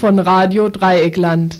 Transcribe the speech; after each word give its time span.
Von 0.00 0.18
Radio 0.18 0.70
Dreieckland. 0.70 1.58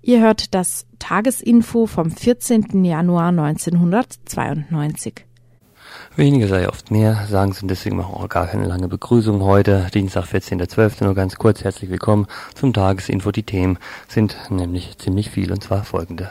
Ihr 0.00 0.20
hört 0.22 0.54
das 0.54 0.86
Tagesinfo 0.98 1.86
vom 1.86 2.10
14. 2.10 2.86
Januar 2.86 3.28
1992. 3.28 5.26
Weniger 6.16 6.48
sei 6.48 6.66
oft 6.70 6.90
mehr, 6.90 7.26
sagen 7.28 7.52
Sie 7.52 7.60
und 7.60 7.68
deswegen 7.68 7.96
machen 7.96 8.14
wir 8.14 8.20
auch 8.24 8.28
gar 8.30 8.46
keine 8.46 8.64
lange 8.64 8.88
Begrüßung 8.88 9.42
heute. 9.42 9.88
Dienstag, 9.92 10.24
14.12. 10.24 11.04
Nur 11.04 11.14
ganz 11.14 11.36
kurz 11.36 11.64
herzlich 11.64 11.90
willkommen 11.90 12.26
zum 12.54 12.72
Tagesinfo. 12.72 13.30
Die 13.30 13.42
Themen 13.42 13.78
sind 14.08 14.38
nämlich 14.48 14.96
ziemlich 14.96 15.28
viel 15.28 15.52
und 15.52 15.62
zwar 15.62 15.84
folgende. 15.84 16.30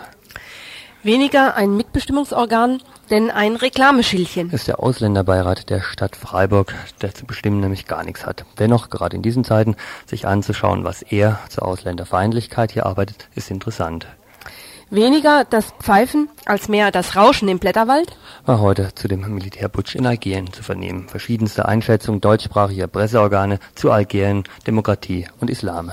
Weniger 1.04 1.56
ein 1.56 1.78
Mitbestimmungsorgan, 1.78 2.82
denn 3.10 3.30
ein 3.30 3.56
Reklameschildchen. 3.56 4.52
ist 4.52 4.68
der 4.68 4.82
Ausländerbeirat 4.82 5.70
der 5.70 5.82
Stadt 5.82 6.16
Freiburg, 6.16 6.74
der 7.02 7.14
zu 7.14 7.26
bestimmen 7.26 7.60
nämlich 7.60 7.86
gar 7.86 8.04
nichts 8.04 8.26
hat. 8.26 8.46
Dennoch, 8.60 8.90
gerade 8.90 9.16
in 9.16 9.22
diesen 9.22 9.44
Zeiten, 9.44 9.76
sich 10.06 10.28
anzuschauen, 10.28 10.84
was 10.84 11.04
er 11.04 11.40
zur 11.50 11.66
Ausländerfeindlichkeit 11.66 12.72
hier 12.72 12.86
arbeitet, 12.86 13.30
ist 13.36 13.52
interessant. 13.52 14.08
Weniger 14.90 15.44
das 15.44 15.74
Pfeifen 15.82 16.30
als 16.46 16.70
mehr 16.70 16.92
das 16.92 17.16
Rauschen 17.18 17.50
im 17.50 17.60
Blätterwald? 17.60 18.18
War 18.46 18.62
heute 18.62 18.96
zu 18.96 19.10
dem 19.10 19.22
Militärputsch 19.34 19.96
in 19.96 20.08
Algerien 20.08 20.52
zu 20.54 20.64
vernehmen. 20.64 21.10
Verschiedenste 21.10 21.68
Einschätzungen 21.68 22.22
deutschsprachiger 22.22 22.88
Presseorgane 22.88 23.60
zu 23.76 23.92
Algerien, 23.92 24.46
Demokratie 24.66 25.28
und 25.42 25.50
Islam. 25.50 25.92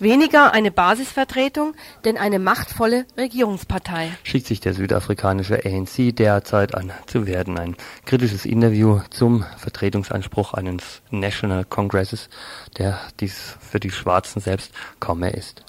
Weniger 0.00 0.52
eine 0.52 0.70
Basisvertretung, 0.70 1.74
denn 2.04 2.16
eine 2.16 2.38
machtvolle 2.38 3.04
Regierungspartei. 3.16 4.10
Schickt 4.22 4.46
sich 4.46 4.60
der 4.60 4.74
südafrikanische 4.74 5.64
ANC 5.64 6.14
derzeit 6.14 6.76
an 6.76 6.92
zu 7.06 7.26
werden. 7.26 7.58
Ein 7.58 7.76
kritisches 8.04 8.44
Interview 8.44 9.00
zum 9.10 9.44
Vertretungsanspruch 9.56 10.54
eines 10.54 11.02
National 11.10 11.64
Congresses, 11.64 12.28
der 12.76 13.00
dies 13.18 13.56
für 13.60 13.80
die 13.80 13.90
Schwarzen 13.90 14.40
selbst 14.40 14.72
kaum 15.00 15.18
mehr 15.20 15.34
ist. 15.34 15.64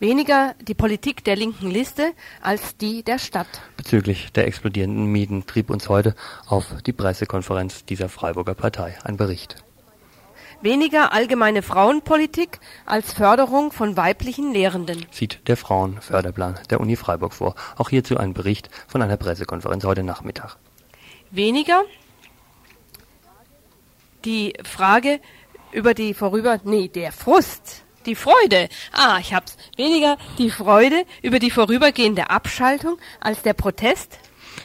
Weniger 0.00 0.54
die 0.60 0.74
Politik 0.74 1.24
der 1.24 1.36
linken 1.36 1.70
Liste 1.70 2.12
als 2.42 2.76
die 2.76 3.02
der 3.02 3.18
Stadt. 3.18 3.46
Bezüglich 3.78 4.32
der 4.32 4.48
explodierenden 4.48 5.06
Mieten 5.06 5.46
trieb 5.46 5.70
uns 5.70 5.88
heute 5.88 6.14
auf 6.46 6.66
die 6.84 6.92
Pressekonferenz 6.92 7.86
dieser 7.86 8.10
Freiburger 8.10 8.54
Partei 8.54 8.98
ein 9.04 9.16
Bericht. 9.16 9.62
Weniger 10.62 11.12
allgemeine 11.12 11.60
Frauenpolitik 11.60 12.60
als 12.86 13.12
Förderung 13.12 13.72
von 13.72 13.96
weiblichen 13.96 14.52
Lehrenden. 14.52 15.04
Sieht 15.10 15.40
der 15.48 15.56
Frauenförderplan 15.56 16.60
der 16.70 16.78
Uni 16.80 16.94
Freiburg 16.94 17.34
vor. 17.34 17.56
Auch 17.76 17.90
hierzu 17.90 18.16
ein 18.16 18.32
Bericht 18.32 18.70
von 18.86 19.02
einer 19.02 19.16
Pressekonferenz 19.16 19.84
heute 19.84 20.04
Nachmittag. 20.04 20.56
Weniger 21.32 21.82
die 24.24 24.54
Frage 24.62 25.18
über 25.72 25.94
die 25.94 26.14
vorüber, 26.14 26.60
nee, 26.62 26.86
der 26.86 27.10
Frust, 27.10 27.82
die 28.06 28.14
Freude. 28.14 28.68
Ah, 28.92 29.18
ich 29.20 29.34
hab's. 29.34 29.56
Weniger 29.76 30.16
die 30.38 30.50
Freude 30.50 31.04
über 31.22 31.40
die 31.40 31.50
vorübergehende 31.50 32.30
Abschaltung 32.30 32.98
als 33.20 33.42
der 33.42 33.54
Protest 33.54 34.18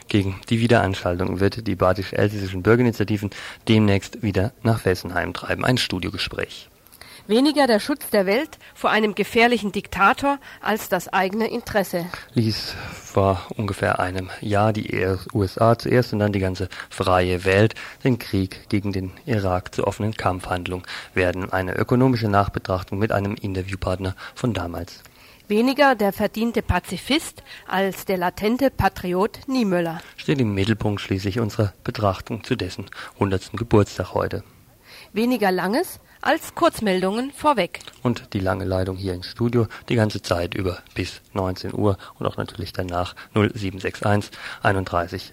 gegen 0.08 0.39
die 0.50 0.59
Wiederanschaltung 0.59 1.39
wird 1.39 1.67
die 1.67 1.75
badisch-elsässischen 1.75 2.64
Bürgerinitiativen 2.64 3.30
demnächst 3.67 4.23
wieder 4.23 4.54
nach 4.64 4.81
Fessenheim 4.81 5.33
treiben. 5.33 5.65
Ein 5.65 5.77
Studiogespräch. 5.77 6.70
Weniger 7.27 7.67
der 7.67 7.81
Schutz 7.81 8.09
der 8.09 8.26
Welt 8.26 8.58
vor 8.73 8.89
einem 8.89 9.14
gefährlichen 9.14 9.73
Diktator 9.73 10.39
als 10.61 10.87
das 10.87 11.09
eigene 11.09 11.49
Interesse. 11.49 12.05
Ließ 12.36 12.73
vor 13.04 13.45
ungefähr 13.58 13.99
einem 13.99 14.30
Jahr 14.39 14.71
die 14.71 15.05
USA 15.33 15.77
zuerst 15.77 16.14
und 16.14 16.20
dann 16.20 16.31
die 16.31 16.39
ganze 16.39 16.70
freie 16.89 17.43
Welt 17.43 17.76
den 18.05 18.17
Krieg 18.17 18.70
gegen 18.70 18.93
den 18.93 19.11
Irak 19.26 19.76
zur 19.76 19.87
offenen 19.87 20.14
Kampfhandlung 20.14 20.83
werden. 21.15 21.52
Eine 21.52 21.76
ökonomische 21.76 22.30
Nachbetrachtung 22.30 22.98
mit 22.98 23.11
einem 23.11 23.36
Interviewpartner 23.36 24.15
von 24.33 24.54
damals. 24.54 25.04
Weniger 25.49 25.95
der 25.95 26.11
verdiente 26.11 26.61
Pazifist 26.61 27.41
als 27.67 28.03
der 28.03 28.17
latente 28.17 28.69
Patriot 28.69 29.39
Niemöller. 29.47 30.02
Steht 30.17 30.41
im 30.41 30.53
Mittelpunkt 30.53 30.99
schließlich 30.99 31.39
unserer 31.39 31.73
Betrachtung 31.85 32.43
zu 32.43 32.58
dessen 32.58 32.87
100. 33.13 33.53
Geburtstag 33.53 34.13
heute. 34.13 34.43
Weniger 35.13 35.53
Langes 35.53 36.02
als 36.19 36.53
Kurzmeldungen 36.53 37.31
vorweg. 37.31 37.80
Und 38.03 38.33
die 38.33 38.41
lange 38.41 38.65
Leitung 38.65 38.97
hier 38.97 39.13
im 39.13 39.23
Studio 39.23 39.67
die 39.87 39.95
ganze 39.95 40.21
Zeit 40.21 40.53
über 40.53 40.80
bis 40.95 41.21
19 41.31 41.73
Uhr 41.73 41.97
und 42.19 42.25
auch 42.25 42.36
natürlich 42.36 42.73
danach 42.73 43.15
0761 43.33 44.37
31 44.63 45.31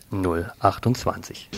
028. 0.61 1.49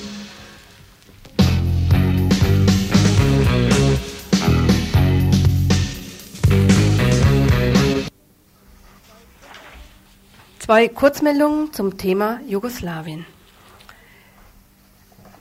Zwei 10.66 10.88
Kurzmeldungen 10.88 11.72
zum 11.72 11.96
Thema 11.96 12.40
Jugoslawien. 12.48 13.24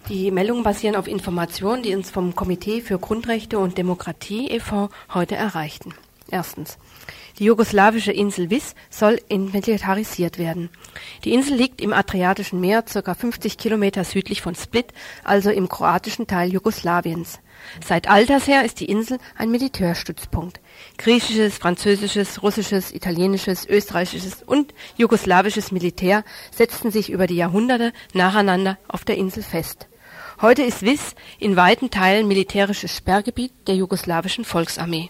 Die 0.07 0.29
Meldungen 0.29 0.61
basieren 0.61 0.95
auf 0.95 1.07
Informationen, 1.07 1.81
die 1.81 1.95
uns 1.95 2.11
vom 2.11 2.35
Komitee 2.35 2.79
für 2.81 2.99
Grundrechte 2.99 3.57
und 3.57 3.75
Demokratie 3.75 4.51
e.V. 4.51 4.91
heute 5.11 5.35
erreichten. 5.35 5.95
Erstens. 6.29 6.77
Die 7.39 7.45
jugoslawische 7.45 8.11
Insel 8.11 8.51
Vis 8.51 8.75
soll 8.91 9.19
entmilitarisiert 9.27 10.37
werden. 10.37 10.69
Die 11.23 11.33
Insel 11.33 11.57
liegt 11.57 11.81
im 11.81 11.91
Adriatischen 11.91 12.61
Meer, 12.61 12.83
ca. 12.83 13.15
50 13.15 13.57
Kilometer 13.57 14.03
südlich 14.03 14.43
von 14.43 14.53
Split, 14.53 14.93
also 15.23 15.49
im 15.49 15.69
kroatischen 15.69 16.27
Teil 16.27 16.53
Jugoslawiens. 16.53 17.39
Seit 17.85 18.07
alters 18.09 18.47
her 18.47 18.65
ist 18.65 18.79
die 18.79 18.85
Insel 18.85 19.17
ein 19.37 19.51
Militärstützpunkt. 19.51 20.59
Griechisches, 20.97 21.57
französisches, 21.57 22.41
russisches, 22.43 22.93
italienisches, 22.93 23.67
österreichisches 23.67 24.43
und 24.43 24.73
jugoslawisches 24.97 25.71
Militär 25.71 26.23
setzten 26.51 26.91
sich 26.91 27.09
über 27.09 27.27
die 27.27 27.35
Jahrhunderte 27.35 27.93
nacheinander 28.13 28.77
auf 28.87 29.05
der 29.05 29.17
Insel 29.17 29.43
fest. 29.43 29.87
Heute 30.41 30.63
ist 30.63 30.81
Vis 30.81 31.15
in 31.39 31.55
weiten 31.55 31.91
Teilen 31.91 32.27
militärisches 32.27 32.95
Sperrgebiet 32.95 33.53
der 33.67 33.75
jugoslawischen 33.75 34.43
Volksarmee. 34.43 35.09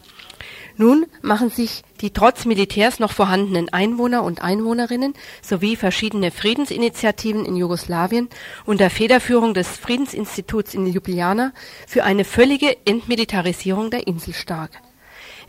Nun 0.77 1.05
machen 1.21 1.49
sich 1.49 1.83
die 2.01 2.11
trotz 2.11 2.43
Militärs 2.43 2.99
noch 2.99 3.13
vorhandenen 3.13 3.71
Einwohner 3.71 4.23
und 4.23 4.41
Einwohnerinnen 4.41 5.13
sowie 5.41 5.77
verschiedene 5.77 6.31
Friedensinitiativen 6.31 7.45
in 7.45 7.55
Jugoslawien 7.55 8.27
unter 8.65 8.89
Federführung 8.89 9.53
des 9.53 9.69
Friedensinstituts 9.69 10.73
in 10.73 10.85
Ljubljana 10.85 11.53
für 11.87 12.03
eine 12.03 12.25
völlige 12.25 12.75
Entmilitarisierung 12.85 13.89
der 13.89 14.07
Insel 14.07 14.33
stark. 14.33 14.71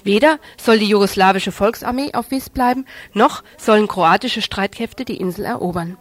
Weder 0.04 0.38
soll 0.56 0.78
die 0.78 0.88
jugoslawische 0.88 1.50
Volksarmee 1.50 2.14
auf 2.14 2.30
Vis 2.30 2.48
bleiben, 2.48 2.86
noch 3.12 3.42
sollen 3.58 3.88
kroatische 3.88 4.42
Streitkräfte 4.42 5.04
die 5.04 5.16
Insel 5.16 5.44
erobern. 5.44 5.96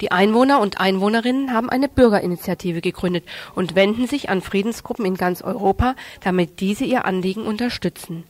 Die 0.00 0.12
Einwohner 0.12 0.60
und 0.60 0.80
Einwohnerinnen 0.80 1.52
haben 1.52 1.68
eine 1.68 1.88
Bürgerinitiative 1.88 2.80
gegründet 2.80 3.24
und 3.54 3.74
wenden 3.74 4.06
sich 4.06 4.30
an 4.30 4.40
Friedensgruppen 4.40 5.04
in 5.04 5.16
ganz 5.16 5.42
Europa, 5.42 5.96
damit 6.22 6.60
diese 6.60 6.84
ihr 6.84 7.04
Anliegen 7.04 7.42
unterstützen. 7.42 8.24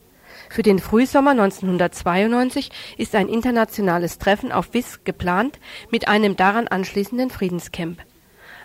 Für 0.50 0.62
den 0.62 0.78
Frühsommer 0.78 1.32
1992 1.32 2.70
ist 2.96 3.14
ein 3.14 3.28
internationales 3.28 4.19
Treffen 4.19 4.50
auf 4.50 4.73
Vis 4.73 5.00
geplant 5.05 5.58
mit 5.90 6.08
einem 6.08 6.37
daran 6.37 6.69
anschließenden 6.69 7.31
Friedenscamp. 7.31 8.00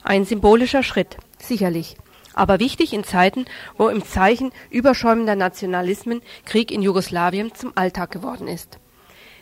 Ein 0.04 0.26
symbolischer 0.26 0.84
Schritt, 0.84 1.18
sicherlich. 1.40 1.98
Aber 2.34 2.60
wichtig 2.60 2.94
in 2.94 3.04
Zeiten, 3.04 3.46
wo 3.78 3.90
im 3.90 4.04
Zeichen 4.04 4.52
überschäumender 4.70 5.36
Nationalismen 5.36 6.22
Krieg 6.46 6.72
in 6.72 6.82
Jugoslawien 6.82 7.54
zum 7.54 7.74
Alltag 7.76 8.12
geworden 8.12 8.48
ist. 8.48 8.80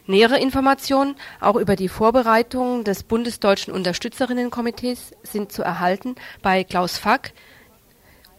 Nähere 0.08 0.40
Informationen 0.40 1.16
auch 1.40 1.56
über 1.56 1.76
die 1.76 1.88
Vorbereitungen 1.88 2.84
des 2.84 3.04
bundesdeutschen 3.04 3.74
Unterstützerinnenkomitees 3.74 5.12
sind 5.24 5.52
zu 5.52 5.62
erhalten 5.62 6.16
bei 6.42 6.64
Klaus 6.64 6.98
Fack, 6.98 7.34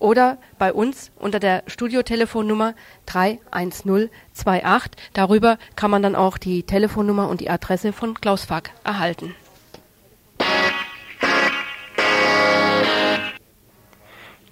oder 0.02 0.36
bei 0.58 0.72
uns 0.72 1.12
unter 1.18 1.38
der 1.38 1.62
Studiotelefonnummer 1.66 2.74
31028. 3.06 4.92
Darüber 5.12 5.58
kann 5.76 5.90
man 5.90 6.02
dann 6.02 6.16
auch 6.16 6.38
die 6.38 6.64
Telefonnummer 6.64 7.28
und 7.28 7.40
die 7.40 7.48
Adresse 7.48 7.92
von 7.92 8.14
Klaus 8.14 8.44
Fack 8.44 8.70
erhalten. 8.84 9.34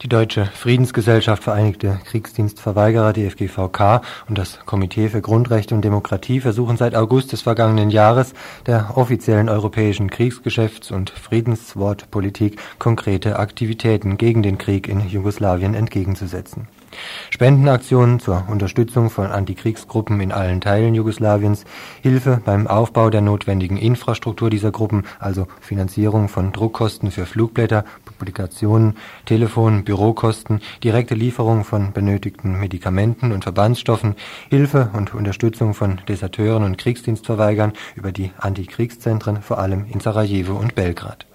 Die 0.02 0.08
Deutsche 0.08 0.46
Friedensgesellschaft 0.46 1.44
Vereinigte 1.44 2.00
Kriegsdienstverweigerer 2.06 3.12
DFGVK 3.12 4.00
und 4.30 4.38
das 4.38 4.60
Komitee 4.64 5.10
für 5.10 5.20
Grundrechte 5.20 5.74
und 5.74 5.82
Demokratie 5.82 6.40
versuchen 6.40 6.78
seit 6.78 6.94
August 6.94 7.32
des 7.32 7.42
vergangenen 7.42 7.90
Jahres 7.90 8.32
der 8.64 8.96
offiziellen 8.96 9.50
europäischen 9.50 10.08
Kriegsgeschäfts- 10.08 10.90
und 10.90 11.10
Friedenswortpolitik 11.10 12.58
konkrete 12.78 13.38
Aktivitäten 13.38 14.16
gegen 14.16 14.42
den 14.42 14.56
Krieg 14.56 14.88
in 14.88 15.06
Jugoslawien 15.06 15.74
entgegenzusetzen. 15.74 16.66
Spendenaktionen 17.28 18.20
zur 18.20 18.44
Unterstützung 18.48 19.10
von 19.10 19.26
Antikriegsgruppen 19.26 20.20
in 20.20 20.32
allen 20.32 20.62
Teilen 20.62 20.94
Jugoslawiens, 20.94 21.64
Hilfe 22.00 22.40
beim 22.44 22.66
Aufbau 22.66 23.10
der 23.10 23.20
notwendigen 23.20 23.76
Infrastruktur 23.76 24.48
dieser 24.48 24.72
Gruppen, 24.72 25.04
also 25.18 25.46
Finanzierung 25.60 26.28
von 26.28 26.52
Druckkosten 26.52 27.10
für 27.10 27.26
Flugblätter, 27.26 27.84
Publikationen, 28.20 28.98
Telefon, 29.24 29.82
Bürokosten, 29.82 30.60
direkte 30.84 31.14
Lieferung 31.14 31.64
von 31.64 31.92
benötigten 31.92 32.60
Medikamenten 32.60 33.32
und 33.32 33.44
Verbandsstoffen, 33.44 34.14
Hilfe 34.50 34.90
und 34.92 35.14
Unterstützung 35.14 35.72
von 35.72 36.02
Deserteuren 36.06 36.62
und 36.64 36.76
Kriegsdienstverweigern 36.76 37.72
über 37.96 38.12
die 38.12 38.30
Antikriegszentren, 38.36 39.40
vor 39.40 39.58
allem 39.58 39.86
in 39.90 40.00
Sarajevo 40.00 40.52
und 40.52 40.74
Belgrad 40.74 41.29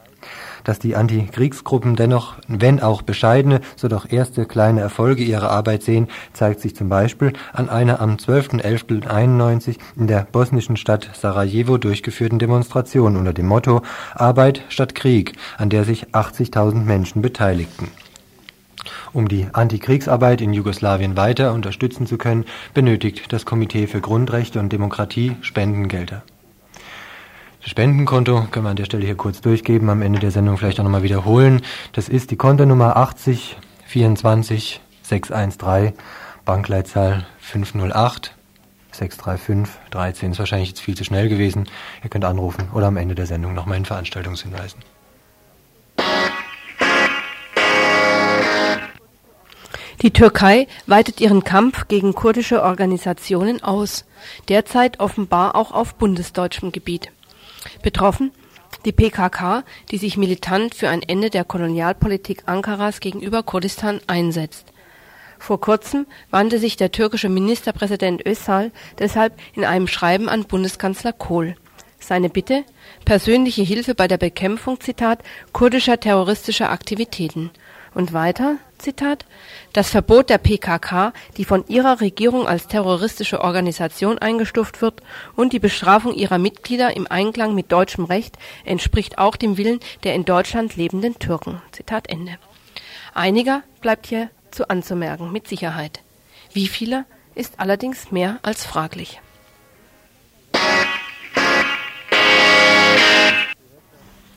dass 0.66 0.80
die 0.80 0.98
Antikriegsgruppen 0.98 1.96
dennoch, 1.96 2.36
wenn 2.50 2.82
auch 2.82 3.02
bescheidene, 3.02 3.62
so 3.78 3.88
doch 3.88 4.12
erste 4.12 4.46
kleine 4.46 4.82
Erfolge 4.82 5.24
ihrer 5.24 5.50
Arbeit 5.50 5.84
sehen, 5.84 6.10
zeigt 6.34 6.60
sich 6.60 6.76
zum 6.76 6.90
Beispiel 6.90 7.32
an 7.54 7.70
einer 7.70 8.02
am 8.02 8.18
12.11.91 8.18 9.78
in 9.96 10.08
der 10.08 10.28
bosnischen 10.30 10.76
Stadt 10.76 11.10
Sarajevo 11.14 11.78
durchgeführten 11.78 12.40
Demonstration 12.40 13.16
unter 13.16 13.32
dem 13.32 13.48
Motto 13.48 13.82
Arbeit 14.14 14.64
statt 14.68 14.96
Krieg, 14.96 15.34
an 15.58 15.70
der 15.70 15.86
sich 15.86 16.08
80.000 16.08 16.84
Menschen 16.84 17.22
beteiligten. 17.22 17.88
Um 19.14 19.28
die 19.30 19.48
Antikriegsarbeit 19.54 20.42
in 20.42 20.54
Jugoslawien 20.54 21.16
weiter 21.16 21.54
unterstützen 21.54 22.06
zu 22.06 22.18
können, 22.18 22.46
benötigt 22.74 23.32
das 23.32 23.46
Komitee 23.46 23.88
für 23.88 24.02
Grundrechte 24.02 24.60
und 24.60 24.74
Demokratie 24.74 25.38
Spendengelder. 25.42 26.24
Spendenkonto 27.68 28.44
können 28.52 28.66
wir 28.66 28.70
an 28.70 28.76
der 28.76 28.86
Stelle 28.86 29.06
hier 29.06 29.16
kurz 29.16 29.42
durchgeben, 29.42 29.90
am 29.90 30.04
Ende 30.04 30.20
der 30.20 30.30
Sendung 30.30 30.56
vielleicht 30.58 30.80
auch 30.80 30.84
nochmal 30.84 31.02
wiederholen. 31.02 31.62
Das 31.94 32.10
ist 32.10 32.30
die 32.30 32.36
Kontonummer 32.36 32.96
80 32.96 33.58
24 33.88 34.82
613, 35.02 35.94
Bankleitzahl 36.46 37.26
508 37.40 38.36
635 38.92 39.76
13. 39.90 40.32
Ist 40.32 40.40
wahrscheinlich 40.40 40.70
jetzt 40.70 40.82
viel 40.82 40.96
zu 40.96 41.04
schnell 41.04 41.28
gewesen. 41.28 41.68
Ihr 42.04 42.12
könnt 42.12 42.24
anrufen 42.24 42.70
oder 42.72 42.86
am 42.86 42.98
Ende 42.98 43.16
der 43.16 43.26
Sendung 43.26 43.56
nochmal 43.56 43.78
in 43.78 43.86
Veranstaltungshinweisen. 43.86 44.82
Die 50.04 50.12
Türkei 50.12 50.68
weitet 50.86 51.20
ihren 51.20 51.44
Kampf 51.44 51.88
gegen 51.88 52.14
kurdische 52.14 52.62
Organisationen 52.62 53.64
aus, 53.64 54.06
derzeit 54.50 55.00
offenbar 55.00 55.56
auch 55.56 55.72
auf 55.72 55.96
bundesdeutschem 55.96 56.72
Gebiet. 56.72 57.10
Betroffen 57.82 58.32
die 58.86 58.92
PKK, 58.92 59.64
die 59.92 59.98
sich 59.98 60.18
militant 60.18 60.76
für 60.76 60.90
ein 60.90 61.02
Ende 61.02 61.30
der 61.30 61.44
Kolonialpolitik 61.44 62.44
Ankaras 62.46 63.00
gegenüber 63.00 63.44
Kurdistan 63.44 64.00
einsetzt. 64.08 64.72
Vor 65.40 65.60
kurzem 65.60 66.08
wandte 66.32 66.60
sich 66.60 66.78
der 66.78 66.92
türkische 66.92 67.30
Ministerpräsident 67.30 68.26
Özal 68.26 68.72
deshalb 69.00 69.34
in 69.54 69.66
einem 69.66 69.88
Schreiben 69.88 70.30
an 70.30 70.46
Bundeskanzler 70.46 71.14
Kohl. 71.14 71.56
Seine 72.00 72.30
Bitte 72.30 72.64
persönliche 73.04 73.64
Hilfe 73.64 73.96
bei 73.96 74.08
der 74.08 74.18
Bekämpfung 74.18 74.80
Zitat 74.80 75.20
kurdischer 75.52 76.00
terroristischer 76.00 76.70
Aktivitäten 76.70 77.50
und 77.96 78.14
weiter 78.14 78.58
Zitat, 78.78 79.26
das 79.74 79.90
Verbot 79.90 80.30
der 80.30 80.38
PKK, 80.38 81.14
die 81.38 81.46
von 81.46 81.66
ihrer 81.68 82.02
Regierung 82.02 82.48
als 82.48 82.68
terroristische 82.68 83.42
Organisation 83.42 84.20
eingestuft 84.20 84.82
wird, 84.82 85.02
und 85.36 85.54
die 85.54 85.60
Bestrafung 85.60 86.14
ihrer 86.14 86.38
Mitglieder 86.38 86.96
im 86.96 87.08
Einklang 87.10 87.56
mit 87.56 87.72
deutschem 87.72 88.06
Recht 88.06 88.38
entspricht 88.66 89.18
auch 89.18 89.36
dem 89.36 89.58
Willen 89.58 89.80
der 90.04 90.14
in 90.14 90.26
Deutschland 90.26 90.76
lebenden 90.76 91.18
Türken. 91.18 91.62
Zitat 91.72 92.10
Ende. 92.10 92.38
Einiger 93.14 93.64
bleibt 93.82 94.08
hier 94.08 94.30
zu 94.52 94.70
anzumerken, 94.70 95.32
mit 95.32 95.48
Sicherheit. 95.48 96.02
Wie 96.54 96.68
viele 96.68 97.06
ist 97.34 97.60
allerdings 97.60 98.12
mehr 98.12 98.40
als 98.44 98.66
fraglich. 98.66 99.20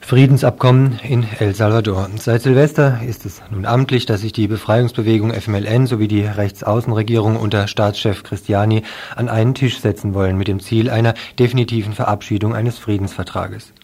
Friedensabkommen 0.08 0.98
in 1.06 1.26
El 1.38 1.54
Salvador. 1.54 2.08
Seit 2.16 2.40
Silvester 2.40 3.02
ist 3.06 3.26
es 3.26 3.42
nun 3.50 3.66
amtlich, 3.66 4.06
dass 4.06 4.22
sich 4.22 4.32
die 4.32 4.48
Befreiungsbewegung 4.48 5.34
FMLN 5.34 5.86
sowie 5.86 6.08
die 6.08 6.22
Rechtsaußenregierung 6.22 7.36
unter 7.36 7.68
Staatschef 7.68 8.22
Cristiani 8.22 8.84
an 9.16 9.28
einen 9.28 9.52
Tisch 9.52 9.80
setzen 9.80 10.14
wollen 10.14 10.38
mit 10.38 10.48
dem 10.48 10.60
Ziel 10.60 10.88
einer 10.88 11.12
definitiven 11.38 11.92
Verabschiedung 11.92 12.54
eines 12.54 12.78
Friedensvertrages. 12.78 13.74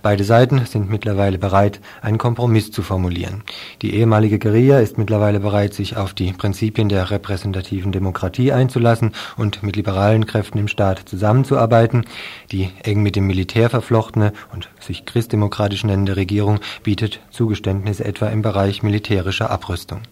Beide 0.00 0.24
Seiten 0.24 0.64
sind 0.64 0.88
mittlerweile 0.88 1.38
bereit, 1.38 1.80
einen 2.00 2.18
Kompromiss 2.18 2.72
zu 2.72 2.82
formulieren. 2.82 3.42
Die 3.82 3.94
ehemalige 3.94 4.38
Guerilla 4.38 4.80
ist 4.80 4.96
mittlerweile 4.96 5.40
bereit, 5.40 5.74
sich 5.74 5.96
auf 5.96 6.14
die 6.14 6.32
Prinzipien 6.32 6.88
der 6.88 7.10
repräsentativen 7.10 7.92
Demokratie 7.92 8.52
einzulassen 8.52 9.12
und 9.36 9.62
mit 9.62 9.76
liberalen 9.76 10.26
Kräften 10.26 10.58
im 10.58 10.68
Staat 10.68 11.00
zusammenzuarbeiten. 11.06 12.04
Die 12.50 12.70
eng 12.82 13.02
mit 13.02 13.16
dem 13.16 13.26
Militär 13.26 13.68
verflochtene 13.70 14.32
und 14.52 14.70
sich 14.80 15.04
christdemokratisch 15.04 15.84
nennende 15.84 16.16
Regierung 16.16 16.60
bietet 16.82 17.20
Zugeständnisse 17.30 18.04
etwa 18.04 18.28
im 18.28 18.42
Bereich 18.42 18.82
militärischer 18.82 19.50
Abrüstung. 19.50 20.02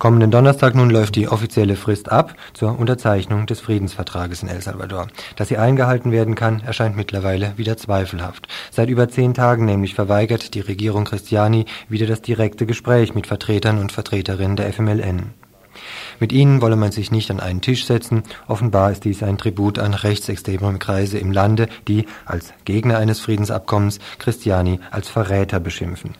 Kommenden 0.00 0.30
Donnerstag 0.30 0.74
nun 0.74 0.88
läuft 0.88 1.14
die 1.14 1.28
offizielle 1.28 1.76
Frist 1.76 2.10
ab 2.10 2.34
zur 2.54 2.78
Unterzeichnung 2.78 3.44
des 3.44 3.60
Friedensvertrages 3.60 4.42
in 4.42 4.48
El 4.48 4.62
Salvador. 4.62 5.08
Dass 5.36 5.48
sie 5.48 5.58
eingehalten 5.58 6.10
werden 6.10 6.34
kann, 6.34 6.60
erscheint 6.60 6.96
mittlerweile 6.96 7.52
wieder 7.58 7.76
zweifelhaft. 7.76 8.48
Seit 8.70 8.88
über 8.88 9.10
zehn 9.10 9.34
Tagen 9.34 9.66
nämlich 9.66 9.94
verweigert 9.94 10.54
die 10.54 10.60
Regierung 10.60 11.04
Christiani 11.04 11.66
wieder 11.90 12.06
das 12.06 12.22
direkte 12.22 12.64
Gespräch 12.64 13.14
mit 13.14 13.26
Vertretern 13.26 13.76
und 13.76 13.92
Vertreterinnen 13.92 14.56
der 14.56 14.72
FMLN. 14.72 15.34
Mit 16.18 16.32
ihnen 16.32 16.62
wolle 16.62 16.76
man 16.76 16.92
sich 16.92 17.10
nicht 17.10 17.30
an 17.30 17.38
einen 17.38 17.60
Tisch 17.60 17.84
setzen. 17.84 18.22
Offenbar 18.48 18.92
ist 18.92 19.04
dies 19.04 19.22
ein 19.22 19.36
Tribut 19.36 19.78
an 19.78 19.92
rechtsextreme 19.92 20.78
Kreise 20.78 21.18
im 21.18 21.30
Lande, 21.30 21.68
die 21.88 22.06
als 22.24 22.54
Gegner 22.64 22.96
eines 22.96 23.20
Friedensabkommens 23.20 23.98
Christiani 24.18 24.80
als 24.90 25.10
Verräter 25.10 25.60
beschimpfen. 25.60 26.14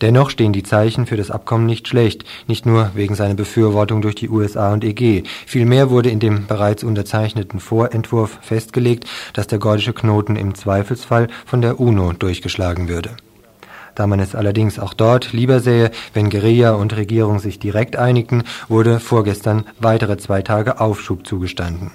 Dennoch 0.00 0.30
stehen 0.30 0.52
die 0.52 0.62
Zeichen 0.62 1.06
für 1.06 1.16
das 1.16 1.30
Abkommen 1.30 1.66
nicht 1.66 1.88
schlecht, 1.88 2.24
nicht 2.46 2.66
nur 2.66 2.90
wegen 2.94 3.14
seiner 3.14 3.34
Befürwortung 3.34 4.02
durch 4.02 4.14
die 4.14 4.28
USA 4.28 4.72
und 4.72 4.84
EG. 4.84 5.22
Vielmehr 5.46 5.90
wurde 5.90 6.10
in 6.10 6.20
dem 6.20 6.46
bereits 6.46 6.84
unterzeichneten 6.84 7.60
Vorentwurf 7.60 8.38
festgelegt, 8.42 9.06
dass 9.32 9.46
der 9.46 9.58
gordische 9.58 9.92
Knoten 9.92 10.36
im 10.36 10.54
Zweifelsfall 10.54 11.28
von 11.44 11.62
der 11.62 11.80
UNO 11.80 12.12
durchgeschlagen 12.12 12.88
würde. 12.88 13.10
Da 13.94 14.06
man 14.06 14.20
es 14.20 14.34
allerdings 14.34 14.78
auch 14.78 14.92
dort 14.92 15.32
lieber 15.32 15.60
sähe, 15.60 15.90
wenn 16.12 16.28
Guerilla 16.28 16.74
und 16.74 16.94
Regierung 16.94 17.38
sich 17.38 17.58
direkt 17.58 17.96
einigten, 17.96 18.44
wurde 18.68 19.00
vorgestern 19.00 19.64
weitere 19.80 20.18
zwei 20.18 20.42
Tage 20.42 20.80
Aufschub 20.80 21.26
zugestanden. 21.26 21.92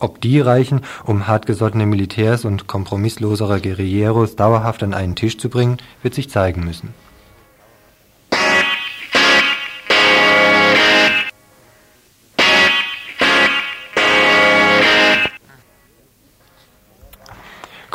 Ob 0.00 0.20
die 0.20 0.40
reichen, 0.40 0.80
um 1.04 1.28
hartgesottene 1.28 1.86
Militärs 1.86 2.44
und 2.44 2.66
kompromisslosere 2.66 3.60
Guerilleros 3.60 4.34
dauerhaft 4.34 4.82
an 4.82 4.92
einen 4.92 5.14
Tisch 5.14 5.38
zu 5.38 5.48
bringen, 5.48 5.78
wird 6.02 6.14
sich 6.14 6.28
zeigen 6.28 6.64
müssen. 6.64 6.92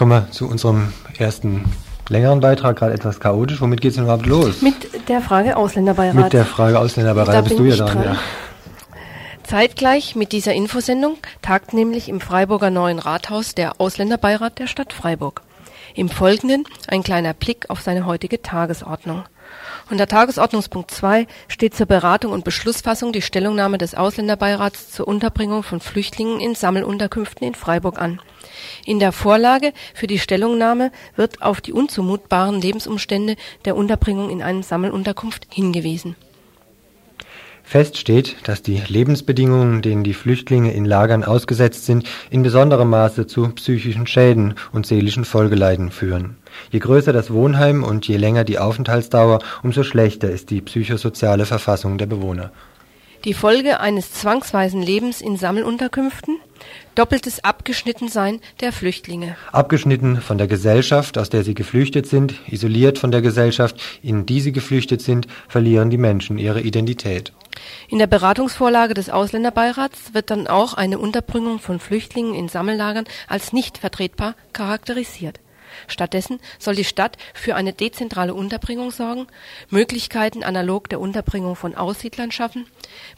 Kommen 0.02 0.24
wir 0.24 0.32
zu 0.32 0.48
unserem 0.48 0.92
ersten 1.20 1.64
längeren 2.10 2.40
Beitrag, 2.40 2.76
gerade 2.76 2.92
etwas 2.92 3.20
chaotisch. 3.20 3.62
Womit 3.62 3.82
geht 3.82 3.92
es 3.92 3.96
denn 3.98 4.06
überhaupt 4.06 4.26
los? 4.26 4.64
Mit 4.64 5.08
der 5.08 5.22
Frage 5.22 5.56
Ausländerbeirat. 5.56 6.16
Mit 6.16 6.34
der 6.34 6.44
Frage 6.44 6.80
Ausländerbeirat, 6.80 7.36
da 7.36 7.42
bist 7.42 7.60
du 7.60 7.66
ja 7.66 7.76
dran. 7.76 8.04
Ja. 8.04 8.16
Zeitgleich 9.44 10.16
mit 10.16 10.32
dieser 10.32 10.56
Infosendung 10.56 11.18
tagt 11.44 11.76
nämlich 11.76 12.10
im 12.10 12.20
Freiburger 12.20 12.72
Neuen 12.72 12.98
Rathaus 12.98 13.54
der 13.54 13.80
Ausländerbeirat 13.80 14.58
der 14.58 14.66
Stadt 14.66 14.92
Freiburg. 14.92 15.44
Im 15.94 16.10
Folgenden 16.10 16.64
ein 16.88 17.04
kleiner 17.04 17.36
Blick 17.36 17.70
auf 17.70 17.82
seine 17.82 18.08
heutige 18.08 18.42
Tagesordnung. 18.42 19.26
Unter 19.90 20.08
Tagesordnungspunkt 20.08 20.92
2 20.92 21.28
steht 21.48 21.76
zur 21.76 21.86
Beratung 21.86 22.32
und 22.32 22.46
Beschlussfassung 22.46 23.12
die 23.12 23.22
Stellungnahme 23.22 23.78
des 23.78 23.94
Ausländerbeirats 23.96 24.92
zur 24.92 25.08
Unterbringung 25.08 25.64
von 25.64 25.82
Flüchtlingen 25.82 26.40
in 26.40 26.56
Sammelunterkünften 26.56 27.46
in 27.46 27.56
Freiburg 27.56 28.00
an. 28.00 28.22
In 28.86 29.00
der 29.00 29.12
Vorlage 29.12 29.74
für 29.94 30.08
die 30.08 30.20
Stellungnahme 30.20 30.92
wird 31.16 31.42
auf 31.42 31.62
die 31.62 31.74
unzumutbaren 31.74 32.62
Lebensumstände 32.62 33.36
der 33.66 33.76
Unterbringung 33.76 34.30
in 34.30 34.42
einem 34.42 34.64
Sammelunterkunft 34.64 35.48
hingewiesen. 35.50 36.16
Fest 37.72 37.98
steht, 37.98 38.36
dass 38.50 38.62
die 38.62 38.84
Lebensbedingungen, 38.86 39.82
denen 39.82 40.04
die 40.04 40.14
Flüchtlinge 40.14 40.74
in 40.74 40.84
Lagern 40.84 41.24
ausgesetzt 41.24 41.86
sind, 41.86 42.06
in 42.30 42.44
besonderem 42.44 42.90
Maße 42.90 43.28
zu 43.28 43.48
psychischen 43.48 44.08
Schäden 44.08 44.56
und 44.74 44.86
seelischen 44.86 45.24
Folgeleiden 45.24 45.90
führen. 45.90 46.36
Je 46.70 46.80
größer 46.80 47.14
das 47.14 47.32
Wohnheim 47.32 47.86
und 47.86 48.06
je 48.10 48.18
länger 48.18 48.44
die 48.44 48.60
Aufenthaltsdauer, 48.60 49.40
umso 49.64 49.84
schlechter 49.84 50.30
ist 50.30 50.50
die 50.50 50.60
psychosoziale 50.60 51.46
Verfassung 51.46 51.98
der 51.98 52.08
Bewohner. 52.08 52.52
Die 53.24 53.34
Folge 53.34 53.80
eines 53.80 54.12
zwangsweisen 54.12 54.82
Lebens 54.82 55.22
in 55.22 55.38
Sammelunterkünften– 55.38 56.40
Doppeltes 56.96 57.44
Abgeschnittensein 57.44 58.42
der 58.60 58.74
Flüchtlinge. 58.74 59.38
Abgeschnitten 59.52 60.22
von 60.22 60.38
der 60.38 60.48
Gesellschaft, 60.48 61.18
aus 61.18 61.30
der 61.30 61.44
sie 61.44 61.54
geflüchtet 61.54 62.06
sind, 62.06 62.36
isoliert 62.48 62.98
von 62.98 63.12
der 63.12 63.22
Gesellschaft, 63.22 63.80
in 64.02 64.26
die 64.26 64.42
sie 64.42 64.52
geflüchtet 64.52 65.02
sind, 65.02 65.28
verlieren 65.48 65.90
die 65.90 65.98
Menschen 65.98 66.38
ihre 66.38 66.62
Identität. 66.62 67.32
In 67.88 68.00
der 68.00 68.08
Beratungsvorlage 68.08 68.94
des 68.94 69.10
Ausländerbeirats 69.10 70.14
wird 70.14 70.32
dann 70.32 70.48
auch 70.48 70.74
eine 70.74 71.00
Unterbringung 71.00 71.60
von 71.60 71.80
Flüchtlingen 71.80 72.34
in 72.34 72.50
Sammellagern 72.50 73.06
als 73.28 73.54
nicht 73.54 73.78
vertretbar 73.78 74.36
charakterisiert 74.54 75.41
Stattdessen 75.88 76.40
soll 76.60 76.76
die 76.76 76.84
Stadt 76.84 77.18
für 77.34 77.56
eine 77.56 77.74
dezentrale 77.74 78.34
Unterbringung 78.34 78.92
sorgen, 78.92 79.28
Möglichkeiten 79.70 80.44
analog 80.44 80.90
der 80.90 81.00
Unterbringung 81.00 81.56
von 81.56 81.76
Aussiedlern 81.76 82.32
schaffen, 82.32 82.68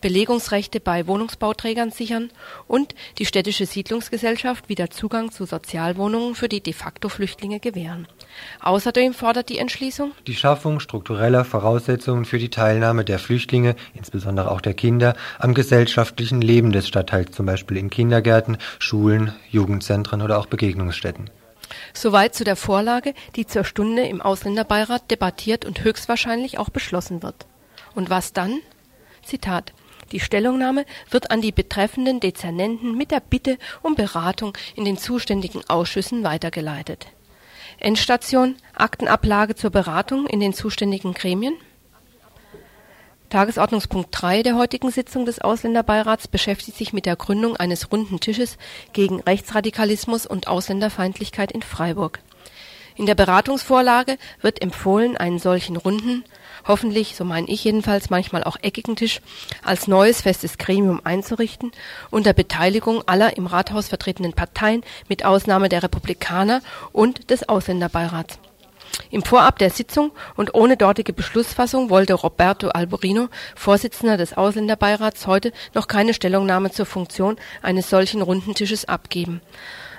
Belegungsrechte 0.02 0.80
bei 0.80 1.08
Wohnungsbauträgern 1.08 1.92
sichern 1.92 2.32
und 2.68 2.96
die 3.18 3.26
städtische 3.26 3.66
Siedlungsgesellschaft 3.66 4.70
wieder 4.70 4.90
Zugang 4.90 5.32
zu 5.32 5.46
Sozialwohnungen 5.46 6.36
für 6.36 6.50
die 6.50 6.62
De-facto-Flüchtlinge 6.62 7.60
gewähren. 7.60 8.08
Außerdem 8.62 9.14
fordert 9.14 9.50
die 9.50 9.58
Entschließung 9.58 10.12
die 10.28 10.36
Schaffung 10.36 10.80
struktureller 10.80 11.46
Voraussetzungen 11.46 12.26
für 12.26 12.40
die 12.40 12.50
Teilnahme 12.50 13.06
der 13.06 13.20
Flüchtlinge, 13.20 13.76
insbesondere 13.94 14.52
auch 14.52 14.62
der 14.62 14.74
Kinder, 14.74 15.16
am 15.40 15.54
gesellschaftlichen 15.54 16.42
Leben 16.42 16.72
des 16.72 16.88
Stadtteils, 16.88 17.32
zum 17.32 17.46
Beispiel 17.46 17.78
in 17.78 17.90
Kindergärten, 17.90 18.58
Schulen, 18.80 19.34
Jugendzentren 19.50 20.22
oder 20.22 20.40
auch 20.40 20.46
Begegnungsstätten. 20.48 21.30
Soweit 21.94 22.36
zu 22.36 22.44
der 22.44 22.56
Vorlage, 22.56 23.14
die 23.36 23.46
zur 23.46 23.64
Stunde 23.64 24.06
im 24.06 24.22
Ausländerbeirat 24.22 25.10
debattiert 25.12 25.66
und 25.66 25.84
höchstwahrscheinlich 25.84 26.58
auch 26.58 26.70
beschlossen 26.70 27.24
wird. 27.24 27.46
Und 27.96 28.10
was 28.10 28.34
dann? 28.34 28.60
Zitat 29.24 29.74
die 30.14 30.20
Stellungnahme 30.20 30.86
wird 31.10 31.32
an 31.32 31.42
die 31.42 31.52
betreffenden 31.52 32.20
Dezernenten 32.20 32.96
mit 32.96 33.10
der 33.10 33.20
Bitte 33.20 33.58
um 33.82 33.96
Beratung 33.96 34.56
in 34.76 34.86
den 34.86 34.98
zuständigen 34.98 35.68
Ausschüssen 35.68 36.24
weitergeleitet. 36.24 37.08
Endstation 37.80 38.56
Aktenablage 38.76 39.56
zur 39.56 39.72
Beratung 39.72 40.28
in 40.28 40.40
den 40.40 40.54
zuständigen 40.54 41.16
Gremien 41.16 41.56
Tagesordnungspunkt 43.34 44.10
3 44.12 44.44
der 44.44 44.56
heutigen 44.56 44.92
Sitzung 44.92 45.26
des 45.26 45.42
Ausländerbeirats 45.42 46.28
beschäftigt 46.28 46.78
sich 46.78 46.94
mit 46.94 47.08
der 47.08 47.16
Gründung 47.16 47.58
eines 47.58 47.92
runden 47.92 48.20
Tisches 48.20 48.60
gegen 48.94 49.22
Rechtsradikalismus 49.22 50.28
und 50.28 50.48
Ausländerfeindlichkeit 50.48 51.52
in 51.52 51.64
Freiburg. 51.64 52.20
In 52.96 53.08
der 53.08 53.16
Beratungsvorlage 53.16 54.20
wird 54.44 54.62
empfohlen, 54.62 55.18
einen 55.18 55.40
solchen 55.40 55.78
runden, 55.78 56.24
hoffentlich, 56.68 57.16
so 57.16 57.26
meine 57.26 57.48
ich 57.48 57.64
jedenfalls, 57.64 58.12
manchmal 58.12 58.44
auch 58.44 58.58
eckigen 58.62 58.96
Tisch 58.96 59.20
als 59.64 59.88
neues 59.88 60.22
festes 60.22 60.60
Gremium 60.60 61.02
einzurichten, 61.04 61.72
unter 62.12 62.34
Beteiligung 62.34 63.02
aller 63.08 63.36
im 63.36 63.48
Rathaus 63.48 63.88
vertretenen 63.88 64.34
Parteien 64.34 64.84
mit 65.10 65.26
Ausnahme 65.26 65.70
der 65.70 65.82
Republikaner 65.82 66.62
und 66.92 67.32
des 67.32 67.50
Ausländerbeirats. 67.50 68.38
Im 69.10 69.24
Vorab 69.24 69.60
der 69.60 69.70
Sitzung 69.70 70.12
und 70.36 70.56
ohne 70.56 70.78
dortige 70.78 71.14
Beschlussfassung 71.14 71.90
wollte 71.90 72.14
Roberto 72.14 72.70
Alborino, 72.70 73.30
Vorsitzender 73.56 74.18
des 74.18 74.36
Ausländerbeirats, 74.36 75.28
heute 75.28 75.52
noch 75.74 75.88
keine 75.88 76.14
Stellungnahme 76.14 76.72
zur 76.72 76.86
Funktion 76.86 77.38
eines 77.62 77.90
solchen 77.90 78.22
runden 78.22 78.56
Tisches 78.56 78.86
abgeben. 78.86 79.42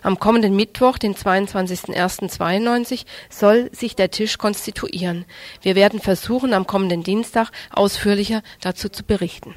Am 0.03 0.19
kommenden 0.19 0.55
Mittwoch, 0.55 0.99
den 0.99 1.15
22.01.92, 1.15 3.05
soll 3.31 3.71
sich 3.73 3.97
der 3.97 4.11
Tisch 4.11 4.37
konstituieren. 4.37 5.25
Wir 5.63 5.77
werden 5.77 6.01
versuchen, 6.01 6.53
am 6.53 6.67
kommenden 6.67 7.03
Dienstag 7.03 7.51
ausführlicher 7.71 8.43
dazu 8.61 8.89
zu 8.89 9.03
berichten. 9.03 9.55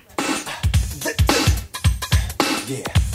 Yeah. 2.69 3.06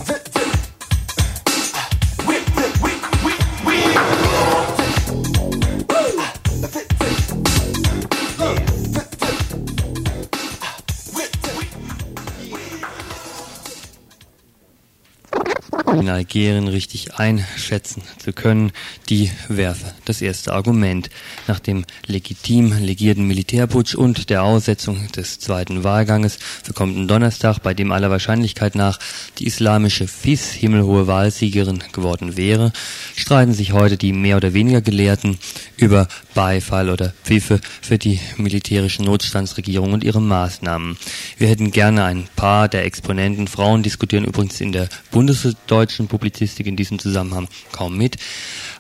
Algerien 15.93 16.69
richtig 16.69 17.15
einschätzen 17.15 18.03
zu 18.19 18.33
können, 18.33 18.73
die 19.09 19.31
werfe 19.49 19.93
das 20.05 20.23
erste 20.23 20.53
Argument. 20.53 21.11
Nach 21.47 21.61
dem 21.61 21.85
legitim 22.07 22.73
legierten 22.79 23.27
Militärputsch 23.27 23.95
und 23.95 24.31
der 24.31 24.43
Aussetzung 24.43 25.11
des 25.13 25.39
zweiten 25.39 25.85
Wahlganges 25.85 26.39
für 26.63 26.73
kommenden 26.73 27.09
Donnerstag, 27.09 27.59
bei 27.59 27.75
dem 27.75 27.93
aller 27.93 28.11
Wahrscheinlichkeit 28.11 28.75
nach 28.75 28.99
die 29.39 29.47
islamische 29.47 30.09
FIS 30.09 30.51
himmelhohe 30.53 31.07
Wahlsiegerin 31.07 31.83
geworden 31.93 32.37
wäre, 32.37 32.73
streiten 33.15 33.53
sich 33.53 33.73
heute 33.73 33.97
die 33.97 34.13
mehr 34.13 34.39
oder 34.39 34.55
weniger 34.55 34.81
Gelehrten 34.81 35.39
über 35.77 36.09
Beifall 36.35 36.91
oder 36.91 37.13
Pfiffe 37.25 37.61
für 37.81 37.99
die 37.99 38.21
militärische 38.37 39.03
Notstandsregierung 39.03 39.93
und 39.93 40.05
ihre 40.05 40.21
Maßnahmen. 40.21 40.97
Wir 41.39 41.49
hätten 41.49 41.71
gerne 41.71 42.05
ein 42.05 42.29
paar 42.37 42.69
der 42.69 42.85
Exponenten, 42.85 43.49
Frauen 43.49 43.83
diskutieren 43.83 44.25
übrigens 44.25 44.61
in 44.61 44.73
der 44.73 44.89
bundesdeutschen 45.11 46.09
Publizistik 46.09 46.67
in 46.67 46.77
diesem 46.77 46.99
Zusammenhang 46.99 47.49
kaum 47.73 47.97
mit. 47.97 48.17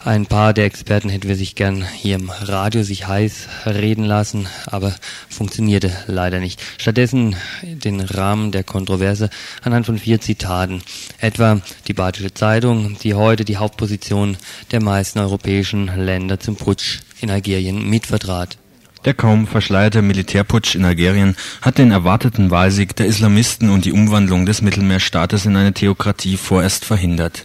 Ein 0.04 0.26
paar 0.26 0.52
der 0.52 0.64
Experten 0.64 1.10
hätten 1.10 1.28
wir 1.28 1.36
sich 1.36 1.54
gern 1.54 1.86
hier 1.86 2.16
im 2.16 2.28
Radio 2.28 2.82
sich 2.82 3.06
heiß 3.06 3.46
reden 3.66 4.02
lassen, 4.02 4.48
aber 4.66 4.92
funktionierte 5.28 5.92
leider 6.08 6.40
nicht. 6.40 6.60
Stattdessen 6.76 7.36
den 7.62 8.00
Rahmen 8.00 8.50
der 8.50 8.64
Kontroverse 8.64 9.30
anhand 9.62 9.86
von 9.86 9.98
vier 9.98 10.20
Zitaten. 10.20 10.82
Etwa 11.20 11.60
die 11.86 11.92
Badische 11.92 12.34
Zeitung, 12.34 12.98
die 13.00 13.14
heute 13.14 13.44
die 13.44 13.58
Hauptposition 13.58 14.36
der 14.72 14.82
meisten 14.82 15.20
europäischen 15.20 15.86
Länder 15.86 16.40
zum 16.40 16.56
Putsch 16.56 16.98
in 17.20 17.30
Algerien 17.30 17.88
mitvertrat. 17.88 18.58
Der 19.04 19.14
kaum 19.14 19.48
verschleierte 19.48 20.00
Militärputsch 20.00 20.76
in 20.76 20.84
Algerien 20.84 21.34
hat 21.60 21.78
den 21.78 21.90
erwarteten 21.90 22.50
Wahlsieg 22.52 22.94
der 22.94 23.06
Islamisten 23.06 23.68
und 23.70 23.84
die 23.84 23.92
Umwandlung 23.92 24.46
des 24.46 24.62
Mittelmeerstaates 24.62 25.44
in 25.44 25.56
eine 25.56 25.72
Theokratie 25.72 26.36
vorerst 26.36 26.84
verhindert. 26.84 27.44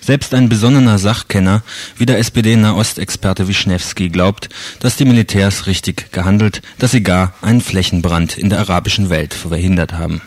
Selbst 0.00 0.32
ein 0.32 0.48
besonnener 0.48 0.98
Sachkenner 0.98 1.62
wie 1.96 2.06
der 2.06 2.18
SPD-Nahostexperte 2.18 3.48
Wischnewski 3.48 4.10
glaubt, 4.10 4.48
dass 4.78 4.96
die 4.96 5.04
Militärs 5.04 5.66
richtig 5.66 6.12
gehandelt, 6.12 6.62
dass 6.78 6.92
sie 6.92 7.02
gar 7.02 7.34
einen 7.42 7.60
Flächenbrand 7.60 8.38
in 8.38 8.48
der 8.48 8.60
arabischen 8.60 9.10
Welt 9.10 9.34
verhindert 9.34 9.92
haben. 9.92 10.22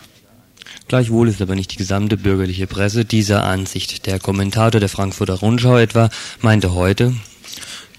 Gleichwohl 0.88 1.28
ist 1.28 1.42
aber 1.42 1.54
nicht 1.54 1.72
die 1.72 1.78
gesamte 1.78 2.16
bürgerliche 2.16 2.66
Presse 2.66 3.04
dieser 3.04 3.44
Ansicht. 3.44 4.06
Der 4.06 4.20
Kommentator 4.20 4.78
der 4.78 4.88
Frankfurter 4.88 5.34
Rundschau 5.34 5.78
etwa 5.78 6.10
meinte 6.42 6.74
heute, 6.74 7.14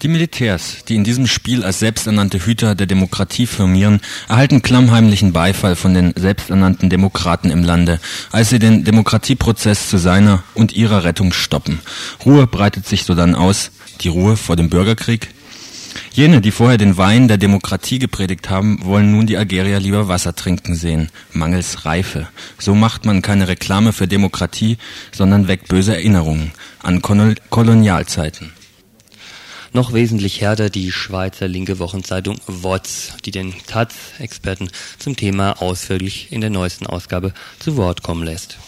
die 0.02 0.08
Militärs, 0.08 0.84
die 0.88 0.94
in 0.94 1.04
diesem 1.04 1.26
Spiel 1.26 1.64
als 1.64 1.80
selbsternannte 1.80 2.44
Hüter 2.44 2.74
der 2.74 2.86
Demokratie 2.86 3.46
firmieren, 3.46 4.00
erhalten 4.28 4.62
klammheimlichen 4.62 5.32
Beifall 5.32 5.76
von 5.76 5.94
den 5.94 6.12
selbsternannten 6.16 6.90
Demokraten 6.90 7.50
im 7.50 7.64
Lande, 7.64 8.00
als 8.30 8.50
sie 8.50 8.58
den 8.58 8.84
Demokratieprozess 8.84 9.88
zu 9.88 9.98
seiner 9.98 10.42
und 10.54 10.72
ihrer 10.72 11.04
Rettung 11.04 11.32
stoppen. 11.32 11.80
Ruhe 12.24 12.46
breitet 12.46 12.86
sich 12.86 13.04
sodann 13.04 13.34
aus, 13.34 13.70
die 14.00 14.08
Ruhe 14.08 14.36
vor 14.36 14.56
dem 14.56 14.70
Bürgerkrieg. 14.70 15.28
Jene, 16.12 16.40
die 16.40 16.50
vorher 16.50 16.78
den 16.78 16.96
Wein 16.96 17.28
der 17.28 17.38
Demokratie 17.38 17.98
gepredigt 17.98 18.50
haben, 18.50 18.84
wollen 18.84 19.10
nun 19.12 19.26
die 19.26 19.36
Algerier 19.36 19.80
lieber 19.80 20.08
Wasser 20.08 20.34
trinken 20.34 20.74
sehen, 20.74 21.10
mangels 21.32 21.84
Reife. 21.84 22.28
So 22.58 22.74
macht 22.74 23.04
man 23.04 23.22
keine 23.22 23.48
Reklame 23.48 23.92
für 23.92 24.06
Demokratie, 24.06 24.78
sondern 25.12 25.48
weckt 25.48 25.68
böse 25.68 25.94
Erinnerungen 25.94 26.52
an 26.82 27.02
Kolonialzeiten. 27.02 28.57
Noch 29.72 29.92
wesentlich 29.92 30.40
härter 30.40 30.70
die 30.70 30.90
Schweizer 30.90 31.46
linke 31.46 31.78
Wochenzeitung 31.78 32.38
WOTS, 32.46 33.14
die 33.24 33.30
den 33.30 33.54
Taz-Experten 33.66 34.70
zum 34.98 35.14
Thema 35.14 35.60
ausführlich 35.60 36.32
in 36.32 36.40
der 36.40 36.50
neuesten 36.50 36.86
Ausgabe 36.86 37.34
zu 37.58 37.76
Wort 37.76 38.02
kommen 38.02 38.24
lässt. 38.24 38.58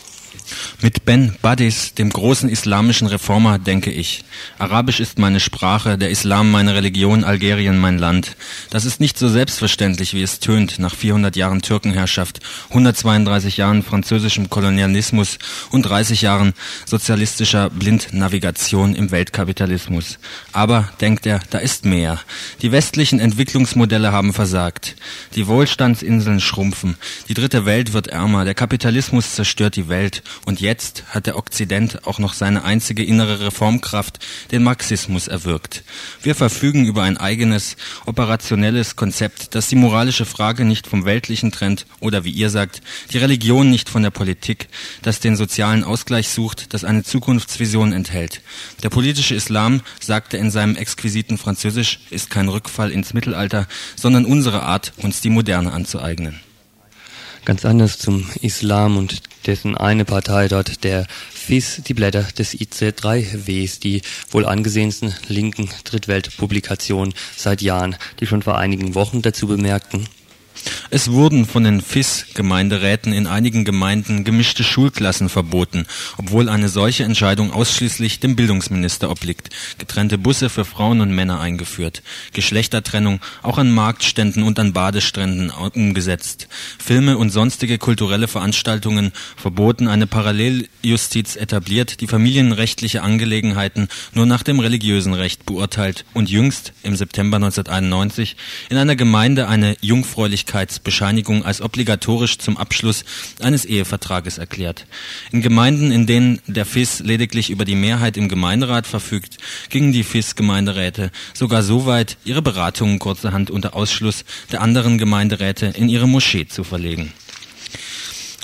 Mit 0.82 1.04
Ben 1.04 1.36
Badis, 1.42 1.94
dem 1.94 2.10
großen 2.10 2.48
islamischen 2.48 3.06
Reformer, 3.06 3.58
denke 3.58 3.90
ich. 3.90 4.24
Arabisch 4.58 5.00
ist 5.00 5.18
meine 5.18 5.38
Sprache, 5.38 5.98
der 5.98 6.10
Islam 6.10 6.50
meine 6.50 6.74
Religion, 6.74 7.22
Algerien 7.22 7.78
mein 7.78 7.98
Land. 7.98 8.36
Das 8.70 8.84
ist 8.86 8.98
nicht 8.98 9.18
so 9.18 9.28
selbstverständlich, 9.28 10.14
wie 10.14 10.22
es 10.22 10.40
tönt, 10.40 10.78
nach 10.78 10.94
400 10.94 11.36
Jahren 11.36 11.60
Türkenherrschaft, 11.60 12.40
132 12.70 13.58
Jahren 13.58 13.82
französischem 13.82 14.48
Kolonialismus 14.48 15.38
und 15.70 15.82
30 15.82 16.22
Jahren 16.22 16.54
sozialistischer 16.86 17.68
Blindnavigation 17.68 18.94
im 18.94 19.10
Weltkapitalismus. 19.10 20.18
Aber, 20.52 20.88
denkt 21.00 21.26
er, 21.26 21.40
da 21.50 21.58
ist 21.58 21.84
mehr. 21.84 22.18
Die 22.62 22.72
westlichen 22.72 23.20
Entwicklungsmodelle 23.20 24.12
haben 24.12 24.32
versagt. 24.32 24.96
Die 25.34 25.46
Wohlstandsinseln 25.46 26.40
schrumpfen. 26.40 26.96
Die 27.28 27.34
dritte 27.34 27.66
Welt 27.66 27.92
wird 27.92 28.06
ärmer. 28.06 28.44
Der 28.44 28.54
Kapitalismus 28.54 29.34
zerstört 29.34 29.76
die 29.76 29.88
Welt 29.88 30.22
Und 30.44 30.60
jetzt 30.60 31.04
hat 31.08 31.26
der 31.26 31.36
Okzident 31.36 32.06
auch 32.06 32.18
noch 32.18 32.34
seine 32.34 32.64
einzige 32.64 33.04
innere 33.04 33.40
Reformkraft, 33.40 34.18
den 34.50 34.62
Marxismus, 34.62 35.28
erwirkt. 35.28 35.82
Wir 36.22 36.34
verfügen 36.34 36.86
über 36.86 37.02
ein 37.02 37.16
eigenes, 37.16 37.76
operationelles 38.06 38.96
Konzept, 38.96 39.54
das 39.54 39.68
die 39.68 39.76
moralische 39.76 40.24
Frage 40.24 40.64
nicht 40.64 40.86
vom 40.86 41.04
Weltlichen 41.04 41.52
trennt 41.52 41.86
oder 42.00 42.24
wie 42.24 42.30
ihr 42.30 42.50
sagt, 42.50 42.82
die 43.12 43.18
Religion 43.18 43.70
nicht 43.70 43.88
von 43.88 44.02
der 44.02 44.10
Politik, 44.10 44.68
das 45.02 45.20
den 45.20 45.36
sozialen 45.36 45.84
Ausgleich 45.84 46.28
sucht, 46.28 46.74
das 46.74 46.84
eine 46.84 47.04
Zukunftsvision 47.04 47.92
enthält. 47.92 48.42
Der 48.82 48.90
politische 48.90 49.34
Islam, 49.34 49.80
sagte 50.00 50.36
in 50.36 50.50
seinem 50.50 50.76
exquisiten 50.76 51.38
Französisch, 51.38 52.00
ist 52.10 52.30
kein 52.30 52.48
Rückfall 52.48 52.90
ins 52.90 53.14
Mittelalter, 53.14 53.66
sondern 53.96 54.24
unsere 54.24 54.62
Art, 54.62 54.92
uns 54.98 55.20
die 55.20 55.30
Moderne 55.30 55.72
anzueignen. 55.72 56.40
Ganz 57.44 57.64
anders 57.64 57.98
zum 57.98 58.28
Islam 58.42 58.96
und 58.96 59.22
dessen 59.46 59.76
eine 59.76 60.04
Partei 60.04 60.48
dort, 60.48 60.84
der 60.84 61.06
FIS, 61.32 61.82
die 61.86 61.94
Blätter 61.94 62.22
des 62.22 62.54
IC3Ws, 62.54 63.80
die 63.80 64.02
wohl 64.30 64.46
angesehensten 64.46 65.14
linken 65.28 65.68
Drittweltpublikationen 65.84 67.14
seit 67.36 67.62
Jahren, 67.62 67.96
die 68.20 68.26
schon 68.26 68.42
vor 68.42 68.58
einigen 68.58 68.94
Wochen 68.94 69.22
dazu 69.22 69.46
bemerkten, 69.46 70.06
es 70.90 71.10
wurden 71.10 71.46
von 71.46 71.64
den 71.64 71.80
FIS-Gemeinderäten 71.80 73.12
in 73.12 73.26
einigen 73.26 73.64
Gemeinden 73.64 74.24
gemischte 74.24 74.64
Schulklassen 74.64 75.28
verboten, 75.28 75.86
obwohl 76.18 76.48
eine 76.48 76.68
solche 76.68 77.04
Entscheidung 77.04 77.52
ausschließlich 77.52 78.20
dem 78.20 78.36
Bildungsminister 78.36 79.10
obliegt, 79.10 79.50
getrennte 79.78 80.18
Busse 80.18 80.50
für 80.50 80.64
Frauen 80.64 81.00
und 81.00 81.14
Männer 81.14 81.40
eingeführt, 81.40 82.02
Geschlechtertrennung 82.32 83.20
auch 83.42 83.58
an 83.58 83.70
Marktständen 83.70 84.42
und 84.42 84.58
an 84.58 84.72
Badestränden 84.72 85.50
umgesetzt, 85.50 86.48
Filme 86.78 87.18
und 87.18 87.30
sonstige 87.30 87.78
kulturelle 87.78 88.28
Veranstaltungen 88.28 89.12
verboten, 89.36 89.88
eine 89.88 90.06
Paralleljustiz 90.06 91.36
etabliert, 91.36 92.00
die 92.00 92.06
familienrechtliche 92.06 93.02
Angelegenheiten 93.02 93.88
nur 94.12 94.26
nach 94.26 94.42
dem 94.42 94.58
religiösen 94.58 95.14
Recht 95.14 95.46
beurteilt 95.46 96.04
und 96.14 96.28
jüngst 96.28 96.72
im 96.82 96.96
September 96.96 97.36
1991 97.36 98.36
in 98.68 98.76
einer 98.76 98.96
Gemeinde 98.96 99.48
eine 99.48 99.76
Jungfräulichkeit 99.80 100.49
Ehelosigkeitsbescheinigung 100.50 101.44
als 101.44 101.60
obligatorisch 101.60 102.38
zum 102.38 102.56
Abschluss 102.56 103.04
eines 103.40 103.64
Ehevertrages 103.64 104.38
erklärt. 104.38 104.86
In 105.30 105.42
Gemeinden, 105.42 105.92
in 105.92 106.06
denen 106.06 106.40
der 106.46 106.66
FIS 106.66 107.00
lediglich 107.00 107.50
über 107.50 107.64
die 107.64 107.74
Mehrheit 107.74 108.16
im 108.16 108.28
Gemeinderat 108.28 108.86
verfügt, 108.86 109.38
gingen 109.68 109.92
die 109.92 110.04
FIS-Gemeinderäte 110.04 111.10
sogar 111.34 111.62
so 111.62 111.86
weit, 111.86 112.16
ihre 112.24 112.42
Beratungen 112.42 112.98
kurzerhand 112.98 113.50
unter 113.50 113.74
Ausschluss 113.74 114.24
der 114.50 114.60
anderen 114.60 114.98
Gemeinderäte 114.98 115.66
in 115.66 115.88
ihre 115.88 116.08
Moschee 116.08 116.46
zu 116.46 116.64
verlegen. 116.64 117.12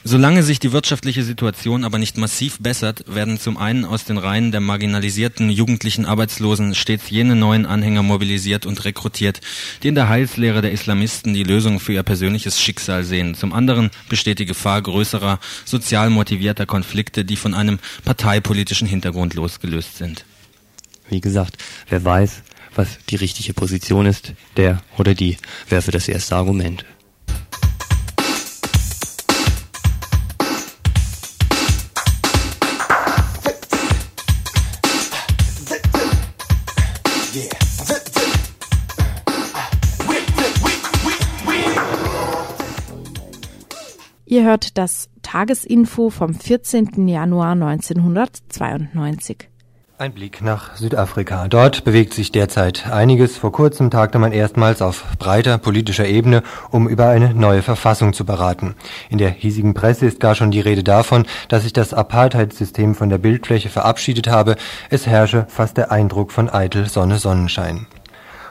Solange 0.09 0.45
sich 0.45 0.61
die 0.61 0.71
wirtschaftliche 0.71 1.25
Situation 1.25 1.83
aber 1.83 1.99
nicht 1.99 2.17
massiv 2.17 2.61
bessert, 2.61 3.13
werden 3.13 3.41
zum 3.41 3.57
einen 3.57 3.85
aus 3.85 4.05
den 4.05 4.19
Reihen 4.19 4.53
der 4.53 4.61
marginalisierten 4.61 5.51
jugendlichen 5.51 6.07
Arbeitslosen 6.07 6.77
stets 6.77 7.11
jene 7.11 7.35
neuen 7.35 7.67
Anhänger 7.67 8.05
mobilisiert 8.05 8.67
und 8.67 8.85
rekrutiert, 8.85 9.41
die 9.83 9.89
in 9.89 9.97
der 9.97 10.09
Heilslehre 10.09 10.63
der 10.63 10.71
Islamisten 10.71 11.35
die 11.35 11.43
Lösung 11.43 11.81
für 11.81 11.93
ihr 11.93 12.05
persönliches 12.05 12.61
Schicksal 12.61 13.03
sehen. 13.03 13.35
Zum 13.35 13.53
anderen 13.53 13.91
besteht 14.09 14.39
die 14.39 14.47
Gefahr 14.47 14.81
größerer, 14.81 15.41
sozial 15.65 16.09
motivierter 16.11 16.67
Konflikte, 16.67 17.25
die 17.25 17.35
von 17.35 17.53
einem 17.53 17.81
parteipolitischen 18.05 18.87
Hintergrund 18.87 19.35
losgelöst 19.35 19.97
sind. 19.97 20.25
Wie 21.09 21.21
gesagt, 21.21 21.59
wer 21.89 22.05
weiß, 22.05 22.45
was 22.77 22.99
die 23.09 23.17
richtige 23.17 23.55
Position 23.55 24.07
ist, 24.07 24.35
der 24.57 24.85
oder 24.99 25.17
die 25.17 25.37
werfe 25.69 25.91
das 25.91 26.07
erste 26.07 26.37
Argument. 26.37 26.85
Ihr 44.37 44.45
hört 44.45 44.77
das 44.77 45.09
Tagesinfo 45.23 46.11
vom 46.11 46.35
14. 46.35 47.09
Januar 47.09 47.53
1992. 47.53 49.49
Ein 49.97 50.13
Blick 50.13 50.43
nach 50.43 50.77
Südafrika. 50.77 51.49
Dort 51.49 51.85
bewegt 51.85 52.13
sich 52.13 52.33
derzeit 52.33 52.87
einiges. 52.87 53.39
Vor 53.39 53.51
kurzem 53.51 53.91
tagte 53.91 54.19
man 54.19 54.33
erstmals 54.33 54.83
auf 54.83 55.07
breiter 55.19 55.57
politischer 55.57 56.07
Ebene, 56.07 56.43
um 56.71 56.87
über 56.87 57.09
eine 57.09 57.33
neue 57.33 57.63
Verfassung 57.63 58.13
zu 58.13 58.27
beraten. 58.27 58.75
In 59.09 59.17
der 59.17 59.31
hiesigen 59.31 59.73
Presse 59.73 60.05
ist 60.05 60.21
gar 60.21 60.35
schon 60.35 60.51
die 60.51 60.61
Rede 60.61 60.85
davon, 60.85 61.25
dass 61.49 61.63
sich 61.63 61.73
das 61.73 61.95
Apartheidssystem 61.95 62.95
von 62.95 63.09
der 63.09 63.17
Bildfläche 63.17 63.71
verabschiedet 63.71 64.29
habe. 64.29 64.57
Es 64.91 65.07
herrsche 65.07 65.47
fast 65.49 65.79
der 65.79 65.91
Eindruck 65.91 66.31
von 66.31 66.51
eitel 66.51 66.91
Sonne 66.91 67.17
Sonnenschein. 67.17 67.87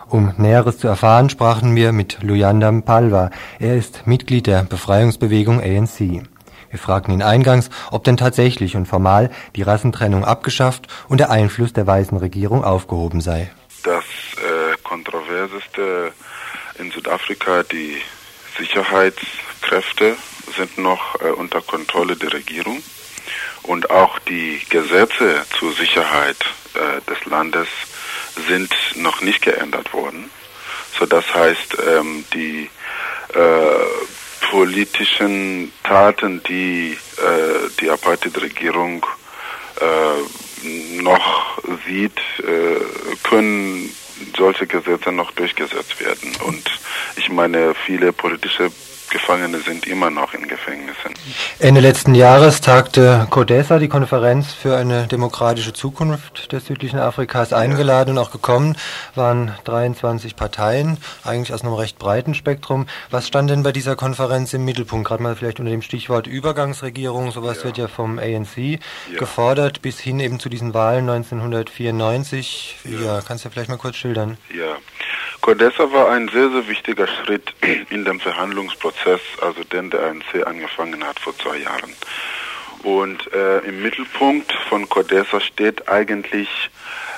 Um 0.09 0.33
Näheres 0.37 0.77
zu 0.77 0.87
erfahren, 0.87 1.29
sprachen 1.29 1.75
wir 1.75 1.91
mit 1.91 2.21
Luyanda 2.21 2.71
Palwa. 2.71 3.31
Er 3.59 3.75
ist 3.75 4.05
Mitglied 4.05 4.45
der 4.45 4.63
Befreiungsbewegung 4.63 5.59
ANC. 5.59 5.99
Wir 6.69 6.79
fragten 6.79 7.13
ihn 7.13 7.23
eingangs, 7.23 7.69
ob 7.89 8.03
denn 8.03 8.17
tatsächlich 8.17 8.75
und 8.75 8.85
formal 8.85 9.31
die 9.55 9.63
Rassentrennung 9.63 10.23
abgeschafft 10.23 10.87
und 11.07 11.19
der 11.19 11.31
Einfluss 11.31 11.73
der 11.73 11.87
weißen 11.87 12.17
Regierung 12.17 12.63
aufgehoben 12.63 13.21
sei. 13.21 13.49
Das 13.83 14.03
äh, 14.03 14.77
kontroverseste 14.83 16.11
in 16.77 16.91
Südafrika, 16.91 17.63
die 17.63 17.97
Sicherheitskräfte 18.59 20.15
sind 20.55 20.77
noch 20.77 21.19
äh, 21.21 21.29
unter 21.29 21.61
Kontrolle 21.61 22.15
der 22.15 22.33
Regierung 22.33 22.83
und 23.63 23.89
auch 23.89 24.19
die 24.19 24.61
Gesetze 24.69 25.45
zur 25.57 25.73
Sicherheit 25.73 26.37
äh, 26.75 27.01
des 27.09 27.25
Landes 27.25 27.67
sind 28.47 28.73
noch 28.95 29.21
nicht 29.21 29.41
geändert 29.41 29.93
worden. 29.93 30.29
So 30.97 31.05
das 31.05 31.33
heißt, 31.33 31.77
ähm, 31.87 32.25
die 32.33 32.69
äh, 33.33 34.49
politischen 34.49 35.71
Taten, 35.83 36.41
die 36.43 36.97
äh, 37.17 37.69
die 37.79 37.89
Apartheid-Regierung 37.89 39.05
äh, 39.81 41.01
noch 41.01 41.61
sieht, 41.85 42.17
äh, 42.39 42.79
können 43.27 43.93
solche 44.37 44.67
Gesetze 44.67 45.11
noch 45.11 45.31
durchgesetzt 45.31 45.99
werden. 45.99 46.35
Und 46.45 46.79
ich 47.17 47.29
meine, 47.29 47.75
viele 47.75 48.13
politische 48.13 48.71
Gefangene 49.09 49.59
sind 49.59 49.87
immer 49.87 50.09
noch 50.09 50.33
in 50.33 50.47
Gefängnissen. 50.47 51.13
Ende 51.59 51.81
letzten 51.81 52.15
Jahres 52.15 52.61
tagte 52.61 53.27
CODESA, 53.29 53.79
die 53.79 53.87
Konferenz 53.87 54.53
für 54.53 54.75
eine 54.75 55.07
demokratische 55.07 55.73
Zukunft 55.73 56.51
des 56.51 56.65
südlichen 56.65 56.99
Afrikas, 56.99 57.53
eingeladen 57.53 58.11
und 58.11 58.17
auch 58.17 58.31
gekommen. 58.31 58.77
Waren 59.15 59.55
23 59.63 60.35
Parteien, 60.35 60.97
eigentlich 61.23 61.53
aus 61.53 61.61
einem 61.61 61.73
recht 61.73 61.97
breiten 61.99 62.33
Spektrum. 62.33 62.87
Was 63.09 63.27
stand 63.27 63.49
denn 63.49 63.63
bei 63.63 63.71
dieser 63.71 63.95
Konferenz 63.95 64.53
im 64.53 64.65
Mittelpunkt? 64.65 65.07
Gerade 65.07 65.23
mal 65.23 65.35
vielleicht 65.35 65.59
unter 65.59 65.71
dem 65.71 65.81
Stichwort 65.81 66.27
Übergangsregierung. 66.27 67.31
Sowas 67.31 67.59
ja. 67.59 67.63
wird 67.65 67.77
ja 67.77 67.87
vom 67.87 68.19
ANC 68.19 68.57
ja. 68.57 68.79
gefordert, 69.17 69.81
bis 69.81 69.99
hin 69.99 70.19
eben 70.19 70.39
zu 70.39 70.49
diesen 70.49 70.73
Wahlen 70.73 71.09
1994. 71.09 72.77
Ja, 72.85 72.99
ja 72.99 73.21
kannst 73.25 73.45
du 73.45 73.49
vielleicht 73.49 73.69
mal 73.69 73.77
kurz 73.77 73.95
schildern? 73.95 74.37
Ja. 74.53 74.77
Codessa 75.45 75.91
war 75.91 76.09
ein 76.09 76.27
sehr, 76.29 76.49
sehr 76.49 76.67
wichtiger 76.67 77.05
Schritt 77.05 77.53
in 77.91 78.03
dem 78.03 78.19
Verhandlungsprozess, 78.19 79.21
also 79.41 79.63
den 79.63 79.91
der 79.91 80.01
ANC 80.07 80.43
angefangen 80.43 81.03
hat 81.03 81.19
vor 81.19 81.37
zwei 81.37 81.57
Jahren. 81.57 81.93
Und 82.81 83.31
äh, 83.31 83.59
im 83.59 83.83
Mittelpunkt 83.83 84.51
von 84.67 84.89
Codessa 84.89 85.39
steht 85.39 85.87
eigentlich 85.87 86.49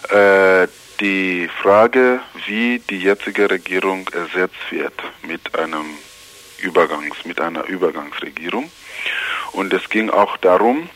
äh, 0.09 0.67
die 0.99 1.47
Frage, 1.61 2.19
wie 2.47 2.79
die 2.79 2.99
jetzige 2.99 3.49
Regierung 3.49 4.09
ersetzt 4.09 4.71
wird 4.71 5.01
mit 5.25 5.57
einem 5.57 5.85
Übergangs, 6.57 7.23
mit 7.23 7.39
einer 7.39 7.63
Übergangsregierung. 7.63 8.69
Und 9.53 9.71
es 9.71 9.87
ging 9.87 10.09
auch 10.09 10.35
darum, 10.35 10.89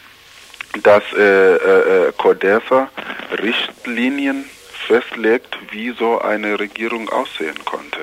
dass 0.83 1.03
äh, 1.13 1.55
äh, 1.55 2.11
Codessa 2.17 2.89
Richtlinien 3.41 4.49
festlegt, 4.91 5.57
wie 5.71 5.91
so 5.91 6.19
eine 6.19 6.59
Regierung 6.59 7.07
aussehen 7.09 7.63
konnte. 7.63 7.99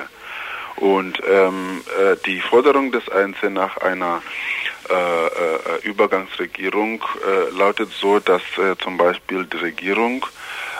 Und 0.77 1.21
ähm, 1.29 1.81
äh, 1.99 2.15
die 2.25 2.39
Forderung 2.41 2.91
des 2.91 3.07
Einzelnen 3.09 3.53
nach 3.55 3.77
einer 3.77 4.23
äh, 4.89 4.93
äh, 4.93 5.81
Übergangsregierung 5.83 7.03
äh, 7.03 7.55
lautet 7.55 7.91
so, 7.91 8.19
dass 8.19 8.41
äh, 8.57 8.75
zum 8.81 8.97
Beispiel 8.97 9.45
die 9.45 9.57
Regierung 9.57 10.25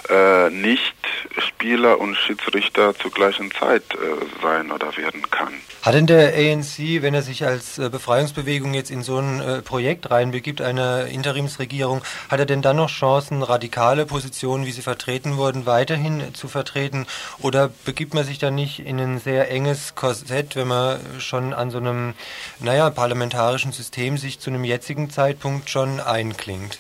äh, 0.10 0.50
nicht 0.50 0.96
Spieler 1.38 2.00
und 2.00 2.16
Schiedsrichter 2.16 2.96
zur 2.96 3.12
gleichen 3.12 3.52
Zeit 3.52 3.84
äh, 3.94 4.42
sein 4.42 4.72
oder 4.72 4.96
werden 4.98 5.30
kann. 5.30 5.54
Hat 5.82 5.94
denn 5.94 6.08
der 6.08 6.34
ANC, 6.34 7.02
wenn 7.02 7.14
er 7.14 7.22
sich 7.22 7.46
als 7.46 7.78
äh, 7.78 7.90
Befreiungsbewegung 7.90 8.74
jetzt 8.74 8.92
in 8.92 9.04
so 9.04 9.18
ein 9.18 9.40
äh, 9.40 9.62
Projekt 9.62 10.12
reinbegibt, 10.12 10.62
eine 10.62 11.10
Interimsregierung, 11.10 12.02
hat 12.30 12.40
er 12.40 12.46
denn 12.46 12.62
dann 12.62 12.78
noch 12.78 12.90
Chancen, 12.90 13.44
radikale 13.44 14.06
Positionen, 14.06 14.66
wie 14.66 14.72
sie 14.72 14.82
vertreten 14.82 15.38
wurden, 15.38 15.66
weiterhin 15.66 16.34
zu 16.34 16.48
vertreten? 16.48 17.06
Oder 17.40 17.70
begibt 17.86 18.14
man 18.14 18.24
sich 18.24 18.40
da 18.40 18.52
nicht 18.52 18.80
in 18.80 19.00
ein 19.00 19.20
sehr 19.20 19.52
enges 19.52 19.96
Korsett, 19.96 20.56
wenn 20.56 20.68
man 20.68 21.00
schon 21.20 21.54
an 21.54 21.72
so 21.72 21.78
einem, 21.78 22.14
naja, 22.60 22.90
parlamentarischen 22.90 23.72
System 23.72 24.18
sich 24.18 24.40
zu 24.40 24.50
einem 24.50 24.64
jetzigen 24.64 25.10
Zeitpunkt 25.10 25.70
schon 25.70 26.00
einklingt? 26.00 26.80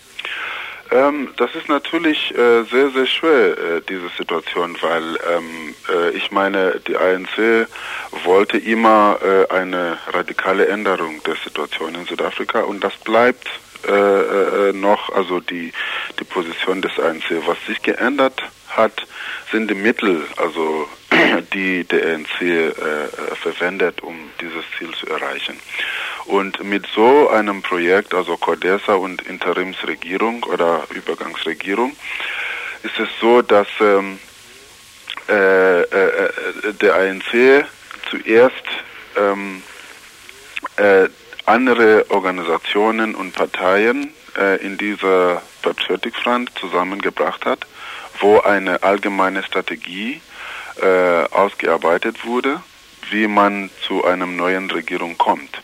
Ähm, 0.91 1.29
das 1.37 1.53
ist 1.53 1.69
natürlich 1.69 2.33
äh, 2.35 2.63
sehr, 2.63 2.89
sehr 2.89 3.05
schwer, 3.05 3.57
äh, 3.57 3.81
diese 3.87 4.09
Situation, 4.17 4.75
weil 4.81 5.03
ähm, 5.03 5.75
äh, 5.87 6.09
ich 6.11 6.31
meine, 6.31 6.79
die 6.87 6.97
ANC 6.97 7.67
wollte 8.23 8.57
immer 8.57 9.19
äh, 9.21 9.53
eine 9.53 9.99
radikale 10.11 10.67
Änderung 10.67 11.21
der 11.23 11.35
Situation 11.35 11.93
in 11.93 12.05
Südafrika 12.05 12.61
und 12.61 12.83
das 12.83 12.95
bleibt 12.97 13.47
äh, 13.87 14.69
äh, 14.69 14.73
noch, 14.73 15.09
also 15.09 15.39
die, 15.39 15.71
die 16.19 16.23
Position 16.23 16.81
des 16.81 16.99
ANC. 16.99 17.45
Was 17.45 17.57
sich 17.65 17.81
geändert 17.81 18.43
hat, 18.67 19.05
sind 19.51 19.69
die 19.69 19.75
Mittel, 19.75 20.23
also 20.37 20.87
die 21.53 21.83
der 21.85 22.15
ANC 22.15 22.41
äh, 22.41 22.73
verwendet, 23.41 24.01
um 24.01 24.29
dieses 24.41 24.63
Ziel 24.77 24.91
zu 24.93 25.07
erreichen. 25.07 25.59
Und 26.25 26.63
mit 26.63 26.85
so 26.93 27.29
einem 27.29 27.61
Projekt, 27.61 28.13
also 28.13 28.37
Cordesa 28.37 28.93
und 28.93 29.21
Interimsregierung 29.23 30.43
oder 30.43 30.85
Übergangsregierung, 30.93 31.95
ist 32.83 32.99
es 32.99 33.09
so, 33.19 33.41
dass 33.41 33.67
ähm, 33.79 34.19
äh, 35.27 35.81
äh, 35.81 36.29
der 36.81 36.95
ANC 36.95 37.65
zuerst 38.09 38.63
ähm, 39.17 39.63
äh, 40.77 41.07
andere 41.49 42.05
Organisationen 42.09 43.15
und 43.15 43.33
Parteien 43.33 44.13
äh, 44.37 44.63
in 44.63 44.77
dieser 44.77 45.41
Patriotic 45.63 46.15
Front 46.15 46.51
zusammengebracht 46.59 47.43
hat, 47.43 47.65
wo 48.19 48.39
eine 48.39 48.83
allgemeine 48.83 49.41
Strategie 49.41 50.21
äh, 50.79 51.23
ausgearbeitet 51.31 52.23
wurde, 52.23 52.61
wie 53.09 53.27
man 53.27 53.71
zu 53.81 54.05
einer 54.05 54.27
neuen 54.27 54.69
Regierung 54.69 55.17
kommt. 55.17 55.63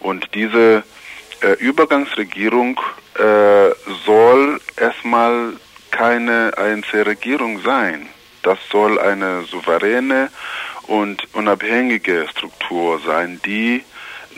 Und 0.00 0.34
diese 0.34 0.82
äh, 1.42 1.52
Übergangsregierung 1.58 2.80
äh, 3.16 3.70
soll 4.06 4.60
erstmal 4.78 5.52
keine 5.90 6.54
ANC-Regierung 6.56 7.60
sein. 7.60 8.08
Das 8.42 8.58
soll 8.72 8.98
eine 8.98 9.42
souveräne 9.42 10.30
und 10.86 11.28
unabhängige 11.34 12.26
Struktur 12.30 12.98
sein, 13.04 13.40
die 13.44 13.84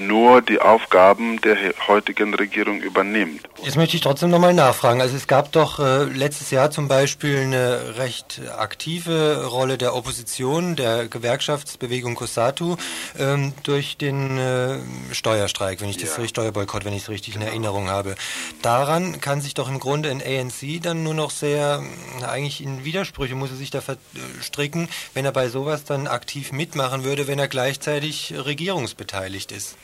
nur 0.00 0.42
die 0.42 0.60
Aufgaben 0.60 1.40
der 1.40 1.56
heutigen 1.86 2.34
Regierung 2.34 2.80
übernimmt. 2.80 3.42
Jetzt 3.62 3.76
möchte 3.76 3.96
ich 3.96 4.02
trotzdem 4.02 4.30
nochmal 4.30 4.54
nachfragen. 4.54 5.00
Also 5.00 5.16
es 5.16 5.26
gab 5.26 5.52
doch 5.52 5.78
äh, 5.78 6.04
letztes 6.04 6.50
Jahr 6.50 6.70
zum 6.70 6.88
Beispiel 6.88 7.40
eine 7.40 7.98
recht 7.98 8.40
aktive 8.56 9.46
Rolle 9.46 9.76
der 9.78 9.94
Opposition, 9.94 10.76
der 10.76 11.08
Gewerkschaftsbewegung 11.08 12.14
COSATU, 12.14 12.76
ähm, 13.18 13.52
durch 13.62 13.96
den 13.96 14.38
äh, 14.38 14.78
Steuerstreik, 15.12 15.80
wenn 15.80 15.90
ich 15.90 15.98
das 15.98 16.16
ja. 16.16 16.26
Steuerboykott, 16.26 16.84
wenn 16.84 16.94
ich 16.94 17.02
es 17.02 17.08
richtig 17.10 17.36
in 17.36 17.42
Erinnerung 17.42 17.90
habe. 17.90 18.14
Daran 18.62 19.20
kann 19.20 19.40
sich 19.40 19.54
doch 19.54 19.68
im 19.68 19.78
Grunde 19.78 20.10
ein 20.10 20.22
ANC 20.22 20.82
dann 20.82 21.02
nur 21.02 21.14
noch 21.14 21.30
sehr, 21.30 21.82
eigentlich 22.26 22.62
in 22.62 22.84
Widersprüche 22.84 23.34
muss 23.34 23.50
er 23.50 23.56
sich 23.56 23.70
da 23.70 23.80
verstricken, 23.80 24.88
wenn 25.14 25.24
er 25.24 25.32
bei 25.32 25.48
sowas 25.48 25.84
dann 25.84 26.06
aktiv 26.06 26.52
mitmachen 26.52 27.04
würde, 27.04 27.26
wenn 27.26 27.38
er 27.38 27.48
gleichzeitig 27.48 28.34
regierungsbeteiligt 28.36 29.52
ist. 29.52 29.76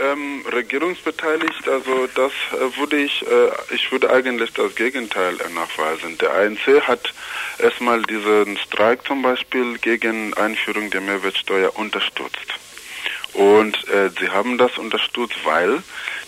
Ähm, 0.00 0.44
regierungsbeteiligt, 0.52 1.68
also 1.68 2.06
das 2.14 2.30
äh, 2.52 2.78
würde 2.78 2.96
ich, 2.96 3.26
äh, 3.26 3.74
ich 3.74 3.90
würde 3.90 4.08
eigentlich 4.08 4.52
das 4.52 4.74
Gegenteil 4.76 5.34
äh, 5.40 5.52
nachweisen. 5.52 6.16
Der 6.18 6.32
ANC 6.32 6.80
hat 6.86 7.12
erstmal 7.58 8.00
diesen 8.02 8.56
Streik 8.58 9.04
zum 9.04 9.22
Beispiel 9.22 9.78
gegen 9.78 10.32
Einführung 10.34 10.90
der 10.90 11.00
Mehrwertsteuer 11.00 11.76
unterstützt. 11.76 12.54
Und 13.32 13.88
äh, 13.88 14.10
sie 14.18 14.28
haben 14.28 14.58
das 14.58 14.78
unterstützt, 14.78 15.44
weil 15.44 15.82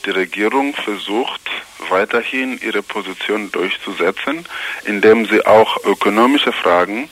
die 0.05 0.11
Regierung 0.11 0.75
versucht, 0.75 1.41
weiterhin 1.89 2.61
ihre 2.63 2.83
Position 2.83 3.53
durchzusetzen, 3.53 4.45
indem 4.85 5.27
sie 5.27 5.45
auch 5.47 5.85
ökonomische 5.85 6.53
Fragen 6.53 7.09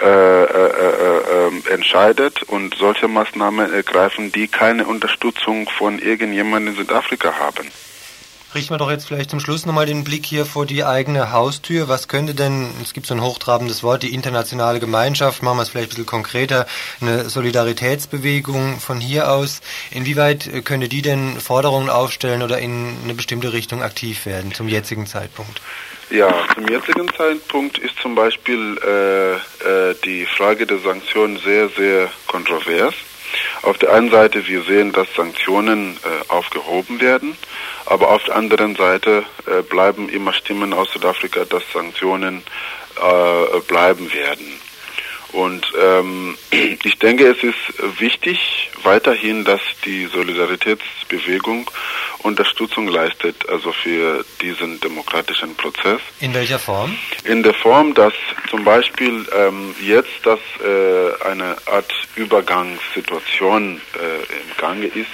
äh, 0.00 0.06
äh, 0.06 0.46
äh, 0.46 1.46
ähm, 1.46 1.62
entscheidet 1.70 2.42
und 2.44 2.74
solche 2.74 3.06
Maßnahmen 3.06 3.72
ergreifen, 3.72 4.32
die 4.32 4.48
keine 4.48 4.86
Unterstützung 4.86 5.68
von 5.68 5.98
irgendjemandem 5.98 6.72
in 6.72 6.78
Südafrika 6.78 7.34
haben. 7.38 7.70
Richten 8.54 8.74
wir 8.74 8.78
doch 8.78 8.90
jetzt 8.90 9.06
vielleicht 9.06 9.30
zum 9.30 9.38
Schluss 9.38 9.64
nochmal 9.64 9.86
den 9.86 10.02
Blick 10.02 10.26
hier 10.26 10.44
vor 10.46 10.66
die 10.66 10.84
eigene 10.84 11.30
Haustür. 11.32 11.88
Was 11.88 12.08
könnte 12.08 12.34
denn, 12.34 12.70
es 12.82 12.94
gibt 12.94 13.06
so 13.06 13.14
ein 13.14 13.20
hochtrabendes 13.20 13.82
Wort, 13.82 14.02
die 14.02 14.12
internationale 14.12 14.80
Gemeinschaft, 14.80 15.42
machen 15.42 15.58
wir 15.58 15.62
es 15.62 15.68
vielleicht 15.68 15.88
ein 15.88 15.90
bisschen 15.90 16.06
konkreter, 16.06 16.66
eine 17.00 17.28
Solidaritätsbewegung 17.28 18.80
von 18.80 19.00
hier 19.00 19.30
aus. 19.30 19.60
Inwieweit 19.92 20.64
könnte 20.64 20.88
die 20.88 21.02
denn 21.02 21.38
Forderungen 21.38 21.90
aufstellen 21.90 22.42
oder 22.42 22.58
in 22.58 22.96
eine 23.04 23.14
bestimmte 23.14 23.52
Richtung 23.52 23.82
aktiv 23.82 24.26
werden 24.26 24.52
zum 24.52 24.66
jetzigen 24.66 25.06
Zeitpunkt? 25.06 25.60
Ja, 26.10 26.28
zum 26.54 26.66
jetzigen 26.66 27.08
Zeitpunkt 27.14 27.78
ist 27.78 27.96
zum 28.00 28.16
Beispiel 28.16 28.76
äh, 28.84 29.34
äh, 29.34 29.94
die 30.04 30.26
Frage 30.26 30.66
der 30.66 30.78
Sanktionen 30.78 31.38
sehr, 31.38 31.68
sehr 31.68 32.10
kontrovers. 32.26 32.94
Auf 33.62 33.78
der 33.78 33.92
einen 33.92 34.10
Seite, 34.10 34.44
wir 34.48 34.62
sehen, 34.62 34.90
dass 34.90 35.06
Sanktionen 35.14 35.96
äh, 36.02 36.32
aufgehoben 36.32 37.00
werden, 37.00 37.36
aber 37.86 38.10
auf 38.10 38.24
der 38.24 38.34
anderen 38.34 38.74
Seite 38.74 39.22
äh, 39.46 39.62
bleiben 39.62 40.08
immer 40.08 40.32
Stimmen 40.32 40.72
aus 40.72 40.90
Südafrika, 40.92 41.44
dass 41.44 41.62
Sanktionen 41.72 42.42
äh, 42.96 43.60
bleiben 43.68 44.12
werden. 44.12 44.60
Und 45.32 45.66
ähm, 45.80 46.36
ich 46.82 46.98
denke, 46.98 47.26
es 47.28 47.42
ist 47.42 48.00
wichtig 48.00 48.70
weiterhin, 48.82 49.44
dass 49.44 49.60
die 49.84 50.06
Solidaritätsbewegung 50.06 51.70
Unterstützung 52.22 52.86
leistet, 52.86 53.48
also 53.48 53.72
für 53.72 54.24
diesen 54.42 54.78
demokratischen 54.80 55.54
Prozess. 55.56 56.00
In 56.20 56.34
welcher 56.34 56.58
Form? 56.58 56.94
In 57.24 57.42
der 57.42 57.54
Form, 57.54 57.94
dass 57.94 58.12
zum 58.50 58.64
Beispiel 58.64 59.26
ähm, 59.34 59.74
jetzt, 59.80 60.24
dass 60.24 60.40
äh, 60.62 61.24
eine 61.24 61.56
Art 61.66 61.92
Übergangssituation 62.16 63.80
äh, 63.94 64.34
im 64.34 64.56
Gange 64.58 64.86
ist, 64.86 65.10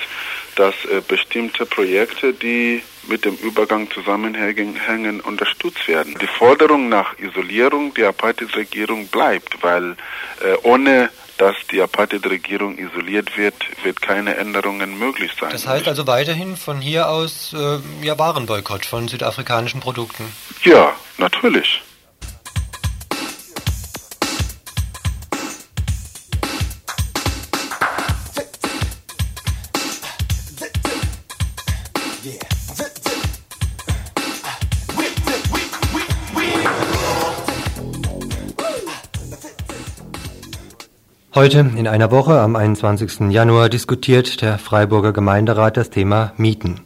dass 0.56 0.74
äh, 0.86 1.00
bestimmte 1.06 1.64
Projekte, 1.66 2.32
die 2.32 2.82
mit 3.08 3.24
dem 3.24 3.36
Übergang 3.36 3.88
zusammenhängen, 3.90 5.20
unterstützt 5.20 5.86
werden. 5.86 6.16
Die 6.20 6.26
Forderung 6.26 6.88
nach 6.88 7.18
Isolierung 7.18 7.94
der 7.94 8.08
Apartheid-Regierung 8.08 9.06
bleibt, 9.06 9.62
weil 9.62 9.92
äh, 10.40 10.56
ohne 10.62 11.10
dass 11.38 11.54
die 11.70 11.80
Apartheid-Regierung 11.80 12.78
isoliert 12.78 13.36
wird, 13.36 13.54
wird 13.84 14.00
keine 14.00 14.36
Änderungen 14.36 14.98
möglich 14.98 15.32
sein. 15.38 15.50
Das 15.50 15.66
heißt 15.66 15.86
also 15.86 16.06
weiterhin 16.06 16.56
von 16.56 16.80
hier 16.80 17.08
aus 17.08 17.54
äh, 17.54 17.78
ja 18.04 18.18
Warenboykott 18.18 18.86
von 18.86 19.08
südafrikanischen 19.08 19.80
Produkten. 19.80 20.24
Ja, 20.64 20.94
natürlich. 21.18 21.82
Heute 41.36 41.70
in 41.76 41.86
einer 41.86 42.10
Woche, 42.10 42.40
am 42.40 42.56
21. 42.56 43.30
Januar, 43.30 43.68
diskutiert 43.68 44.40
der 44.40 44.56
Freiburger 44.56 45.12
Gemeinderat 45.12 45.76
das 45.76 45.90
Thema 45.90 46.32
Mieten. 46.38 46.80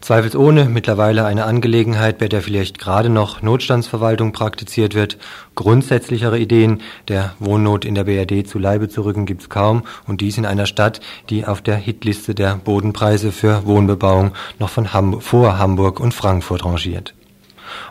Zweifelsohne 0.00 0.64
mittlerweile 0.64 1.24
eine 1.24 1.44
Angelegenheit, 1.44 2.18
bei 2.18 2.26
der 2.26 2.42
vielleicht 2.42 2.80
gerade 2.80 3.10
noch 3.10 3.42
Notstandsverwaltung 3.42 4.32
praktiziert 4.32 4.96
wird. 4.96 5.18
Grundsätzlichere 5.54 6.36
Ideen 6.36 6.82
der 7.06 7.34
Wohnnot 7.38 7.84
in 7.84 7.94
der 7.94 8.02
BRD 8.02 8.48
zu 8.48 8.58
Leibe 8.58 8.88
zu 8.88 9.02
rücken 9.02 9.24
gibt's 9.24 9.48
kaum 9.50 9.84
und 10.08 10.20
dies 10.20 10.36
in 10.36 10.46
einer 10.46 10.66
Stadt, 10.66 10.98
die 11.30 11.46
auf 11.46 11.62
der 11.62 11.76
Hitliste 11.76 12.34
der 12.34 12.56
Bodenpreise 12.56 13.30
für 13.30 13.66
Wohnbebauung 13.66 14.32
noch 14.58 14.70
von 14.70 14.92
Hamburg, 14.94 15.22
vor 15.22 15.60
Hamburg 15.60 16.00
und 16.00 16.12
Frankfurt 16.12 16.64
rangiert. 16.64 17.14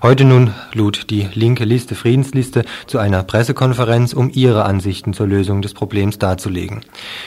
Heute 0.02 0.26
nun 0.26 0.54
lud 0.74 1.10
die 1.10 1.28
linke 1.34 1.66
Liste 1.66 1.96
Friedensliste 1.96 2.66
zu 2.88 3.00
einer 3.00 3.24
Pressekonferenz, 3.24 4.14
um 4.14 4.30
ihre 4.34 4.66
Ansichten 4.66 5.14
zur 5.14 5.28
Lösung 5.28 5.62
des 5.62 5.74
Problems 5.74 6.20
darzulegen. 6.20 6.82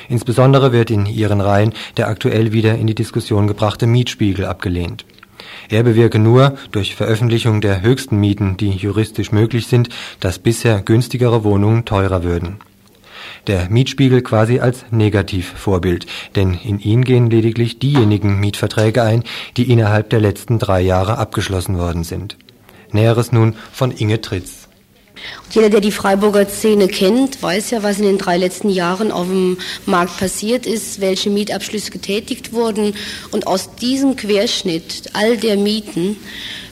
Insbesondere 0.08 0.72
wird 0.72 0.90
in 0.90 1.06
ihren 1.06 1.40
Reihen 1.40 1.72
der 1.96 2.08
aktuell 2.08 2.52
wieder 2.52 2.76
in 2.76 2.86
die 2.86 2.94
Diskussion 2.94 3.46
gebrachte 3.46 3.86
Mietspiegel 3.86 4.44
abgelehnt. 4.44 5.04
Er 5.68 5.82
bewirke 5.82 6.18
nur 6.18 6.56
durch 6.72 6.94
Veröffentlichung 6.94 7.60
der 7.60 7.82
höchsten 7.82 8.18
Mieten, 8.18 8.56
die 8.56 8.70
juristisch 8.70 9.32
möglich 9.32 9.66
sind, 9.66 9.88
dass 10.20 10.38
bisher 10.38 10.80
günstigere 10.82 11.44
Wohnungen 11.44 11.84
teurer 11.84 12.22
würden. 12.22 12.58
Der 13.46 13.70
Mietspiegel 13.70 14.22
quasi 14.22 14.60
als 14.60 14.84
Negativvorbild, 14.90 16.06
denn 16.36 16.54
in 16.54 16.80
ihn 16.80 17.04
gehen 17.04 17.30
lediglich 17.30 17.78
diejenigen 17.78 18.40
Mietverträge 18.40 19.02
ein, 19.02 19.24
die 19.56 19.70
innerhalb 19.70 20.10
der 20.10 20.20
letzten 20.20 20.58
drei 20.58 20.80
Jahre 20.80 21.18
abgeschlossen 21.18 21.78
worden 21.78 22.04
sind. 22.04 22.36
Näheres 22.92 23.32
nun 23.32 23.54
von 23.72 23.90
Inge 23.92 24.20
Tritz. 24.20 24.68
Jeder, 25.50 25.70
der 25.70 25.80
die 25.80 25.92
Freiburger 25.92 26.46
Szene 26.48 26.88
kennt, 26.88 27.42
weiß 27.42 27.70
ja, 27.70 27.82
was 27.82 27.98
in 27.98 28.04
den 28.04 28.18
drei 28.18 28.36
letzten 28.36 28.70
Jahren 28.70 29.10
auf 29.10 29.26
dem 29.26 29.58
Markt 29.86 30.16
passiert 30.18 30.66
ist, 30.66 31.00
welche 31.00 31.30
Mietabschlüsse 31.30 31.90
getätigt 31.90 32.52
wurden. 32.52 32.94
Und 33.30 33.46
aus 33.46 33.74
diesem 33.74 34.16
Querschnitt 34.16 35.10
all 35.14 35.36
der 35.36 35.56
Mieten 35.56 36.16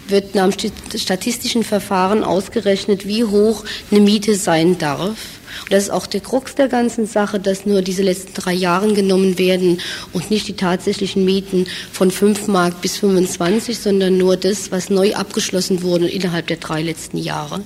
wird 0.09 0.35
nach 0.35 0.55
dem 0.55 0.73
statistischen 0.95 1.65
Verfahren 1.65 2.23
ausgerechnet, 2.23 3.07
wie 3.07 3.25
hoch 3.25 3.65
eine 3.91 4.01
Miete 4.01 4.35
sein 4.37 4.79
darf. 4.79 5.17
Und 5.63 5.73
das 5.73 5.85
ist 5.85 5.91
auch 5.91 6.07
der 6.07 6.21
Krux 6.21 6.55
der 6.55 6.69
ganzen 6.69 7.07
Sache, 7.07 7.39
dass 7.39 7.67
nur 7.67 7.83
diese 7.83 8.03
letzten 8.03 8.35
drei 8.35 8.53
Jahre 8.53 8.93
genommen 8.93 9.39
werden 9.39 9.81
und 10.13 10.31
nicht 10.31 10.49
die 10.49 10.55
tatsächlichen 10.55 11.25
Mieten 11.25 11.67
von 11.93 12.11
5 12.11 12.49
Mark 12.49 12.81
bis 12.81 12.99
25, 12.99 13.79
sondern 13.79 14.19
nur 14.19 14.37
das, 14.37 14.71
was 14.73 14.91
neu 14.91 15.15
abgeschlossen 15.15 15.83
wurde 15.83 16.09
innerhalb 16.09 16.47
der 16.47 16.57
drei 16.57 16.83
letzten 16.83 17.19
Jahre. 17.19 17.61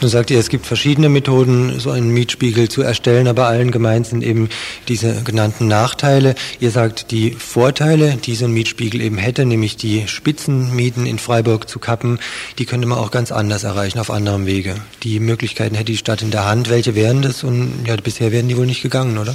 Nun 0.00 0.10
sagt 0.10 0.30
ihr, 0.30 0.38
es 0.38 0.48
gibt 0.48 0.66
verschiedene 0.66 1.08
Methoden, 1.08 1.78
so 1.80 1.90
einen 1.90 2.10
Mietspiegel 2.10 2.68
zu 2.68 2.82
erstellen, 2.82 3.28
aber 3.28 3.46
allen 3.46 3.70
gemeint 3.70 4.06
sind 4.06 4.22
eben 4.22 4.48
diese 4.88 5.22
genannten 5.22 5.68
Nachteile. 5.68 6.34
Ihr 6.60 6.70
sagt, 6.70 7.10
die 7.10 7.32
Vorteile, 7.32 8.16
die 8.24 8.34
so 8.34 8.46
ein 8.46 8.52
Mietspiegel 8.52 9.00
eben 9.00 9.18
hätte, 9.18 9.44
nämlich 9.44 9.76
die 9.76 10.08
Spitzenmieten 10.08 11.06
in 11.06 11.18
Freiburg 11.18 11.68
zu 11.68 11.78
kappen, 11.78 12.18
die 12.58 12.66
könnte 12.66 12.86
man 12.86 12.98
auch 12.98 13.10
ganz 13.10 13.32
anders 13.32 13.64
erreichen, 13.64 13.98
auf 13.98 14.10
anderem 14.10 14.46
Wege. 14.46 14.74
Die 15.02 15.20
Möglichkeiten 15.20 15.74
hätte 15.74 15.92
die 15.92 15.96
Stadt 15.96 16.22
in 16.22 16.30
der 16.30 16.46
Hand. 16.46 16.70
Welche 16.70 16.94
wären 16.94 17.22
das? 17.22 17.31
Und 17.44 17.84
ja, 17.86 17.96
bisher 17.96 18.32
werden 18.32 18.48
die 18.48 18.56
wohl 18.56 18.66
nicht 18.66 18.82
gegangen, 18.82 19.18
oder? 19.18 19.34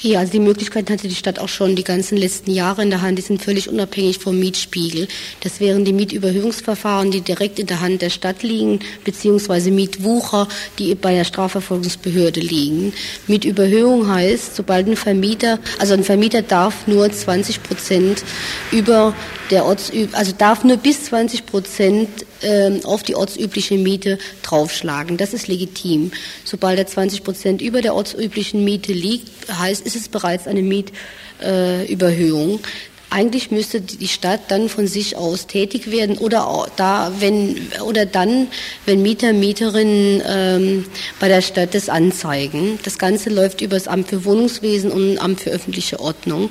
Ja, 0.00 0.20
also 0.20 0.30
die 0.30 0.38
Möglichkeiten 0.38 0.92
hatte 0.92 1.08
die 1.08 1.14
Stadt 1.16 1.40
auch 1.40 1.48
schon 1.48 1.74
die 1.74 1.82
ganzen 1.82 2.16
letzten 2.16 2.52
Jahre 2.52 2.82
in 2.82 2.90
der 2.90 3.02
Hand. 3.02 3.18
Die 3.18 3.22
sind 3.22 3.42
völlig 3.42 3.68
unabhängig 3.68 4.18
vom 4.18 4.38
Mietspiegel. 4.38 5.08
Das 5.40 5.58
wären 5.58 5.84
die 5.84 5.92
Mietüberhöhungsverfahren, 5.92 7.10
die 7.10 7.20
direkt 7.20 7.58
in 7.58 7.66
der 7.66 7.80
Hand 7.80 8.00
der 8.02 8.10
Stadt 8.10 8.44
liegen, 8.44 8.78
beziehungsweise 9.02 9.72
Mietwucher, 9.72 10.46
die 10.78 10.94
bei 10.94 11.14
der 11.14 11.24
Strafverfolgungsbehörde 11.24 12.38
liegen. 12.38 12.92
Mietüberhöhung 13.26 14.08
heißt, 14.08 14.54
sobald 14.54 14.86
ein 14.86 14.96
Vermieter, 14.96 15.58
also 15.80 15.94
ein 15.94 16.04
Vermieter 16.04 16.42
darf 16.42 16.86
nur 16.86 17.10
20 17.10 17.64
Prozent 17.64 18.22
über 18.70 19.14
der 19.50 19.64
Orts, 19.64 19.90
also 20.12 20.32
darf 20.36 20.62
nur 20.62 20.76
bis 20.76 21.06
20 21.06 21.46
Prozent 21.46 22.08
ähm, 22.42 22.80
auf 22.84 23.02
die 23.02 23.16
ortsübliche 23.16 23.76
Miete 23.76 24.18
draufschlagen. 24.42 25.16
Das 25.16 25.34
ist 25.34 25.48
legitim. 25.48 26.12
Sobald 26.44 26.78
er 26.78 26.86
20 26.86 27.24
Prozent 27.24 27.62
über 27.62 27.82
der 27.82 27.94
ortsüblichen 27.94 28.64
Miete 28.64 28.92
liegt, 28.92 29.28
heißt, 29.50 29.86
ist 29.94 30.02
es 30.02 30.08
bereits 30.08 30.46
eine 30.46 30.62
Mietüberhöhung. 30.62 32.58
Äh, 32.58 32.62
eigentlich 33.10 33.50
müsste 33.50 33.80
die 33.80 34.08
Stadt 34.08 34.40
dann 34.48 34.68
von 34.68 34.86
sich 34.86 35.16
aus 35.16 35.46
tätig 35.46 35.90
werden 35.90 36.18
oder 36.18 36.66
da, 36.76 37.10
wenn 37.20 37.56
oder 37.82 38.04
dann, 38.04 38.48
wenn 38.84 39.00
Mieter 39.00 39.32
Mieterinnen 39.32 40.22
ähm, 40.26 40.86
bei 41.18 41.28
der 41.28 41.40
Stadt 41.40 41.74
das 41.74 41.88
anzeigen. 41.88 42.78
Das 42.82 42.98
Ganze 42.98 43.30
läuft 43.30 43.62
über 43.62 43.76
das 43.76 43.88
Amt 43.88 44.08
für 44.08 44.24
Wohnungswesen 44.26 44.90
und 44.90 45.18
Amt 45.18 45.40
für 45.40 45.50
öffentliche 45.50 46.00
Ordnung. 46.00 46.50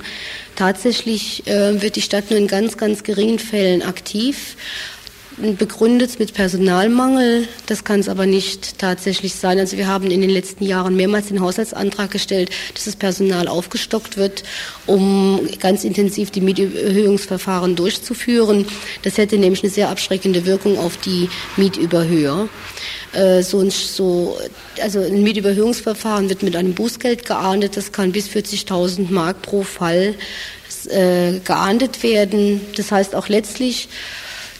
Tatsächlich 0.55 1.45
äh, 1.45 1.79
wird 1.81 1.95
die 1.95 2.01
Stadt 2.01 2.31
nur 2.31 2.39
in 2.39 2.47
ganz, 2.47 2.77
ganz 2.77 3.03
geringen 3.03 3.37
Fällen 3.37 3.83
aktiv 3.83 4.55
begründet 5.37 6.19
mit 6.19 6.33
Personalmangel. 6.33 7.47
Das 7.67 7.83
kann 7.83 7.99
es 7.99 8.09
aber 8.09 8.25
nicht 8.25 8.79
tatsächlich 8.79 9.35
sein. 9.35 9.59
Also 9.59 9.77
wir 9.77 9.87
haben 9.87 10.09
in 10.09 10.21
den 10.21 10.29
letzten 10.29 10.63
Jahren 10.63 10.95
mehrmals 10.95 11.27
den 11.27 11.41
Haushaltsantrag 11.41 12.09
gestellt, 12.09 12.49
dass 12.73 12.85
das 12.85 12.95
Personal 12.95 13.47
aufgestockt 13.47 14.17
wird, 14.17 14.43
um 14.87 15.47
ganz 15.59 15.83
intensiv 15.83 16.31
die 16.31 16.41
Mieterhöhungsverfahren 16.41 17.75
durchzuführen. 17.75 18.65
Das 19.03 19.17
hätte 19.17 19.37
nämlich 19.37 19.63
eine 19.63 19.71
sehr 19.71 19.89
abschreckende 19.89 20.45
Wirkung 20.45 20.79
auf 20.79 20.97
die 20.97 21.29
Mietüberhöher. 21.55 22.49
Äh, 23.13 23.43
so, 23.43 23.69
so, 23.69 24.37
also 24.81 24.99
ein 25.01 25.21
Mietüberhöhungsverfahren 25.21 26.29
wird 26.29 26.41
mit 26.41 26.55
einem 26.55 26.73
Bußgeld 26.73 27.25
geahndet. 27.25 27.77
Das 27.77 27.91
kann 27.91 28.11
bis 28.11 28.27
40.000 28.27 29.11
Mark 29.11 29.43
pro 29.43 29.61
Fall 29.61 30.15
äh, 30.89 31.39
geahndet 31.43 32.01
werden. 32.01 32.61
Das 32.75 32.91
heißt 32.91 33.13
auch 33.13 33.29
letztlich, 33.29 33.87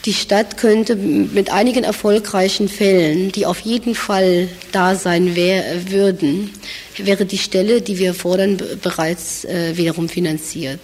die 0.07 0.13
Stadt 0.13 0.55
könnte 0.55 0.95
mit 0.95 1.51
einigen 1.51 1.83
erfolgreichen 1.83 2.69
Fällen, 2.69 3.33
die 3.33 3.45
auf 3.45 3.59
jeden 3.59 3.93
Fall 3.93 4.47
da 4.71 4.95
sein 4.95 5.35
wär, 5.35 5.91
würden, 5.91 6.53
wäre 6.97 7.25
die 7.25 7.37
Stelle, 7.37 7.81
die 7.81 7.99
wir 7.99 8.13
fordern, 8.13 8.61
bereits 8.81 9.45
äh, 9.45 9.77
wiederum 9.77 10.09
finanziert. 10.09 10.79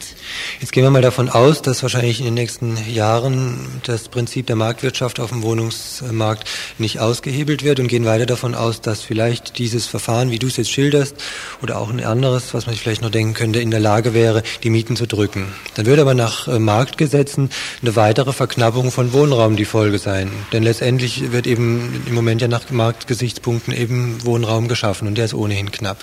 Jetzt 0.60 0.71
gehen 0.71 0.84
wir 0.84 0.89
mal 0.89 1.02
davon 1.02 1.30
aus, 1.30 1.62
dass 1.62 1.82
wahrscheinlich 1.84 2.19
in 2.19 2.26
den 2.26 2.34
nächsten 2.34 2.78
Jahren 2.91 3.82
das 3.84 4.10
Prinzip 4.10 4.47
der 4.47 4.56
Marktwirtschaft 4.56 5.19
auf 5.19 5.30
dem 5.30 5.43
Wohnungsmarkt 5.43 6.47
nicht 6.78 6.99
ausgehebelt 6.99 7.63
wird 7.63 7.80
und 7.80 7.88
gehen 7.88 8.06
weiter 8.06 8.26
davon 8.26 8.56
aus, 8.56 8.82
dass 8.82 9.02
vielleicht 9.02 9.58
dieses 9.58 9.86
Verfahren, 9.88 10.32
wie 10.32 10.39
du 10.39 10.47
es 10.47 10.58
jetzt 10.58 10.71
schilderst, 10.71 11.15
oder 11.62 11.80
auch 11.80 11.89
ein 11.89 12.04
anderes, 12.04 12.54
was 12.54 12.65
man 12.65 12.76
vielleicht 12.76 13.02
noch 13.02 13.10
denken 13.10 13.34
könnte, 13.34 13.60
in 13.60 13.71
der 13.71 13.80
Lage 13.80 14.13
wäre, 14.13 14.43
die 14.63 14.69
Mieten 14.69 14.95
zu 14.95 15.08
drücken. 15.08 15.54
Dann 15.76 15.86
würde 15.86 16.04
aber 16.04 16.13
nach 16.13 16.47
äh, 16.47 16.60
Marktgesetzen 16.60 17.49
eine 17.82 17.95
weitere 17.95 18.34
Verknappung 18.34 18.91
von 18.91 19.13
Wohnraum 19.13 19.56
die 19.56 19.65
Folge 19.65 19.99
sein. 19.99 20.32
Denn 20.52 20.63
letztendlich 20.63 21.32
wird 21.32 21.47
eben 21.47 22.04
im 22.08 22.13
Moment 22.13 22.41
ja 22.41 22.47
nach 22.47 22.69
Marktgesichtspunkten 22.69 23.73
eben 23.73 24.23
Wohnraum 24.23 24.67
geschaffen 24.67 25.08
und 25.08 25.17
der 25.17 25.26
ist 25.26 25.34
ohnehin 25.34 25.71
knapp. 25.71 26.02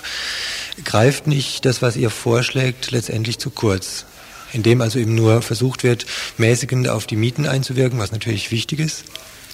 Greift 0.85 1.27
nicht 1.27 1.65
das, 1.65 1.83
was 1.83 1.97
ihr 1.97 2.11
vorschlägt, 2.11 2.91
letztendlich 2.91 3.39
zu 3.39 3.51
kurz? 3.51 4.05
Indem 4.53 4.81
also 4.81 4.99
eben 4.99 5.15
nur 5.15 5.43
versucht 5.43 5.85
wird, 5.85 6.07
mäßigend 6.39 6.89
auf 6.89 7.07
die 7.07 7.17
Mieten 7.17 7.47
einzuwirken, 7.47 7.99
was 7.99 8.13
natürlich 8.13 8.51
wichtig 8.51 8.81
ist, 8.81 9.05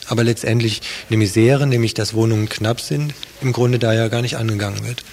aber 0.09 0.25
letztendlich 0.25 0.81
eine 1.09 1.19
Misere, 1.19 1.67
nämlich 1.67 1.95
dass 1.95 2.15
Wohnungen 2.15 2.49
knapp 2.49 2.81
sind, 2.81 3.15
im 3.43 3.53
Grunde 3.53 3.79
da 3.79 3.93
ja 3.93 4.09
gar 4.09 4.23
nicht 4.23 4.37
angegangen 4.37 4.87
wird. 4.87 5.05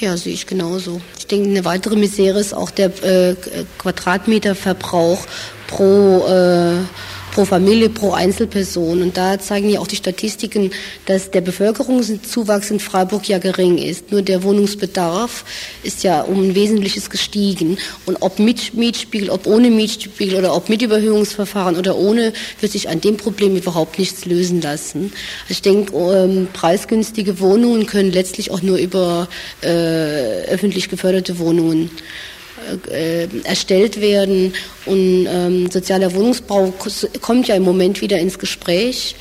Ja, 0.00 0.16
sehe 0.16 0.34
ich 0.34 0.46
genauso. 0.46 1.00
Ich 1.18 1.28
denke, 1.28 1.48
eine 1.48 1.64
weitere 1.64 1.94
Misere 1.94 2.40
ist 2.40 2.52
auch 2.52 2.70
der 2.70 2.86
äh, 3.04 3.36
Quadratmeterverbrauch 3.78 5.24
pro 5.68 6.26
äh, 6.26 6.78
pro 7.34 7.44
Familie, 7.44 7.90
pro 7.90 8.12
Einzelperson. 8.12 9.02
Und 9.02 9.16
da 9.16 9.38
zeigen 9.38 9.68
ja 9.68 9.80
auch 9.80 9.88
die 9.88 9.96
Statistiken, 9.96 10.70
dass 11.06 11.32
der 11.32 11.40
Bevölkerungszuwachs 11.40 12.70
in 12.70 12.80
Freiburg 12.80 13.28
ja 13.28 13.38
gering 13.38 13.76
ist. 13.76 14.12
Nur 14.12 14.22
der 14.22 14.44
Wohnungsbedarf 14.44 15.44
ist 15.82 16.04
ja 16.04 16.22
um 16.22 16.40
ein 16.40 16.54
Wesentliches 16.54 17.10
gestiegen. 17.10 17.76
Und 18.06 18.18
ob 18.22 18.38
mit 18.38 18.74
Mietspiegel, 18.74 19.30
ob 19.30 19.46
ohne 19.46 19.70
Mietspiegel 19.70 20.38
oder 20.38 20.54
ob 20.54 20.68
mit 20.68 20.80
Überhöhungsverfahren 20.80 21.76
oder 21.76 21.96
ohne, 21.96 22.32
wird 22.60 22.72
sich 22.72 22.88
an 22.88 23.00
dem 23.00 23.16
Problem 23.16 23.56
überhaupt 23.56 23.98
nichts 23.98 24.24
lösen 24.24 24.62
lassen. 24.62 25.12
Ich 25.48 25.60
denke, 25.60 25.92
ähm, 25.96 26.48
preisgünstige 26.52 27.40
Wohnungen 27.40 27.86
können 27.86 28.12
letztlich 28.12 28.52
auch 28.52 28.62
nur 28.62 28.78
über 28.78 29.28
äh, 29.60 30.44
öffentlich 30.46 30.88
geförderte 30.88 31.38
Wohnungen 31.40 31.90
äh, 32.90 33.28
erstellt 33.44 34.00
werden. 34.00 34.54
Und 34.86 35.26
ähm, 35.30 35.70
sozialer 35.70 36.14
Wohnungsbau 36.14 36.72
kommt 37.20 37.48
ja 37.48 37.54
im 37.54 37.62
Moment 37.62 38.00
wieder 38.00 38.18
ins 38.18 38.38
Gespräch. 38.38 39.16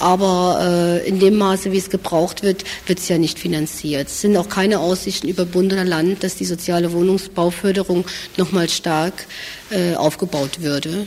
Aber 0.00 1.00
äh, 1.04 1.08
in 1.08 1.18
dem 1.18 1.36
Maße, 1.36 1.72
wie 1.72 1.78
es 1.78 1.90
gebraucht 1.90 2.42
wird, 2.42 2.64
wird 2.86 3.00
es 3.00 3.08
ja 3.08 3.18
nicht 3.18 3.38
finanziert. 3.38 4.06
Es 4.08 4.20
sind 4.20 4.36
auch 4.36 4.48
keine 4.48 4.78
Aussichten 4.78 5.28
über 5.28 5.44
Bund 5.44 5.72
oder 5.72 5.84
Land, 5.84 6.22
dass 6.22 6.36
die 6.36 6.44
soziale 6.44 6.92
Wohnungsbauförderung 6.92 8.04
nochmal 8.36 8.68
stark 8.68 9.26
äh, 9.70 9.96
aufgebaut 9.96 10.60
würde. 10.60 11.06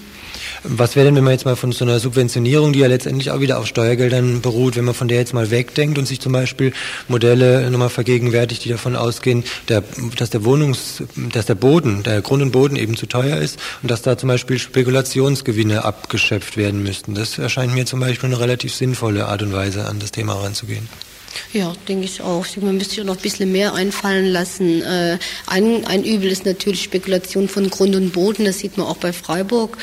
Was 0.64 0.96
wäre 0.96 1.06
denn, 1.06 1.16
wenn 1.16 1.24
man 1.24 1.34
jetzt 1.34 1.46
mal 1.46 1.56
von 1.56 1.72
so 1.72 1.86
einer 1.86 2.00
Subventionierung, 2.00 2.74
die 2.74 2.80
ja 2.80 2.88
letztendlich 2.88 3.32
auch 3.32 3.40
wieder 3.40 3.60
auf 3.60 3.68
Steuergeldern 3.68 4.42
beruht, 4.42 4.76
wenn 4.76 4.86
man 4.86 4.94
von 4.94 5.08
der 5.08 5.20
jetzt 5.20 5.34
mal 5.34 5.52
wegdenkt 5.52 5.98
und 5.98 6.06
sich 6.06 6.20
zum 6.20 6.34
Beispiel 6.34 6.74
Modelle 7.08 7.70
nochmal 7.72 7.90
vergegenwärtigt, 7.90 8.66
die 8.66 8.70
davon 8.70 8.96
ausgehen, 8.96 9.44
der, 9.68 9.84
dass 10.18 10.30
der 10.30 10.44
Wohnungs, 10.44 11.04
dass 11.16 11.46
der 11.46 11.56
Boden, 11.56 12.04
der 12.04 12.22
Grund 12.22 12.42
und 12.42 12.52
Boden 12.52 12.76
eben 12.76 12.98
zu 12.98 13.06
teuer 13.06 13.38
ist 13.38 13.60
und 13.82 13.92
dass 13.92 14.02
da 14.02 14.18
zum 14.18 14.28
Beispiel 14.28 14.60
Spekulationsgewinne 14.60 15.84
abgeschöpft 15.84 16.58
werden 16.58 16.84
müssten. 16.84 17.16
Das 17.16 17.38
erscheint 17.38 17.74
mir 17.74 17.86
zum 17.86 18.00
Beispiel 18.00 18.28
eine 18.28 18.40
relativ 18.40 18.74
sinnvolle 18.74 19.28
Art 19.28 19.42
und 19.42 19.54
Weise, 19.54 19.86
an 19.86 20.00
das 20.00 20.12
Thema 20.12 20.36
heranzugehen. 20.36 20.88
Ja, 21.54 21.74
denke 21.88 22.06
ich 22.06 22.22
auch. 22.22 22.46
Man 22.58 22.78
müsste 22.78 22.96
sich 22.96 23.04
noch 23.04 23.18
ein 23.18 23.22
bisschen 23.22 23.52
mehr 23.52 23.74
einfallen 23.74 24.26
lassen. 24.26 24.82
Äh, 24.82 25.18
ein, 25.48 25.86
ein 25.86 26.04
Übel 26.04 26.32
ist 26.32 26.46
natürlich 26.46 26.84
Spekulation 26.84 27.48
von 27.48 27.70
Grund 27.70 27.96
und 27.96 28.12
Boden. 28.12 28.46
Das 28.46 28.60
sieht 28.60 28.78
man 28.78 28.88
auch 28.88 28.98
bei 28.98 29.14
Freiburg. 29.14 29.78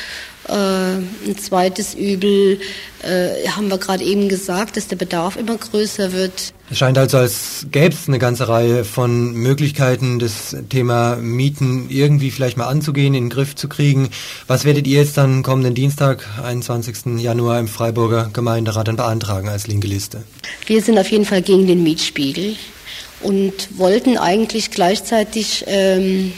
Äh, 0.49 0.53
ein 0.53 1.39
zweites 1.39 1.95
Übel 1.95 2.59
äh, 3.03 3.49
haben 3.49 3.69
wir 3.69 3.79
gerade 3.79 4.03
eben 4.03 4.29
gesagt, 4.29 4.77
dass 4.77 4.89
der 4.89 4.97
Bedarf 4.97 5.37
immer 5.37 5.57
größer 5.57 6.13
wird. 6.13 6.55
Es 6.71 6.79
scheint 6.79 6.97
also, 6.97 7.19
als 7.19 7.67
gäbe 7.71 7.95
es 7.95 8.09
eine 8.09 8.19
ganze 8.19 8.49
Reihe 8.49 8.85
von 8.85 9.33
Möglichkeiten, 9.33 10.19
das 10.19 10.57
Thema 10.71 11.17
Mieten 11.17 11.91
irgendwie 11.91 12.31
vielleicht 12.31 12.57
mal 12.57 12.67
anzugehen, 12.67 13.15
in 13.15 13.25
den 13.25 13.31
Griff 13.31 13.57
zu 13.57 13.69
kriegen. 13.69 14.09
Was 14.47 14.65
werdet 14.65 14.87
ihr 14.87 15.01
jetzt 15.01 15.17
dann 15.17 15.43
kommenden 15.43 15.75
Dienstag, 15.75 16.27
21. 16.43 17.19
Januar 17.19 17.61
im 17.61 17.69
Freiburger 17.69 18.31
Gemeinderat 18.33 18.89
dann 18.89 18.97
beantragen 18.97 19.49
als 19.49 19.67
linke 19.67 19.87
Liste? 19.87 20.25
Wir 20.67 20.83
sind 20.83 20.99
auf 20.99 21.11
jeden 21.11 21.25
Fall 21.25 21.43
gegen 21.43 21.67
den 21.67 21.83
Mietspiegel 21.83 22.57
und 23.21 23.79
wollten 23.79 24.17
eigentlich 24.17 24.71
gleichzeitig 24.71 25.65
ähm, 25.67 26.33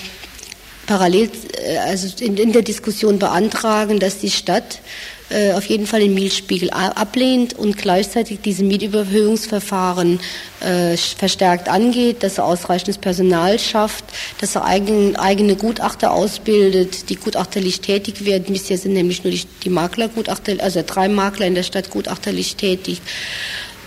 parallel, 0.91 1.31
äh, 1.65 1.77
also 1.79 2.09
in, 2.23 2.37
in 2.37 2.53
der 2.53 2.63
Diskussion 2.63 3.21
beantragen, 3.21 4.01
dass 4.01 4.19
die 4.19 4.31
Stadt 4.31 4.81
äh, 5.29 5.53
auf 5.53 5.67
jeden 5.67 5.87
Fall 5.87 6.01
den 6.01 6.15
Mietspiegel 6.15 6.71
ablehnt 6.71 7.57
und 7.57 7.79
gleichzeitig 7.79 8.41
diese 8.45 8.65
Mietüberhöhungsverfahren 8.65 10.19
äh, 10.59 10.97
verstärkt 10.97 11.69
angeht, 11.69 12.25
dass 12.25 12.39
er 12.39 12.45
ausreichendes 12.45 12.99
Personal 12.99 13.61
schafft, 13.61 14.05
dass 14.41 14.57
er 14.57 14.65
eigen, 14.65 15.15
eigene 15.15 15.55
Gutachter 15.55 16.11
ausbildet, 16.11 17.09
die 17.09 17.15
gutachterlich 17.15 17.81
tätig 17.81 18.25
werden. 18.25 18.53
Bisher 18.53 18.77
sind 18.77 18.95
nämlich 18.95 19.23
nur 19.23 19.33
die, 19.33 19.45
die 19.63 19.71
Maklergutachter, 19.71 20.55
also 20.59 20.83
drei 20.85 21.09
Makler 21.09 21.47
in 21.47 21.55
der 21.55 21.63
Stadt 21.63 21.91
gutachterlich 21.91 22.57
tätig. 22.57 23.01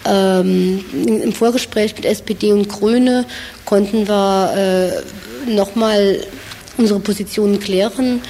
Ähm, 0.05 0.85
Im 0.93 1.33
Vorgespräch 1.33 1.95
mit 1.97 2.05
SPD 2.05 2.53
und 2.53 2.69
Grüne 2.69 3.25
konnten 3.65 4.07
wir 4.07 5.03
äh, 5.45 5.51
nochmal 5.53 6.21
unsere 6.77 6.99
Positionen 6.99 7.59
klären 7.59 8.21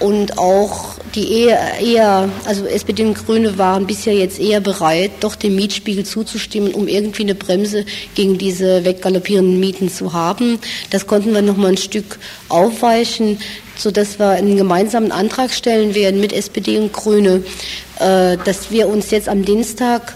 und 0.00 0.38
auch 0.38 0.94
die 1.14 1.42
eher, 1.42 1.80
eher, 1.80 2.28
also 2.44 2.66
SPD 2.66 3.04
und 3.04 3.14
Grüne 3.14 3.58
waren 3.58 3.86
bisher 3.86 4.14
jetzt 4.14 4.38
eher 4.38 4.60
bereit, 4.60 5.10
doch 5.20 5.34
dem 5.34 5.56
Mietspiegel 5.56 6.04
zuzustimmen, 6.04 6.72
um 6.72 6.86
irgendwie 6.86 7.22
eine 7.22 7.34
Bremse 7.34 7.84
gegen 8.14 8.38
diese 8.38 8.84
weggaloppierenden 8.84 9.58
Mieten 9.58 9.88
zu 9.90 10.12
haben. 10.12 10.58
Das 10.90 11.06
konnten 11.06 11.32
wir 11.34 11.42
noch 11.42 11.56
mal 11.56 11.70
ein 11.70 11.76
Stück 11.76 12.18
aufweichen, 12.48 13.38
so 13.76 13.90
dass 13.90 14.18
wir 14.18 14.28
einen 14.30 14.56
gemeinsamen 14.56 15.10
Antrag 15.10 15.52
stellen 15.52 15.94
werden 15.94 16.20
mit 16.20 16.32
SPD 16.32 16.78
und 16.78 16.92
Grüne, 16.92 17.42
äh, 17.98 18.36
dass 18.44 18.70
wir 18.70 18.88
uns 18.88 19.10
jetzt 19.10 19.28
am 19.28 19.44
Dienstag 19.44 20.14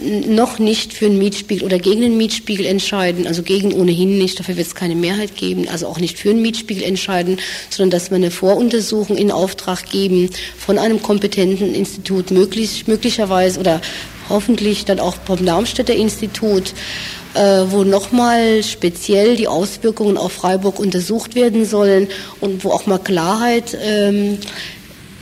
noch 0.00 0.58
nicht 0.58 0.92
für 0.92 1.06
einen 1.06 1.18
Mietspiegel 1.18 1.64
oder 1.64 1.78
gegen 1.78 2.00
den 2.00 2.16
Mietspiegel 2.16 2.66
entscheiden, 2.66 3.26
also 3.26 3.42
gegen 3.42 3.72
ohnehin 3.72 4.18
nicht, 4.18 4.38
dafür 4.38 4.56
wird 4.56 4.66
es 4.66 4.74
keine 4.74 4.94
Mehrheit 4.94 5.36
geben, 5.36 5.68
also 5.68 5.86
auch 5.86 5.98
nicht 5.98 6.18
für 6.18 6.30
einen 6.30 6.42
Mietspiegel 6.42 6.82
entscheiden, 6.82 7.38
sondern 7.70 7.90
dass 7.90 8.10
wir 8.10 8.16
eine 8.16 8.30
Voruntersuchung 8.30 9.16
in 9.16 9.30
Auftrag 9.30 9.88
geben 9.90 10.30
von 10.58 10.78
einem 10.78 11.02
kompetenten 11.02 11.74
Institut, 11.74 12.30
möglich, 12.30 12.86
möglicherweise 12.86 13.60
oder 13.60 13.80
hoffentlich 14.28 14.84
dann 14.84 15.00
auch 15.00 15.16
vom 15.24 15.44
Darmstädter 15.44 15.94
Institut, 15.94 16.74
äh, 17.34 17.64
wo 17.68 17.84
nochmal 17.84 18.62
speziell 18.62 19.36
die 19.36 19.48
Auswirkungen 19.48 20.16
auf 20.16 20.32
Freiburg 20.32 20.78
untersucht 20.78 21.34
werden 21.34 21.64
sollen 21.64 22.08
und 22.40 22.64
wo 22.64 22.70
auch 22.70 22.86
mal 22.86 22.98
Klarheit 22.98 23.76
ähm, 23.80 24.38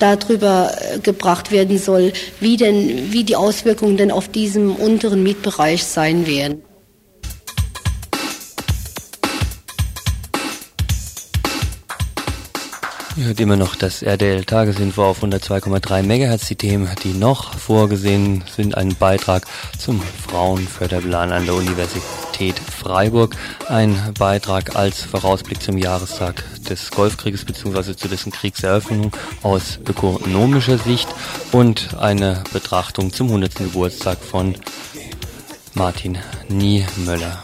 darüber 0.05 0.71
äh, 0.79 0.99
gebracht 0.99 1.51
werden 1.51 1.79
soll, 1.79 2.13
wie 2.41 2.57
denn, 2.57 3.13
wie 3.13 3.25
die 3.25 3.37
Auswirkungen 3.37 3.97
denn 3.97 4.11
auf 4.11 4.29
diesem 4.29 4.77
unteren 4.77 5.23
Mietbereich 5.23 5.85
sein 5.85 6.27
werden. 6.27 6.63
Ihr 13.17 13.27
hört 13.27 13.39
immer 13.39 13.55
noch 13.55 13.77
das 13.77 14.03
RDL-Tagesinfo 14.03 15.05
auf 15.05 15.23
102,3 15.23 16.03
MHz. 16.03 16.49
Die 16.49 16.57
Themen, 16.57 16.91
die 17.05 17.13
noch 17.13 17.55
vorgesehen 17.55 18.43
sind, 18.51 18.77
ein 18.77 18.97
Beitrag 18.97 19.47
zum 19.79 20.01
Frauenförderplan 20.01 21.31
an 21.31 21.45
der 21.45 21.55
Universität 21.55 22.59
Freiburg, 22.59 23.37
ein 23.69 23.97
Beitrag 24.19 24.75
als 24.75 25.03
Vorausblick 25.03 25.63
zum 25.63 25.79
Jahrestag 25.79 26.43
des 26.69 26.91
Golfkrieges 26.91 27.45
bzw. 27.45 27.95
zu 27.95 28.09
dessen 28.09 28.33
Kriegseröffnung 28.33 29.13
aus 29.45 29.79
ökonomischer 29.89 30.79
Sicht 30.79 31.09
und 31.53 31.97
eine 31.97 32.43
Betrachtung 32.53 33.13
zum 33.13 33.29
100. 33.29 33.55
Geburtstag 33.55 34.19
von 34.19 34.57
Martin 35.75 36.19
Niemöller. 36.49 37.41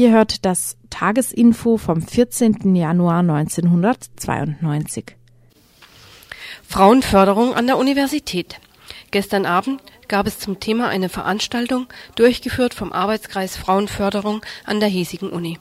Ihr 0.00 0.12
hört 0.12 0.46
das 0.46 0.78
Tagesinfo 0.88 1.76
vom 1.76 2.00
14. 2.00 2.74
Januar 2.74 3.18
1992. 3.18 5.14
Frauenförderung 6.66 7.52
an 7.52 7.66
der 7.66 7.76
Universität. 7.76 8.60
Gestern 9.10 9.44
Abend 9.44 9.82
gab 10.08 10.26
es 10.26 10.38
zum 10.38 10.58
Thema 10.58 10.88
eine 10.88 11.10
Veranstaltung, 11.10 11.86
durchgeführt 12.14 12.72
vom 12.72 12.94
Arbeitskreis 12.94 13.58
Frauenförderung 13.58 14.40
an 14.64 14.80
der 14.80 14.88
hiesigen 14.88 15.28
Uni. 15.28 15.58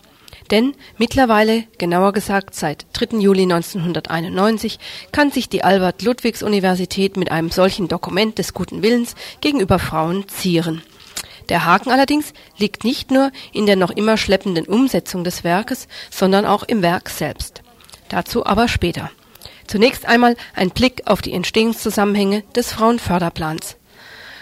Denn 0.52 0.74
mittlerweile, 0.98 1.66
genauer 1.78 2.14
gesagt 2.14 2.56
seit 2.56 2.86
3. 2.94 3.18
Juli 3.18 3.44
1991, 3.44 4.80
kann 5.12 5.32
sich 5.32 5.50
die 5.50 5.66
Albert-Ludwigs-Universität 5.66 7.18
mit 7.18 7.30
einem 7.30 7.52
solchen 7.52 7.90
Dokument 7.90 8.38
des 8.38 8.54
guten 8.54 8.84
Willens 8.84 9.16
gegenüber 9.42 9.80
Frauen 9.80 10.30
zieren. 10.30 10.82
Der 11.50 11.66
Haken 11.66 11.92
allerdings 11.92 12.34
liegt 12.58 12.84
nicht 12.84 13.12
nur 13.12 13.32
in 13.52 13.66
der 13.66 13.76
noch 13.76 13.90
immer 13.90 14.18
schleppenden 14.18 14.66
Umsetzung 14.66 15.24
des 15.24 15.44
Werkes, 15.44 15.88
sondern 16.12 16.46
auch 16.46 16.64
im 16.64 16.82
Werk 16.82 17.10
selbst. 17.10 17.62
Dazu 18.08 18.46
aber 18.46 18.68
später. 18.68 19.12
Zunächst 19.68 20.06
einmal 20.06 20.36
ein 20.56 20.70
Blick 20.70 21.04
auf 21.06 21.22
die 21.22 21.34
Entstehungszusammenhänge 21.34 22.44
des 22.56 22.74
Frauenförderplans. 22.74 23.78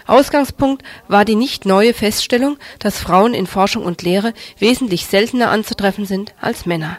Ausgangspunkt 0.06 0.84
war 1.10 1.26
die 1.26 1.36
nicht 1.36 1.65
neue 1.65 1.93
Feststellung, 1.93 2.58
dass 2.80 3.00
Frauen 3.00 3.34
in 3.34 3.46
Forschung 3.46 3.84
und 3.84 4.04
Lehre 4.04 4.34
wesentlich 4.58 5.06
seltener 5.06 5.50
anzutreffen 5.52 6.06
sind 6.06 6.34
als 6.39 6.65
Männer 6.65 6.98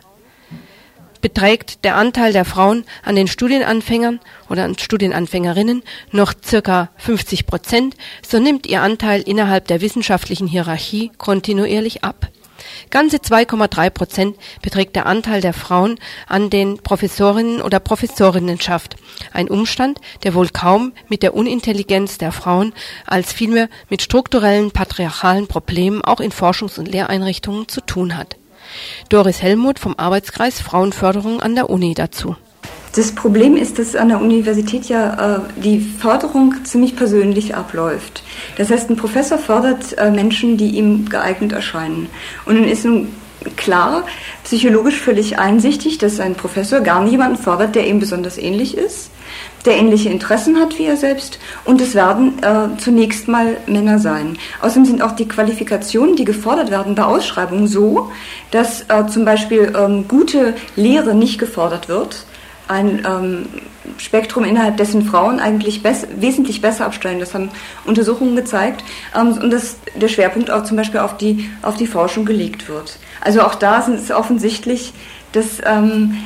beträgt 1.21 1.85
der 1.85 1.97
Anteil 1.97 2.33
der 2.33 2.45
Frauen 2.45 2.85
an 3.03 3.17
den 3.17 3.29
Studienanfängern 3.29 4.21
oder 4.49 4.65
an 4.65 4.79
Studienanfängerinnen 4.79 5.83
noch 6.13 6.35
circa 6.45 6.91
50 6.97 7.47
Prozent, 7.47 7.97
so 8.27 8.39
nimmt 8.39 8.67
ihr 8.67 8.83
Anteil 8.83 9.23
innerhalb 9.23 9.67
der 9.67 9.81
wissenschaftlichen 9.81 10.47
Hierarchie 10.47 11.11
kontinuierlich 11.19 12.05
ab. 12.05 12.29
Ganze 12.91 13.19
2,3 13.19 13.91
Prozent 13.91 14.37
beträgt 14.63 14.97
der 14.97 15.07
Anteil 15.07 15.41
der 15.41 15.53
Frauen 15.53 15.99
an 16.27 16.51
den 16.51 16.79
Professorinnen 16.79 17.61
oder 17.61 17.81
Professorinnenschaft. 17.81 18.97
Ein 19.33 19.49
Umstand, 19.49 20.01
der 20.23 20.35
wohl 20.35 20.49
kaum 20.49 20.93
mit 21.09 21.23
der 21.23 21.35
Unintelligenz 21.35 22.19
der 22.19 22.33
Frauen 22.33 22.73
als 23.07 23.33
vielmehr 23.33 23.69
mit 23.89 24.03
strukturellen 24.03 24.71
patriarchalen 24.71 25.47
Problemen 25.47 26.03
auch 26.03 26.21
in 26.21 26.33
Forschungs- 26.33 26.79
und 26.79 26.89
Lehreinrichtungen 26.89 27.69
zu 27.69 27.81
tun 27.81 28.17
hat. 28.17 28.37
Doris 29.09 29.43
Helmuth 29.43 29.79
vom 29.79 29.95
Arbeitskreis 29.97 30.61
Frauenförderung 30.61 31.41
an 31.41 31.55
der 31.55 31.71
Uni 31.71 31.95
dazu. 31.95 32.37
Das 32.95 33.13
Problem 33.13 33.57
ist, 33.57 33.79
dass 33.79 33.95
an 33.95 34.09
der 34.09 34.21
Universität 34.21 34.87
ja 34.87 35.37
äh, 35.37 35.41
die 35.63 35.81
Förderung 35.81 36.55
ziemlich 36.65 36.97
persönlich 36.97 37.55
abläuft. 37.55 38.23
Das 38.57 38.71
heißt, 38.71 38.91
ein 38.91 38.97
Professor 38.97 39.39
fördert 39.39 39.97
äh, 39.99 40.11
Menschen, 40.11 40.57
die 40.57 40.71
ihm 40.71 41.09
geeignet 41.09 41.53
erscheinen. 41.53 42.09
Und 42.47 42.57
nun 42.57 42.65
ist 42.65 42.85
nun 42.85 43.09
klar, 43.57 44.05
psychologisch 44.45 44.99
völlig 44.99 45.39
einsichtig, 45.39 45.99
dass 45.99 46.19
ein 46.19 46.35
Professor 46.35 46.81
gar 46.81 47.05
niemanden 47.05 47.37
fördert, 47.37 47.75
der 47.75 47.87
ihm 47.87 48.01
besonders 48.01 48.39
ähnlich 48.39 48.77
ist 48.77 49.11
der 49.65 49.77
ähnliche 49.77 50.09
Interessen 50.09 50.59
hat 50.59 50.79
wie 50.79 50.87
er 50.87 50.97
selbst 50.97 51.39
und 51.65 51.81
es 51.81 51.95
werden 51.95 52.39
äh, 52.43 52.77
zunächst 52.79 53.29
mal 53.29 53.57
Männer 53.67 53.99
sein. 53.99 54.39
Außerdem 54.61 54.85
sind 54.85 55.03
auch 55.03 55.13
die 55.13 55.29
Qualifikationen, 55.29 56.17
die 56.17 56.25
gefordert 56.25 56.71
werden 56.71 56.95
bei 56.95 57.05
Ausschreibungen 57.05 57.67
so, 57.67 58.11
dass 58.51 58.83
äh, 58.89 59.07
zum 59.09 59.25
Beispiel 59.25 59.73
ähm, 59.77 60.07
gute 60.09 60.55
Lehre 60.77 61.15
nicht 61.15 61.39
gefordert 61.39 61.89
wird, 61.89 62.25
ein 62.69 63.05
ähm, 63.07 63.47
Spektrum, 63.97 64.45
innerhalb 64.45 64.77
dessen 64.77 65.03
Frauen 65.03 65.41
eigentlich 65.41 65.83
bess 65.83 66.07
wesentlich 66.17 66.61
besser 66.61 66.85
absteigen. 66.85 67.21
Das 67.21 67.35
haben 67.35 67.51
Untersuchungen 67.87 68.37
gezeigt. 68.37 68.85
Ähm, 69.17 69.39
und 69.43 69.51
dass 69.51 69.77
der 69.95 70.09
Schwerpunkt 70.09 70.51
auch 70.51 70.65
zum 70.65 70.77
Beispiel 70.77 71.01
auf 71.01 71.17
die, 71.17 71.51
auf 71.63 71.77
die 71.77 71.87
Forschung 71.87 72.25
gelegt 72.25 72.69
wird. 72.69 72.99
Also 73.21 73.43
auch 73.43 73.55
da 73.55 73.79
ist 73.79 73.89
es 73.89 74.11
offensichtlich, 74.11 74.93
dass 75.33 75.61
ähm, 75.65 76.19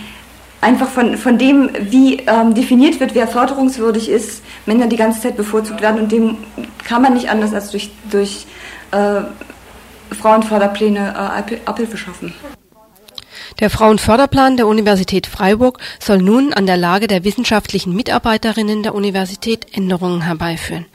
einfach 0.62 0.88
von, 0.88 1.18
von 1.18 1.36
dem, 1.36 1.70
wie 1.78 2.20
ähm, 2.20 2.54
definiert 2.54 3.00
wird, 3.00 3.14
wer 3.14 3.28
förderungswürdig 3.28 4.08
ist, 4.08 4.42
Männer 4.64 4.86
die 4.86 4.96
ganze 4.96 5.20
Zeit 5.20 5.36
bevorzugt 5.36 5.82
werden 5.82 6.00
und 6.00 6.12
dem 6.12 6.38
kann 6.84 7.02
man 7.02 7.14
nicht 7.14 7.28
anders 7.28 7.52
als 7.52 7.70
durch, 7.70 7.90
durch 8.10 8.46
äh, 8.92 9.22
Frauenförderpläne 10.14 11.44
äh, 11.50 11.56
Abhilfe 11.66 11.98
schaffen. 11.98 12.32
Der 13.60 13.70
Frauenförderplan 13.70 14.56
der 14.56 14.66
Universität 14.66 15.26
Freiburg 15.26 15.78
soll 16.00 16.18
nun 16.18 16.54
an 16.54 16.66
der 16.66 16.76
Lage 16.76 17.06
der 17.06 17.24
wissenschaftlichen 17.24 17.94
Mitarbeiterinnen 17.94 18.82
der 18.82 18.94
Universität 18.94 19.66
Änderungen 19.72 20.22
herbeiführen. 20.22 20.86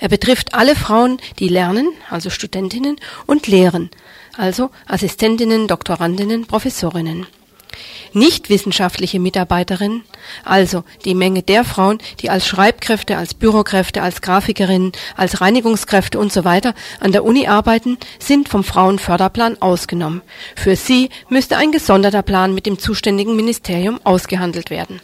Er 0.00 0.08
betrifft 0.08 0.54
alle 0.54 0.74
Frauen, 0.74 1.18
die 1.38 1.48
lernen, 1.48 1.88
also 2.08 2.30
Studentinnen, 2.30 2.96
und 3.26 3.46
lehren, 3.46 3.90
also 4.36 4.70
Assistentinnen, 4.86 5.66
Doktorandinnen, 5.66 6.46
Professorinnen 6.46 7.26
nichtwissenschaftliche 8.12 9.20
Mitarbeiterinnen, 9.20 10.02
also 10.44 10.84
die 11.04 11.14
Menge 11.14 11.42
der 11.42 11.64
Frauen, 11.64 11.98
die 12.20 12.30
als 12.30 12.46
Schreibkräfte, 12.46 13.16
als 13.16 13.34
Bürokräfte, 13.34 14.02
als 14.02 14.20
Grafikerinnen, 14.20 14.92
als 15.16 15.40
Reinigungskräfte 15.40 16.18
und 16.18 16.32
so 16.32 16.44
weiter 16.44 16.74
an 17.00 17.12
der 17.12 17.24
Uni 17.24 17.46
arbeiten, 17.46 17.98
sind 18.18 18.48
vom 18.48 18.64
Frauenförderplan 18.64 19.60
ausgenommen. 19.60 20.22
Für 20.56 20.76
sie 20.76 21.10
müsste 21.28 21.56
ein 21.56 21.72
gesonderter 21.72 22.22
Plan 22.22 22.54
mit 22.54 22.66
dem 22.66 22.78
zuständigen 22.78 23.36
Ministerium 23.36 24.00
ausgehandelt 24.04 24.70
werden. 24.70 25.00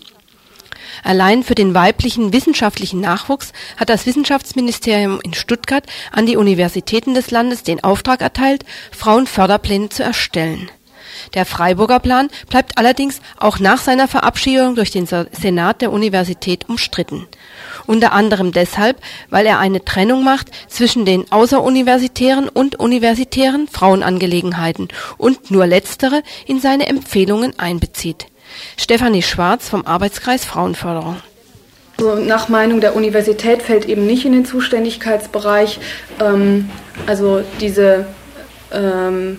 Allein 1.03 1.43
für 1.43 1.55
den 1.55 1.75
weiblichen 1.75 2.33
wissenschaftlichen 2.33 3.01
Nachwuchs 3.01 3.53
hat 3.77 3.89
das 3.89 4.07
Wissenschaftsministerium 4.07 5.21
in 5.23 5.35
Stuttgart 5.35 5.85
an 6.13 6.27
die 6.27 6.37
Universitäten 6.37 7.15
des 7.15 7.31
Landes 7.31 7.63
den 7.63 7.83
Auftrag 7.83 8.21
erteilt, 8.21 8.65
Frauenförderpläne 8.93 9.89
zu 9.89 10.03
erstellen. 10.03 10.71
Der 11.33 11.47
Freiburger 11.47 12.01
Plan 12.01 12.29
bleibt 12.49 12.77
allerdings 12.77 13.21
auch 13.39 13.59
nach 13.59 13.79
seiner 13.79 14.09
Verabschiedung 14.09 14.75
durch 14.75 14.91
den 14.91 15.07
Senat 15.07 15.81
der 15.81 15.93
Universität 15.93 16.69
umstritten. 16.69 17.27
Unter 17.87 18.13
anderem 18.13 18.53
deshalb, 18.53 18.99
weil 19.31 19.47
er 19.47 19.59
eine 19.59 19.85
Trennung 19.85 20.25
macht 20.25 20.51
zwischen 20.69 21.05
den 21.05 21.31
außeruniversitären 21.33 22.49
und 22.49 22.77
universitären 22.77 23.69
Frauenangelegenheiten 23.69 24.89
und 25.19 25.51
nur 25.51 25.67
letztere 25.67 26.23
in 26.47 26.61
seine 26.61 26.87
Empfehlungen 26.87 27.59
einbezieht. 27.59 28.27
Stefanie 28.77 29.23
Schwarz 29.23 29.69
vom 29.69 29.87
Arbeitskreis 29.87 30.45
Frauenförderung. 30.45 31.17
Also 31.99 32.17
nach 32.17 32.49
Meinung 32.49 32.81
der 32.81 32.97
Universität 32.97 33.63
fällt 33.63 33.87
eben 33.87 34.07
nicht 34.07 34.25
in 34.25 34.33
den 34.33 34.45
Zuständigkeitsbereich. 34.45 35.79
Ähm, 36.21 36.69
also 37.07 37.43
diese 37.61 38.07
ähm, 38.73 39.39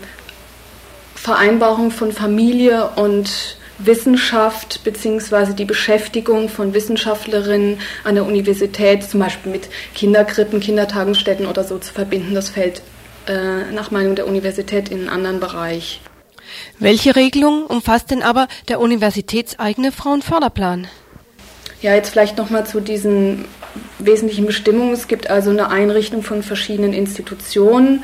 Vereinbarung 1.26 1.90
von 1.90 2.12
Familie 2.12 2.88
und 2.98 3.58
Wissenschaft 3.80 4.84
beziehungsweise 4.84 5.56
die 5.56 5.66
Beschäftigung 5.66 6.50
von 6.50 6.76
Wissenschaftlerinnen 6.76 7.80
an 8.04 8.14
der 8.14 8.28
Universität, 8.28 9.04
zum 9.04 9.22
Beispiel 9.22 9.52
mit 9.52 9.68
Kinderkrippen, 9.96 10.60
Kindertagesstätten 10.60 11.48
oder 11.48 11.64
so 11.64 11.80
zu 11.80 11.92
verbinden, 11.92 12.36
das 12.36 12.50
fällt 12.50 12.84
äh, 13.26 13.72
nach 13.74 13.90
Meinung 13.90 14.14
der 14.14 14.28
Universität 14.28 14.90
in 14.90 15.00
einen 15.00 15.10
anderen 15.10 15.40
Bereich. 15.40 16.00
Welche 16.78 17.16
Regelung 17.16 17.66
umfasst 17.66 18.12
denn 18.12 18.22
aber 18.22 18.48
der 18.68 18.80
universitätseigene 18.80 19.92
Frauenförderplan? 19.92 20.88
Ja, 21.82 21.96
jetzt 21.96 22.12
vielleicht 22.12 22.38
nochmal 22.38 22.68
zu 22.68 22.82
diesen 22.82 23.46
wesentlichen 24.00 24.46
Bestimmungen. 24.46 24.94
Es 24.94 25.08
gibt 25.08 25.30
also 25.30 25.50
eine 25.50 25.70
Einrichtung 25.70 26.24
von 26.24 26.44
verschiedenen 26.44 26.94
Institutionen, 26.94 28.04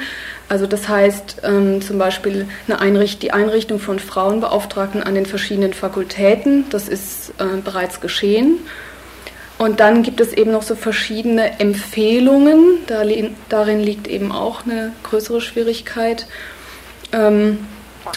also 0.52 0.68
das 0.68 0.89
heißt 0.89 1.43
ähm, 1.43 1.82
zum 1.82 1.97
Beispiel 1.97 2.45
Einricht 2.68 3.24
die 3.24 3.32
Einrichtung 3.32 3.80
von 3.80 3.99
Frauenbeauftragten 3.99 5.02
an 5.02 5.16
den 5.16 5.26
verschiedenen 5.26 5.72
Fakultäten, 5.72 6.66
das 6.70 6.89
ist 6.89 7.30
äh, 7.38 7.62
bereits 7.64 8.02
geschehen. 8.02 8.60
Und 9.58 9.80
dann 9.80 10.04
gibt 10.04 10.20
es 10.20 10.34
eben 10.34 10.52
noch 10.52 10.64
so 10.64 10.76
verschiedene 10.76 11.62
Empfehlungen, 11.62 12.80
darin 13.47 13.80
liegt 13.80 14.10
eben 14.10 14.34
auch 14.34 14.66
eine 14.66 14.91
größere 15.04 15.39
Schwierigkeit. 15.39 16.28
Ähm, 17.14 17.60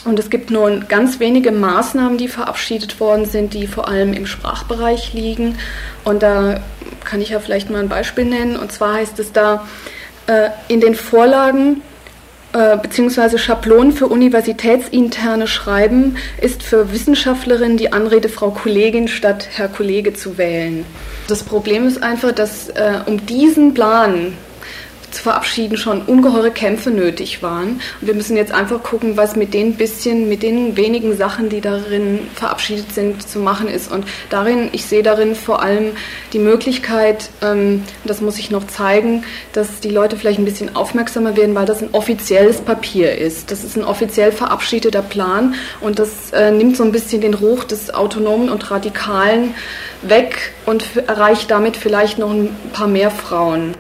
und 0.05 0.19
es 0.19 0.29
gibt 0.29 0.51
nur 0.51 0.81
ganz 0.81 1.21
wenige 1.21 1.53
Maßnahmen, 1.53 2.19
die 2.19 2.27
verabschiedet 2.27 2.99
worden 2.99 3.27
sind, 3.27 3.55
die 3.55 3.69
vor 3.69 3.87
allem 3.87 4.13
im 4.13 4.27
Sprachbereich 4.27 5.13
liegen. 5.13 5.57
Und 6.03 6.25
da 6.25 6.65
kann 7.05 7.21
ich 7.21 7.29
ja 7.29 7.39
vielleicht 7.39 7.71
mal 7.71 7.79
ein 7.79 7.89
Beispiel 7.89 8.25
nennen. 8.25 8.57
Und 8.57 8.73
zwar 8.73 8.95
heißt 8.95 9.21
es 9.21 9.31
da, 9.31 9.69
äh, 10.27 10.49
in 10.67 10.81
den 10.81 10.97
Vorlagen 10.97 11.81
äh, 12.55 12.77
beziehungsweise 12.77 13.37
Schablonen 13.37 13.91
für 13.91 14.07
universitätsinterne 14.07 15.49
Schreiben 15.49 16.17
ist 16.41 16.63
für 16.63 16.93
Wissenschaftlerinnen 16.93 17.77
die 17.77 17.93
Anrede 17.93 18.29
Frau 18.29 18.51
Kollegin 18.51 19.09
statt 19.09 19.49
Herr 19.53 19.67
Kollege 19.67 20.15
zu 20.15 20.39
wählen. 20.39 20.87
Das 21.27 21.43
Problem 21.43 21.87
ist 21.89 22.03
einfach, 22.03 22.31
dass 22.31 22.69
äh, 22.69 23.01
um 23.07 23.27
diesen 23.27 23.75
Plan 23.75 24.35
zu 25.15 25.23
verabschieden 25.23 25.77
schon 25.77 26.03
ungeheure 26.03 26.51
Kämpfe 26.51 26.91
nötig 26.91 27.43
waren. 27.43 27.81
Und 28.01 28.07
wir 28.07 28.15
müssen 28.15 28.37
jetzt 28.37 28.53
einfach 28.53 28.83
gucken, 28.83 29.17
was 29.17 29.37
mit 29.37 29.55
den 29.55 29.75
bisschen, 29.75 30.29
mit 30.29 30.43
den 30.43 30.77
wenigen 30.77 31.17
Sachen, 31.17 31.49
die 31.49 31.61
darin 31.61 32.21
verabschiedet 32.35 32.93
sind, 32.93 33.27
zu 33.27 33.39
machen 33.39 33.69
ist. 33.69 33.91
Und 33.91 34.07
darin, 34.31 34.69
ich 34.73 34.85
sehe 34.85 35.03
darin 35.03 35.35
vor 35.35 35.63
allem 35.63 35.93
die 36.33 36.39
Möglichkeit, 36.39 37.31
ähm, 37.43 37.83
das 38.05 38.21
muss 38.21 38.39
ich 38.39 38.51
noch 38.51 38.67
zeigen, 38.67 39.25
dass 39.53 39.81
die 39.81 39.91
Leute 39.91 40.17
vielleicht 40.17 40.39
ein 40.39 40.45
bisschen 40.45 40.75
aufmerksamer 40.77 41.37
werden, 41.37 41.55
weil 41.55 41.67
das 41.67 41.83
ein 41.83 41.91
offizielles 41.93 42.61
Papier 42.61 43.17
ist. 43.17 43.51
Das 43.51 43.65
ist 43.65 43.77
ein 43.77 43.85
offiziell 43.85 44.33
verabschiedeter 44.33 45.03
Plan 45.03 45.55
und 45.81 45.99
das 45.99 46.33
äh, 46.33 46.51
nimmt 46.51 46.77
so 46.77 46.83
ein 46.83 46.93
bisschen 46.93 47.21
den 47.21 47.35
Ruch 47.35 47.65
des 47.65 47.95
Autonomen 47.95 48.49
und 48.49 48.71
Radikalen 48.71 49.55
weg 50.03 50.53
und 50.67 50.85
erreicht 51.07 51.51
damit 51.51 51.77
vielleicht 51.77 52.19
noch 52.19 52.31
ein 52.31 52.55
paar 52.73 52.89
mehr 52.89 53.11
Frauen. 53.11 53.75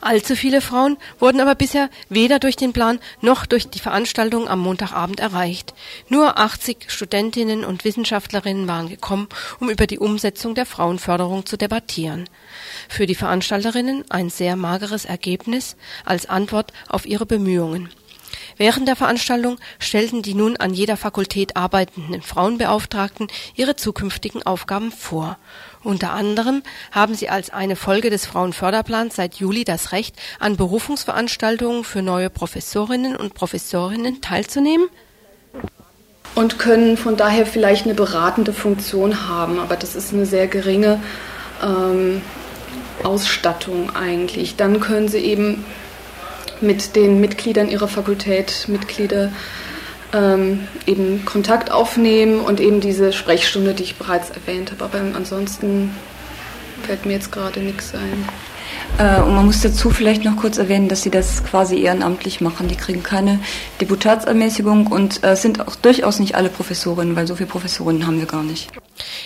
Allzu 0.00 0.36
viele 0.36 0.60
Frauen 0.60 0.96
wurden 1.18 1.40
aber 1.40 1.54
bisher 1.54 1.90
weder 2.08 2.38
durch 2.38 2.56
den 2.56 2.72
Plan 2.72 3.00
noch 3.20 3.46
durch 3.46 3.68
die 3.68 3.80
Veranstaltung 3.80 4.48
am 4.48 4.60
Montagabend 4.60 5.20
erreicht. 5.20 5.74
Nur 6.08 6.38
80 6.38 6.90
Studentinnen 6.90 7.64
und 7.64 7.84
Wissenschaftlerinnen 7.84 8.68
waren 8.68 8.88
gekommen, 8.88 9.28
um 9.60 9.70
über 9.70 9.86
die 9.86 9.98
Umsetzung 9.98 10.54
der 10.54 10.66
Frauenförderung 10.66 11.46
zu 11.46 11.56
debattieren. 11.56 12.28
Für 12.88 13.06
die 13.06 13.14
Veranstalterinnen 13.14 14.04
ein 14.08 14.30
sehr 14.30 14.56
mageres 14.56 15.04
Ergebnis 15.04 15.76
als 16.04 16.26
Antwort 16.26 16.72
auf 16.88 17.06
ihre 17.06 17.26
Bemühungen. 17.26 17.90
Während 18.58 18.88
der 18.88 18.96
Veranstaltung 18.96 19.58
stellten 19.78 20.22
die 20.22 20.34
nun 20.34 20.56
an 20.56 20.74
jeder 20.74 20.96
Fakultät 20.96 21.56
arbeitenden 21.56 22.22
Frauenbeauftragten 22.22 23.28
ihre 23.54 23.76
zukünftigen 23.76 24.44
Aufgaben 24.44 24.90
vor. 24.90 25.38
Unter 25.84 26.10
anderem 26.10 26.62
haben 26.90 27.14
sie 27.14 27.28
als 27.28 27.50
eine 27.50 27.76
Folge 27.76 28.10
des 28.10 28.26
Frauenförderplans 28.26 29.14
seit 29.14 29.36
Juli 29.36 29.64
das 29.64 29.92
Recht, 29.92 30.16
an 30.40 30.56
Berufungsveranstaltungen 30.56 31.84
für 31.84 32.02
neue 32.02 32.30
Professorinnen 32.30 33.14
und 33.14 33.34
Professorinnen 33.34 34.20
teilzunehmen 34.20 34.88
und 36.34 36.58
können 36.58 36.96
von 36.96 37.16
daher 37.16 37.46
vielleicht 37.46 37.84
eine 37.84 37.94
beratende 37.94 38.52
Funktion 38.52 39.28
haben, 39.28 39.58
aber 39.58 39.76
das 39.76 39.96
ist 39.96 40.12
eine 40.12 40.26
sehr 40.26 40.46
geringe 40.46 41.00
ähm, 41.62 42.22
Ausstattung 43.02 43.94
eigentlich. 43.94 44.56
Dann 44.56 44.80
können 44.80 45.08
sie 45.08 45.18
eben 45.18 45.64
mit 46.60 46.96
den 46.96 47.20
Mitgliedern 47.20 47.68
ihrer 47.68 47.88
Fakultät, 47.88 48.66
Mitglieder 48.68 49.32
ähm, 50.12 50.66
eben 50.86 51.24
Kontakt 51.24 51.70
aufnehmen 51.70 52.40
und 52.40 52.60
eben 52.60 52.80
diese 52.80 53.12
Sprechstunde, 53.12 53.74
die 53.74 53.82
ich 53.82 53.96
bereits 53.96 54.30
erwähnt 54.30 54.70
habe. 54.72 54.84
Aber 54.84 54.98
ansonsten 55.14 55.94
fällt 56.82 57.06
mir 57.06 57.14
jetzt 57.14 57.32
gerade 57.32 57.60
nichts 57.60 57.94
ein. 57.94 58.28
Äh, 58.98 59.20
und 59.20 59.34
man 59.34 59.46
muss 59.46 59.60
dazu 59.60 59.90
vielleicht 59.90 60.24
noch 60.24 60.36
kurz 60.36 60.58
erwähnen, 60.58 60.88
dass 60.88 61.02
sie 61.02 61.10
das 61.10 61.44
quasi 61.44 61.80
ehrenamtlich 61.80 62.40
machen. 62.40 62.68
Die 62.68 62.76
kriegen 62.76 63.02
keine 63.02 63.40
Deputatsermäßigung 63.80 64.88
und 64.88 65.24
äh, 65.24 65.36
sind 65.36 65.66
auch 65.66 65.76
durchaus 65.76 66.18
nicht 66.18 66.34
alle 66.34 66.48
Professorinnen, 66.48 67.16
weil 67.16 67.26
so 67.26 67.36
viele 67.36 67.48
Professorinnen 67.48 68.06
haben 68.06 68.18
wir 68.18 68.26
gar 68.26 68.42
nicht. 68.42 68.70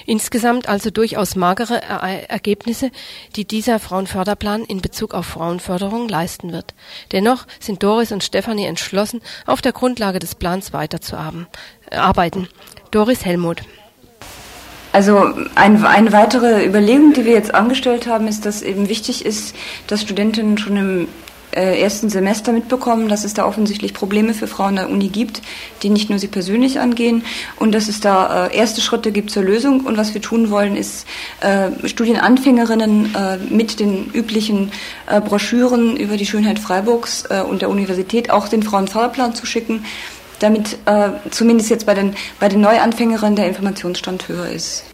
Insgesamt 0.06 0.68
also 0.68 0.90
durchaus 0.90 1.36
magere 1.36 1.80
er 1.80 2.30
Ergebnisse, 2.30 2.90
die 3.36 3.46
dieser 3.46 3.78
Frauenförderplan 3.78 4.64
in 4.64 4.80
Bezug 4.80 5.14
auf 5.14 5.26
Frauenförderung 5.26 6.08
leisten 6.08 6.52
wird. 6.52 6.74
Dennoch 7.12 7.46
sind 7.60 7.82
Doris 7.82 8.12
und 8.12 8.22
Stefanie 8.22 8.66
entschlossen, 8.66 9.20
auf 9.46 9.62
der 9.62 9.72
Grundlage 9.72 10.18
des 10.18 10.34
Plans 10.34 10.72
weiterzuarbeiten. 10.72 12.48
Doris 12.90 13.24
Helmut. 13.24 13.62
Also 14.92 15.32
ein, 15.54 15.84
eine 15.84 16.12
weitere 16.12 16.66
Überlegung, 16.66 17.14
die 17.14 17.24
wir 17.24 17.32
jetzt 17.32 17.54
angestellt 17.54 18.06
haben, 18.06 18.28
ist, 18.28 18.44
dass 18.44 18.60
eben 18.60 18.88
wichtig 18.88 19.24
ist, 19.24 19.54
dass 19.86 20.02
Studentinnen 20.02 20.58
schon 20.58 20.76
im 20.76 21.08
äh, 21.54 21.80
ersten 21.80 22.08
Semester 22.08 22.52
mitbekommen, 22.52 23.08
dass 23.08 23.24
es 23.24 23.34
da 23.34 23.46
offensichtlich 23.46 23.94
Probleme 23.94 24.34
für 24.34 24.46
Frauen 24.46 24.78
an 24.78 24.86
der 24.86 24.90
Uni 24.90 25.08
gibt, 25.08 25.42
die 25.82 25.90
nicht 25.90 26.10
nur 26.10 26.18
sie 26.18 26.28
persönlich 26.28 26.80
angehen 26.80 27.24
und 27.58 27.72
dass 27.72 27.88
es 27.88 28.00
da 28.00 28.46
äh, 28.46 28.56
erste 28.56 28.80
Schritte 28.80 29.12
gibt 29.12 29.30
zur 29.30 29.42
Lösung. 29.42 29.80
Und 29.80 29.96
was 29.96 30.14
wir 30.14 30.22
tun 30.22 30.50
wollen, 30.50 30.76
ist 30.76 31.06
äh, 31.40 31.70
Studienanfängerinnen 31.86 33.14
äh, 33.14 33.36
mit 33.50 33.80
den 33.80 34.10
üblichen 34.12 34.72
äh, 35.06 35.20
Broschüren 35.20 35.96
über 35.96 36.16
die 36.16 36.26
Schönheit 36.26 36.58
Freiburgs 36.58 37.24
äh, 37.28 37.42
und 37.42 37.62
der 37.62 37.70
Universität 37.70 38.30
auch 38.30 38.48
den 38.48 38.62
Frauenförderplan 38.62 39.34
zu 39.34 39.46
schicken, 39.46 39.84
damit 40.42 40.78
äh, 40.86 41.10
zumindest 41.30 41.70
jetzt 41.70 41.86
bei 41.86 41.94
den, 41.94 42.14
bei 42.40 42.48
den 42.48 42.60
Neuanfängerinnen 42.60 43.36
der 43.36 43.48
Informationsstand 43.48 44.28
höher 44.28 44.48
ist. 44.48 44.84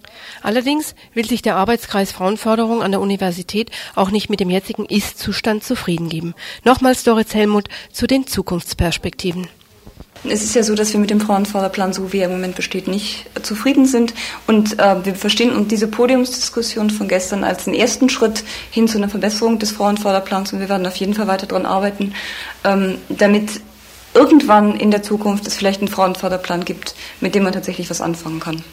Allerdings 0.43 0.95
will 1.15 1.27
sich 1.27 1.43
der 1.43 1.57
Arbeitskreis 1.57 2.13
Frauenförderung 2.13 2.83
an 2.83 2.93
der 2.93 3.01
Universität 3.01 3.71
auch 3.95 4.11
nicht 4.11 4.31
mit 4.31 4.41
dem 4.41 4.51
jetzigen 4.51 4.85
Ist-Zustand 4.85 5.65
zufrieden 5.65 6.09
geben. 6.09 6.35
Nochmals 6.65 7.03
Doris 7.03 7.35
Helmut 7.35 7.69
zu 7.93 8.07
den 8.07 8.27
Zukunftsperspektiven. 8.27 9.49
Es 10.25 10.43
ist 10.43 10.55
ja 10.55 10.65
so, 10.65 10.75
dass 10.75 10.93
wir 10.93 11.01
mit 11.01 11.11
dem 11.11 11.21
Frauenförderplan, 11.21 11.93
so 11.93 12.13
wie 12.13 12.19
er 12.19 12.27
im 12.27 12.33
Moment 12.33 12.57
besteht, 12.57 12.89
nicht 12.89 13.27
zufrieden 13.43 13.87
sind. 13.87 14.15
Und 14.49 14.79
äh, 14.79 15.05
wir 15.05 15.15
verstehen 15.15 15.53
und 15.53 15.71
diese 15.71 15.87
Podiumsdiskussion 15.87 16.91
von 16.91 17.07
gestern 17.07 17.45
als 17.45 17.65
den 17.65 17.75
ersten 17.75 18.09
Schritt 18.09 18.43
hin 18.71 18.89
zu 18.89 18.99
einer 18.99 19.09
Verbesserung 19.09 19.61
des 19.61 19.71
Frauenförderplans. 19.71 20.53
Und 20.53 20.61
wir 20.61 20.69
werden 20.69 20.87
auf 20.87 20.97
jeden 20.97 21.15
Fall 21.15 21.29
weiter 21.29 21.47
daran 21.47 21.67
arbeiten, 21.67 22.15
ähm, 22.65 22.99
damit 23.09 23.61
irgendwann 24.19 24.75
in 24.75 24.91
der 24.91 25.05
Zukunft 25.05 25.47
es 25.47 25.55
vielleicht 25.55 25.81
einen 25.81 25.87
Frauenförderplan 25.87 26.64
gibt, 26.64 26.97
mit 27.21 27.37
dem 27.37 27.45
man 27.45 27.53
tatsächlich 27.53 27.89
was 27.89 28.01
anfangen 28.01 28.41
kann. 28.41 28.64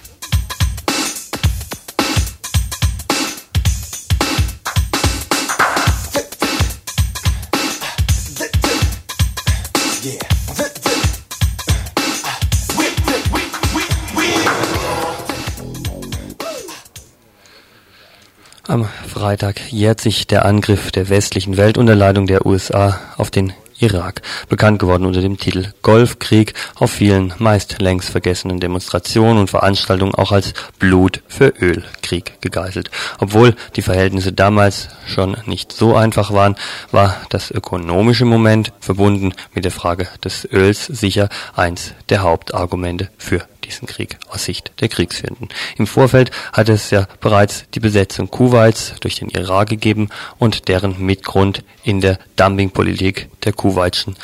Am 18.68 18.90
Freitag 19.08 19.72
jährt 19.72 20.02
sich 20.02 20.26
der 20.26 20.44
Angriff 20.44 20.92
der 20.92 21.10
westlichen 21.10 21.56
Welt 21.56 21.78
unter 21.78 21.94
Leitung 21.94 22.26
der 22.26 22.48
USA 22.48 23.00
auf 23.16 23.30
den 23.30 23.54
Irak, 23.80 24.22
bekannt 24.50 24.80
geworden 24.80 25.06
unter 25.06 25.22
dem 25.22 25.38
Titel 25.38 25.74
Golfkrieg, 25.82 26.54
auf 26.76 26.92
vielen 26.92 27.34
meist 27.40 27.82
längst 27.82 28.10
vergessenen 28.10 28.60
Demonstrationen 28.60 29.38
und 29.38 29.50
Veranstaltungen 29.50 30.16
auch 30.16 30.32
als 30.32 30.54
Blut 30.80 31.22
für 31.28 31.54
Ölkrieg 31.62 32.42
gegeißelt. 32.42 32.90
Obwohl 33.20 33.56
die 33.76 33.82
Verhältnisse 33.82 34.32
damals 34.32 34.90
schon 35.06 35.38
nicht 35.46 35.72
so 35.72 35.96
einfach 35.96 36.32
waren, 36.32 36.56
war 36.92 37.18
das 37.30 37.52
ökonomische 37.52 38.26
Moment 38.26 38.72
verbunden 38.80 39.34
mit 39.54 39.66
der 39.66 39.72
Frage 39.72 40.08
des 40.24 40.48
Öls 40.52 40.86
sicher 40.86 41.30
eins 41.56 41.94
der 42.10 42.22
Hauptargumente 42.22 43.10
für 43.18 43.46
diesen 43.66 43.88
Krieg 43.88 44.18
aus 44.30 44.46
Sicht 44.46 44.72
der 44.80 44.90
Kriegsführenden. 44.90 45.50
Im 45.78 45.88
Vorfeld 45.88 46.32
hatte 46.54 46.74
es 46.74 46.90
ja 46.90 47.08
bereits 47.20 47.66
die 47.74 47.80
Besetzung 47.80 48.30
Kuwaits 48.30 48.96
durch 49.02 49.16
den 49.16 49.30
Irak 49.30 49.70
gegeben 49.70 50.10
und 50.38 50.68
deren 50.68 51.00
Mitgrund 51.04 51.64
in 51.84 52.02
der 52.02 52.20
Dumpingpolitik 52.36 53.30
der 53.44 53.54
kuwaitischen 53.54 54.16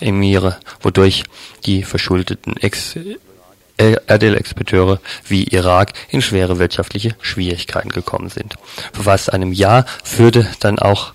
Emire, 0.00 0.58
wodurch 0.80 1.24
die 1.66 1.82
verschuldeten 1.82 2.56
Ex 2.56 2.96
Erdölexporteure 3.80 5.00
wie 5.26 5.44
Irak 5.44 5.92
in 6.10 6.20
schwere 6.20 6.58
wirtschaftliche 6.58 7.16
Schwierigkeiten 7.20 7.88
gekommen 7.88 8.28
sind. 8.28 8.54
Vor 8.92 9.04
fast 9.04 9.32
einem 9.32 9.52
Jahr 9.52 9.86
führte 10.04 10.46
dann 10.60 10.78
auch 10.78 11.14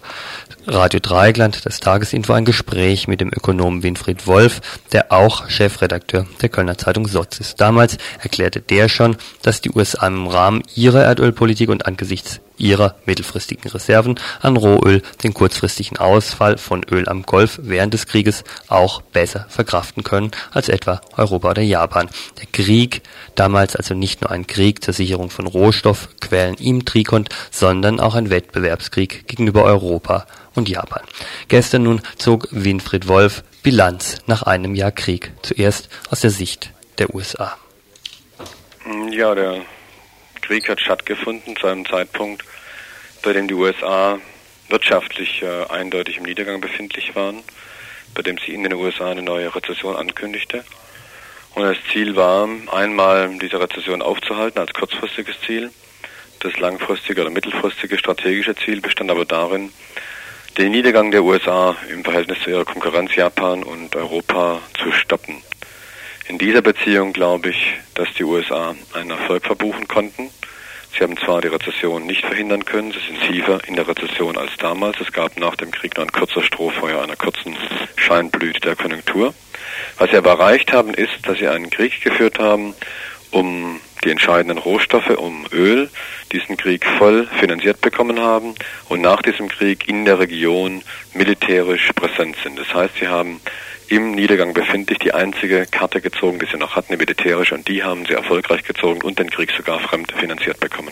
Radio 0.68 1.00
Dreieckland, 1.00 1.64
das 1.66 1.80
Tagesinfo, 1.80 2.34
ein 2.34 2.44
Gespräch 2.44 3.08
mit 3.08 3.22
dem 3.22 3.30
Ökonomen 3.30 3.84
Winfried 3.84 4.26
Wolf, 4.26 4.62
der 4.92 5.12
auch 5.12 5.48
Chefredakteur 5.48 6.26
der 6.42 6.50
Kölner 6.50 6.78
Zeitung 6.78 7.08
SOZ 7.08 7.40
ist. 7.40 7.62
Damals 7.62 7.98
erklärte 8.20 8.62
der 8.62 8.90
schon, 8.90 9.16
dass 9.44 9.62
die 9.62 9.70
USA 9.70 10.08
im 10.08 10.26
Rahmen 10.26 10.64
ihrer 10.74 11.04
Erdölpolitik 11.04 11.70
und 11.70 11.86
angesichts 11.86 12.40
ihrer 12.58 12.96
mittelfristigen 13.06 13.70
Reserven 13.70 14.20
an 14.42 14.58
Rohöl 14.58 15.02
den 15.24 15.34
kurzfristigen 15.34 15.98
Ausfall 15.98 16.58
von 16.58 16.84
Öl 16.84 17.08
am 17.08 17.24
Golf 17.24 17.60
während 17.62 17.94
des 17.94 18.08
Krieges 18.08 18.44
auch 18.68 19.02
besser 19.02 19.46
verkraften 19.50 20.04
können 20.04 20.32
als 20.52 20.70
etwa 20.70 21.02
Europa 21.18 21.52
oder 21.52 21.62
Japan. 21.62 22.10
Der 22.40 22.48
Krieg, 22.52 23.02
damals 23.36 23.76
also 23.76 23.94
nicht 23.94 24.22
nur 24.22 24.32
ein 24.32 24.48
Krieg 24.48 24.84
zur 24.84 24.94
Sicherung 24.94 25.30
von 25.30 25.48
Rohstoffquellen 25.48 26.56
im 26.56 26.86
Trikont, 26.86 27.30
sondern 27.52 28.00
auch 28.00 28.16
ein 28.16 28.30
Wettbewerbskrieg 28.30 29.28
gegenüber 29.28 29.64
Europa 29.64 30.26
und 30.54 30.70
Japan. 30.70 31.04
Gestern 31.48 31.84
nun 31.84 32.02
zog 32.18 32.48
Winfried 32.52 33.08
Wolf 33.08 33.44
Bilanz 33.64 34.20
nach 34.28 34.44
einem 34.44 34.76
Jahr 34.76 34.92
Krieg, 34.92 35.32
zuerst 35.42 35.90
aus 36.10 36.22
der 36.22 36.30
Sicht 36.30 36.72
der 36.98 37.14
USA. 37.14 37.58
Ja, 39.12 39.34
der 39.34 39.62
Krieg 40.46 40.70
hat 40.70 40.80
stattgefunden 40.80 41.56
zu 41.56 41.66
einem 41.66 41.86
Zeitpunkt, 41.88 42.44
bei 43.24 43.34
dem 43.34 43.48
die 43.48 43.56
USA 43.56 44.20
wirtschaftlich 44.70 45.42
äh, 45.42 45.66
eindeutig 45.70 46.18
im 46.18 46.24
Niedergang 46.24 46.62
befindlich 46.62 47.16
waren, 47.16 47.42
bei 48.14 48.22
dem 48.22 48.38
sie 48.38 48.54
in 48.54 48.64
den 48.64 48.74
USA 48.74 49.10
eine 49.10 49.24
neue 49.24 49.54
Rezession 49.56 49.96
ankündigte. 49.96 50.64
Und 51.56 51.64
das 51.64 51.78
Ziel 51.92 52.16
war, 52.16 52.48
einmal 52.72 53.36
diese 53.40 53.60
Rezession 53.60 54.02
aufzuhalten 54.02 54.60
als 54.60 54.74
kurzfristiges 54.74 55.36
Ziel. 55.42 55.72
Das 56.42 56.58
langfristige 56.60 57.22
oder 57.22 57.32
mittelfristige 57.32 57.98
strategische 57.98 58.56
Ziel 58.56 58.82
bestand 58.82 59.10
aber 59.10 59.26
darin, 59.26 59.72
den 60.60 60.72
Niedergang 60.72 61.10
der 61.10 61.24
USA 61.24 61.76
im 61.90 62.04
Verhältnis 62.04 62.38
zu 62.44 62.52
ihrer 62.52 62.66
Konkurrenz 62.66 63.16
Japan 63.16 63.64
und 63.64 63.96
Europa 63.96 64.62
zu 64.78 64.92
stoppen. 64.92 65.42
In 66.28 66.40
dieser 66.40 66.62
Beziehung 66.62 67.14
glaube 67.14 67.50
ich, 67.50 67.76
dass 67.94 68.12
die 68.18 68.24
USA 68.24 68.76
einen 68.94 69.12
Erfolg 69.12 69.46
verbuchen 69.46 69.88
konnten. 69.88 70.32
Sie 70.98 71.04
haben 71.04 71.18
zwar 71.18 71.42
die 71.42 71.50
Rezession 71.50 72.06
nicht 72.08 72.26
verhindern 72.26 72.66
können, 72.66 72.94
sie 72.94 73.00
sind 73.00 73.22
tiefer 73.22 73.60
in 73.68 73.76
der 73.76 73.88
Rezession 73.88 74.38
als 74.38 74.56
damals. 74.58 75.00
Es 75.02 75.12
gab 75.12 75.38
nach 75.38 75.56
dem 75.56 75.70
Krieg 75.70 75.98
nur 75.98 76.06
ein 76.06 76.12
kurzer 76.12 76.42
Strohfeuer 76.42 77.04
einer 77.04 77.16
kurzen 77.16 77.56
Scheinblüte 77.98 78.62
der 78.62 78.76
Konjunktur. 78.76 79.34
Was 79.98 80.10
sie 80.10 80.18
aber 80.18 80.32
erreicht 80.32 80.74
haben, 80.74 80.94
ist, 80.94 81.12
dass 81.24 81.38
sie 81.38 81.48
einen 81.48 81.70
Krieg 81.70 82.02
geführt 82.02 82.40
haben, 82.40 82.74
um 83.32 83.80
die 84.04 84.10
entscheidenden 84.10 84.58
Rohstoffe, 84.58 85.10
um 85.10 85.46
Öl, 85.52 85.90
diesen 86.32 86.58
Krieg 86.58 86.86
voll 86.98 87.28
finanziert 87.40 87.82
bekommen 87.82 88.20
haben 88.20 88.56
und 88.90 89.02
nach 89.02 89.22
diesem 89.22 89.50
Krieg 89.50 89.88
in 89.88 90.06
der 90.06 90.20
Region 90.20 90.82
militärisch 91.14 91.92
präsent 91.94 92.38
sind. 92.44 92.58
Das 92.58 92.74
heißt, 92.74 92.96
sie 93.00 93.08
haben 93.08 93.42
im 93.88 94.12
Niedergang 94.12 94.54
befindlich 94.54 95.00
die 95.00 95.14
einzige 95.14 95.66
Karte 95.66 96.02
gezogen, 96.02 96.40
die 96.40 96.48
sie 96.52 96.58
noch 96.58 96.76
hatten, 96.76 96.94
die 96.94 96.98
militärische, 96.98 97.56
und 97.56 97.68
die 97.68 97.84
haben 97.84 98.06
sie 98.06 98.14
erfolgreich 98.14 98.64
gezogen 98.64 99.02
und 99.02 99.20
den 99.20 99.30
Krieg 99.30 99.52
sogar 99.56 99.80
fremd 99.80 100.12
finanziert 100.12 100.60
bekommen. 100.60 100.92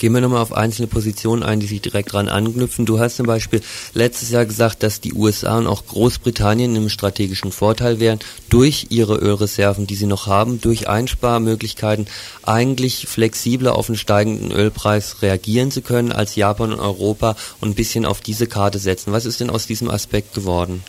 Gehen 0.00 0.14
wir 0.14 0.22
nochmal 0.22 0.40
auf 0.40 0.54
einzelne 0.54 0.88
Positionen 0.88 1.42
ein, 1.42 1.60
die 1.60 1.66
sich 1.66 1.82
direkt 1.82 2.14
dran 2.14 2.30
anknüpfen. 2.30 2.86
Du 2.86 2.98
hast 2.98 3.16
zum 3.16 3.26
Beispiel 3.26 3.60
letztes 3.92 4.30
Jahr 4.30 4.46
gesagt, 4.46 4.82
dass 4.82 5.02
die 5.02 5.12
USA 5.12 5.58
und 5.58 5.66
auch 5.66 5.84
Großbritannien 5.84 6.74
im 6.74 6.88
strategischen 6.88 7.52
Vorteil 7.52 8.00
wären, 8.00 8.18
durch 8.48 8.86
ihre 8.88 9.16
Ölreserven, 9.16 9.86
die 9.86 9.96
sie 9.96 10.06
noch 10.06 10.26
haben, 10.26 10.58
durch 10.62 10.88
Einsparmöglichkeiten 10.88 12.06
eigentlich 12.44 13.08
flexibler 13.08 13.76
auf 13.76 13.88
den 13.88 13.96
steigenden 13.96 14.52
Ölpreis 14.52 15.20
reagieren 15.20 15.70
zu 15.70 15.82
können 15.82 16.12
als 16.12 16.34
Japan 16.34 16.72
und 16.72 16.80
Europa 16.80 17.36
und 17.60 17.68
ein 17.68 17.74
bisschen 17.74 18.06
auf 18.06 18.22
diese 18.22 18.46
Karte 18.46 18.78
setzen. 18.78 19.12
Was 19.12 19.26
ist 19.26 19.40
denn 19.40 19.50
aus 19.50 19.66
diesem 19.66 19.90
Aspekt 19.90 20.32
geworden? 20.32 20.82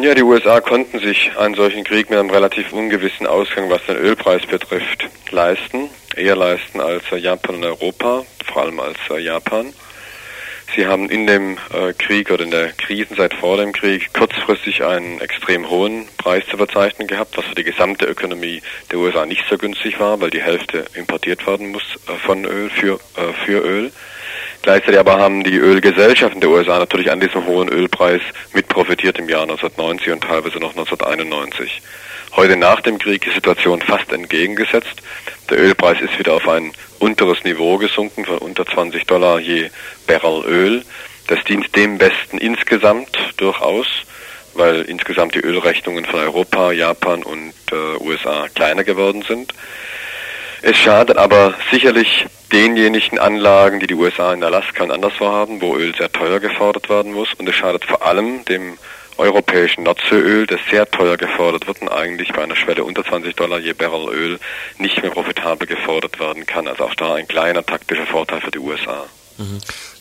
Ja, 0.00 0.14
die 0.14 0.22
USA 0.22 0.60
konnten 0.60 1.00
sich 1.00 1.32
einen 1.36 1.56
solchen 1.56 1.82
Krieg 1.82 2.08
mit 2.08 2.18
einem 2.18 2.30
relativ 2.30 2.72
ungewissen 2.72 3.26
Ausgang, 3.26 3.68
was 3.68 3.84
den 3.86 3.96
Ölpreis 3.96 4.46
betrifft, 4.46 5.08
leisten. 5.32 5.90
Eher 6.14 6.36
leisten 6.36 6.80
als 6.80 7.02
Japan 7.10 7.56
und 7.56 7.64
Europa, 7.64 8.24
vor 8.44 8.62
allem 8.62 8.78
als 8.78 8.96
Japan. 9.18 9.72
Sie 10.76 10.86
haben 10.86 11.10
in 11.10 11.26
dem 11.26 11.58
äh, 11.72 11.92
Krieg 11.94 12.30
oder 12.30 12.44
in 12.44 12.52
der 12.52 12.68
Krisenzeit 12.72 13.34
vor 13.34 13.56
dem 13.56 13.72
Krieg 13.72 14.12
kurzfristig 14.12 14.84
einen 14.84 15.20
extrem 15.20 15.68
hohen 15.68 16.06
Preis 16.16 16.44
zu 16.48 16.56
verzeichnen 16.56 17.08
gehabt, 17.08 17.36
was 17.36 17.46
für 17.46 17.56
die 17.56 17.64
gesamte 17.64 18.06
Ökonomie 18.06 18.62
der 18.92 19.00
USA 19.00 19.26
nicht 19.26 19.44
so 19.50 19.58
günstig 19.58 19.98
war, 19.98 20.20
weil 20.20 20.30
die 20.30 20.42
Hälfte 20.42 20.84
importiert 20.94 21.44
werden 21.44 21.72
muss 21.72 21.96
äh, 22.06 22.12
von 22.24 22.44
Öl 22.44 22.70
für, 22.70 23.00
äh, 23.16 23.32
für 23.44 23.64
Öl. 23.64 23.90
Gleichzeitig 24.62 24.98
aber 24.98 25.18
haben 25.18 25.44
die 25.44 25.56
Ölgesellschaften 25.56 26.40
der 26.40 26.50
USA 26.50 26.78
natürlich 26.78 27.10
an 27.10 27.20
diesem 27.20 27.46
hohen 27.46 27.68
Ölpreis 27.68 28.20
mit 28.52 28.68
profitiert 28.68 29.18
im 29.18 29.28
Jahr 29.28 29.42
1990 29.42 30.12
und 30.12 30.24
teilweise 30.24 30.58
noch 30.58 30.70
1991. 30.70 31.80
Heute 32.36 32.56
nach 32.56 32.80
dem 32.80 32.98
Krieg 32.98 33.26
ist 33.26 33.30
die 33.30 33.34
Situation 33.34 33.80
fast 33.80 34.12
entgegengesetzt. 34.12 35.02
Der 35.50 35.58
Ölpreis 35.58 36.00
ist 36.00 36.18
wieder 36.18 36.34
auf 36.34 36.48
ein 36.48 36.72
unteres 36.98 37.42
Niveau 37.44 37.78
gesunken 37.78 38.24
von 38.24 38.38
unter 38.38 38.66
20 38.66 39.06
Dollar 39.06 39.38
je 39.40 39.70
Barrel 40.06 40.44
Öl. 40.44 40.82
Das 41.26 41.42
dient 41.44 41.74
dem 41.74 41.98
Besten 41.98 42.38
insgesamt 42.38 43.16
durchaus, 43.38 43.86
weil 44.54 44.82
insgesamt 44.82 45.34
die 45.34 45.40
Ölrechnungen 45.40 46.04
von 46.04 46.20
Europa, 46.20 46.72
Japan 46.72 47.22
und 47.22 47.54
äh, 47.72 48.02
USA 48.02 48.48
kleiner 48.54 48.84
geworden 48.84 49.22
sind. 49.26 49.52
Es 50.62 50.76
schadet 50.76 51.16
aber 51.16 51.54
sicherlich 51.70 52.26
denjenigen 52.52 53.18
Anlagen, 53.18 53.80
die 53.80 53.86
die 53.86 53.94
USA 53.94 54.32
in 54.32 54.42
Alaska 54.42 54.84
und 54.84 54.90
anderswo 54.90 55.26
haben, 55.26 55.60
wo 55.60 55.76
Öl 55.76 55.94
sehr 55.94 56.10
teuer 56.10 56.40
gefordert 56.40 56.88
werden 56.88 57.12
muss. 57.12 57.32
Und 57.34 57.48
es 57.48 57.54
schadet 57.54 57.84
vor 57.84 58.04
allem 58.04 58.44
dem 58.44 58.78
europäischen 59.18 59.82
Nordseeöl, 59.82 60.46
das 60.46 60.60
sehr 60.70 60.88
teuer 60.90 61.16
gefordert 61.16 61.66
wird 61.66 61.82
und 61.82 61.88
eigentlich 61.88 62.32
bei 62.32 62.42
einer 62.42 62.56
Schwelle 62.56 62.84
unter 62.84 63.04
20 63.04 63.34
Dollar 63.34 63.58
je 63.58 63.72
Barrel 63.72 64.14
Öl 64.14 64.38
nicht 64.78 65.02
mehr 65.02 65.10
profitabel 65.10 65.66
gefordert 65.66 66.18
werden 66.20 66.46
kann. 66.46 66.68
Also 66.68 66.84
auch 66.84 66.94
da 66.94 67.14
ein 67.14 67.26
kleiner 67.26 67.64
taktischer 67.66 68.06
Vorteil 68.06 68.40
für 68.40 68.52
die 68.52 68.60
USA. 68.60 69.06
Mhm. 69.36 69.58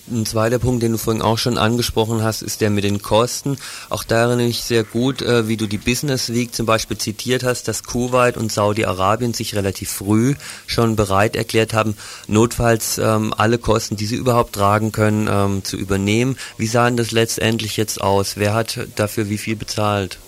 Ein 0.10 0.26
zweiter 0.26 0.58
Punkt, 0.58 0.84
den 0.84 0.94
du 0.94 0.98
vorhin 0.98 1.22
auch 1.22 1.38
schon 1.38 1.58
angesprochen 1.58 2.24
hast, 2.24 2.42
ist 2.42 2.62
der 2.62 2.70
mit 2.70 2.86
den 2.86 3.02
Kosten. 3.02 3.58
Auch 3.90 4.06
da 4.06 4.28
erinnere 4.28 4.48
ich 4.48 4.62
sehr 4.62 4.86
gut, 4.86 5.22
äh, 5.22 5.50
wie 5.50 5.58
du 5.58 5.68
die 5.68 5.78
Business 5.78 6.34
Week 6.34 6.56
zum 6.56 6.66
Beispiel 6.66 6.98
zitiert 6.98 7.44
hast, 7.44 7.68
dass 7.68 7.84
Kuwait 7.84 8.38
und 8.38 8.50
Saudi-Arabien 8.50 9.34
sich 9.34 9.54
relativ 9.54 9.90
früh 9.92 10.36
schon 10.66 10.96
bereit 10.96 11.36
erklärt 11.36 11.74
haben, 11.74 11.98
notfalls 12.28 13.00
ähm, 13.00 13.34
alle 13.36 13.58
Kosten, 13.58 13.98
die 13.98 14.06
sie 14.06 14.16
überhaupt 14.16 14.54
tragen 14.54 14.94
können, 14.94 15.28
ähm, 15.30 15.66
zu 15.66 15.76
übernehmen. 15.76 16.38
Wie 16.58 16.68
sah 16.68 16.86
denn 16.88 16.96
das 16.96 17.12
letztendlich 17.12 17.76
jetzt 17.76 18.00
aus? 18.00 18.38
Wer 18.38 18.54
hat 18.54 18.80
dafür 18.96 19.28
wie 19.28 19.38
viel 19.38 19.58
bezahlt? 19.58 20.20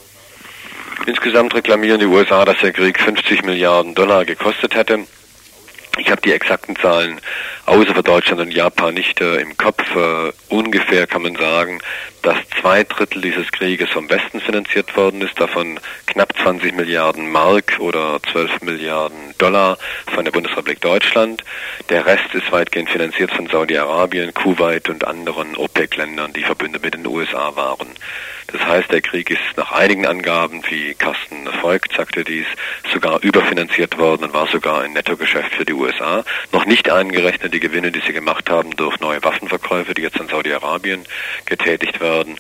Insgesamt 1.06 1.56
reklamieren 1.56 2.02
die 2.02 2.06
USA, 2.06 2.44
dass 2.44 2.58
der 2.60 2.74
Krieg 2.74 3.00
50 3.00 3.44
Milliarden 3.46 3.96
Dollar 3.96 4.26
gekostet 4.26 4.76
hätte. 4.76 5.06
Ich 6.00 6.10
habe 6.10 6.22
die 6.22 6.32
exakten 6.32 6.78
Zahlen 6.78 7.20
außer 7.66 7.94
für 7.94 8.04
Deutschland 8.04 8.40
und 8.42 8.52
Japan 8.54 8.94
nicht 8.94 9.20
äh, 9.20 9.42
im 9.42 9.58
Kopf. 9.58 9.84
Äh, 9.96 10.32
ungefähr 10.48 11.08
kann 11.08 11.24
man 11.24 11.36
sagen, 11.36 11.80
dass 12.22 12.38
zwei 12.62 12.86
Drittel 12.86 13.22
dieses 13.22 13.52
Krieges 13.52 13.90
vom 13.90 14.10
Westen 14.10 14.40
finanziert 14.40 14.96
worden 14.96 15.22
ist, 15.22 15.38
davon 15.40 15.78
knapp 16.08 16.34
20 16.42 16.74
Milliarden 16.74 17.30
Mark 17.30 17.80
oder 17.80 18.20
12 18.32 18.62
Milliarden 18.62 19.36
Dollar 19.38 19.78
von 20.14 20.24
der 20.24 20.32
Bundesrepublik 20.32 20.80
Deutschland. 20.80 21.44
Der 21.90 22.06
Rest 22.06 22.34
ist 22.34 22.50
weitgehend 22.52 22.90
finanziert 22.90 23.32
von 23.32 23.48
Saudi-Arabien, 23.48 24.34
Kuwait 24.34 24.90
und 24.90 25.06
anderen 25.06 25.58
OPEC-Ländern, 25.58 26.32
die 26.32 26.44
verbündet 26.44 26.82
mit 26.82 26.94
den 26.94 27.06
USA 27.06 27.56
waren. 27.58 27.90
Das 28.52 28.66
heißt, 28.66 28.92
der 28.92 29.02
Krieg 29.02 29.30
ist 29.30 29.58
nach 29.58 29.72
einigen 29.72 30.06
Angaben, 30.06 30.64
wie 30.70 30.96
Carsten 30.96 31.48
Volk 31.62 31.88
sagte 31.96 32.24
dies, 32.24 32.46
sogar 32.92 33.22
überfinanziert 33.22 33.98
worden 33.98 34.24
und 34.26 34.34
war 34.34 34.48
sogar 34.48 34.82
ein 34.82 34.94
Nettogeschäft 34.94 35.54
für 35.54 35.66
die 35.66 35.74
USA. 35.74 36.24
Noch 36.52 36.66
nicht 36.66 36.90
eingerechnet 36.90 37.54
die 37.54 37.60
Gewinne, 37.60 37.92
die 37.92 38.02
sie 38.02 38.14
gemacht 38.14 38.50
haben 38.50 38.76
durch 38.76 39.00
neue 39.00 39.24
Waffenverkäufe, 39.24 39.94
die 39.94 40.02
jetzt 40.02 40.20
an 40.20 40.28
Saudi-Arabien 40.30 41.04
getätigt 41.46 42.00
werden 42.00 42.38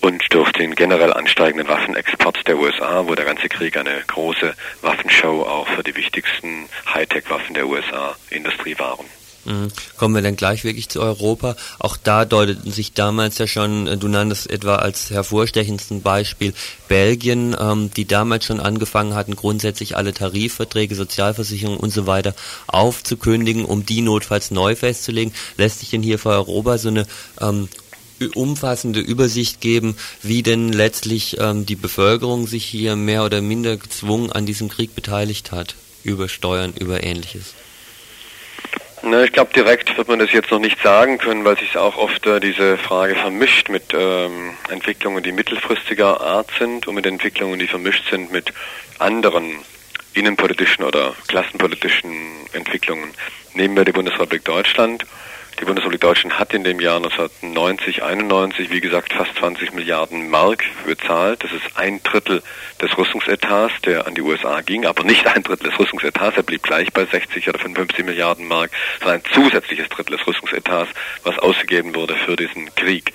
und 0.00 0.22
durch 0.32 0.52
den 0.52 0.74
generell 0.74 1.12
ansteigenden 1.12 1.68
Waffenexport 1.68 2.46
der 2.46 2.56
USA, 2.56 3.06
wo 3.06 3.14
der 3.14 3.24
ganze 3.24 3.48
Krieg 3.48 3.76
eine 3.76 4.02
große 4.06 4.54
Waffenshow 4.82 5.42
auch 5.42 5.66
für 5.68 5.82
die 5.82 5.96
wichtigsten 5.96 6.68
Hightech-Waffen 6.94 7.54
der 7.54 7.66
USA-Industrie 7.66 8.78
waren. 8.78 9.17
Kommen 9.96 10.14
wir 10.14 10.20
dann 10.20 10.36
gleich 10.36 10.64
wirklich 10.64 10.90
zu 10.90 11.00
Europa. 11.00 11.56
Auch 11.78 11.96
da 11.96 12.26
deuteten 12.26 12.70
sich 12.70 12.92
damals 12.92 13.38
ja 13.38 13.46
schon, 13.46 13.86
äh, 13.86 13.96
du 13.96 14.08
nanntest 14.08 14.50
etwa 14.50 14.76
als 14.76 15.10
hervorstechendsten 15.10 16.02
Beispiel 16.02 16.52
Belgien, 16.86 17.56
ähm, 17.58 17.90
die 17.96 18.04
damals 18.04 18.44
schon 18.44 18.60
angefangen 18.60 19.14
hatten, 19.14 19.36
grundsätzlich 19.36 19.96
alle 19.96 20.12
Tarifverträge, 20.12 20.94
Sozialversicherungen 20.94 21.80
und 21.80 21.92
so 21.92 22.06
weiter 22.06 22.34
aufzukündigen, 22.66 23.64
um 23.64 23.86
die 23.86 24.02
notfalls 24.02 24.50
neu 24.50 24.76
festzulegen. 24.76 25.32
Lässt 25.56 25.80
sich 25.80 25.90
denn 25.90 26.02
hier 26.02 26.18
für 26.18 26.30
Europa 26.30 26.76
so 26.76 26.88
eine 26.88 27.06
ähm, 27.40 27.68
umfassende 28.34 29.00
Übersicht 29.00 29.60
geben, 29.62 29.96
wie 30.22 30.42
denn 30.42 30.72
letztlich 30.72 31.38
ähm, 31.40 31.64
die 31.64 31.76
Bevölkerung 31.76 32.46
sich 32.46 32.66
hier 32.66 32.96
mehr 32.96 33.24
oder 33.24 33.40
minder 33.40 33.76
gezwungen 33.78 34.30
an 34.30 34.44
diesem 34.44 34.68
Krieg 34.68 34.94
beteiligt 34.94 35.52
hat, 35.52 35.74
über 36.02 36.28
Steuern, 36.28 36.74
über 36.74 37.02
ähnliches. 37.02 37.54
Na, 39.02 39.22
ich 39.22 39.32
glaube, 39.32 39.52
direkt 39.54 39.96
wird 39.96 40.08
man 40.08 40.18
das 40.18 40.32
jetzt 40.32 40.50
noch 40.50 40.58
nicht 40.58 40.82
sagen 40.82 41.18
können, 41.18 41.44
weil 41.44 41.56
sich 41.58 41.76
auch 41.76 41.96
oft 41.96 42.26
äh, 42.26 42.40
diese 42.40 42.76
Frage 42.78 43.14
vermischt 43.14 43.68
mit 43.68 43.94
ähm, 43.94 44.54
Entwicklungen, 44.70 45.22
die 45.22 45.32
mittelfristiger 45.32 46.20
Art 46.20 46.50
sind 46.58 46.88
und 46.88 46.96
mit 46.96 47.06
Entwicklungen, 47.06 47.58
die 47.58 47.68
vermischt 47.68 48.10
sind 48.10 48.32
mit 48.32 48.52
anderen 48.98 49.64
innenpolitischen 50.14 50.84
oder 50.84 51.14
klassenpolitischen 51.28 52.10
Entwicklungen. 52.52 53.10
Nehmen 53.54 53.76
wir 53.76 53.84
die 53.84 53.92
Bundesrepublik 53.92 54.44
Deutschland. 54.44 55.04
Die 55.60 55.64
Bundesrepublik 55.64 56.00
Deutschland 56.00 56.38
hat 56.38 56.54
in 56.54 56.62
dem 56.62 56.78
Jahr 56.78 56.98
1990, 56.98 58.04
91, 58.04 58.70
wie 58.70 58.80
gesagt, 58.80 59.12
fast 59.12 59.34
20 59.34 59.72
Milliarden 59.72 60.30
Mark 60.30 60.62
bezahlt. 60.86 61.42
Das 61.42 61.50
ist 61.50 61.76
ein 61.76 62.00
Drittel 62.04 62.44
des 62.80 62.96
Rüstungsetats, 62.96 63.72
der 63.84 64.06
an 64.06 64.14
die 64.14 64.20
USA 64.22 64.60
ging, 64.60 64.86
aber 64.86 65.02
nicht 65.02 65.26
ein 65.26 65.42
Drittel 65.42 65.68
des 65.70 65.78
Rüstungsetats. 65.80 66.36
Er 66.36 66.44
blieb 66.44 66.62
gleich 66.62 66.92
bei 66.92 67.04
60 67.04 67.48
oder 67.48 67.58
55 67.58 68.04
Milliarden 68.04 68.46
Mark, 68.46 68.70
sondern 69.00 69.20
ein 69.20 69.32
zusätzliches 69.32 69.88
Drittel 69.88 70.16
des 70.16 70.26
Rüstungsetats, 70.28 70.90
was 71.24 71.36
ausgegeben 71.40 71.92
wurde 71.96 72.14
für 72.14 72.36
diesen 72.36 72.72
Krieg. 72.76 73.12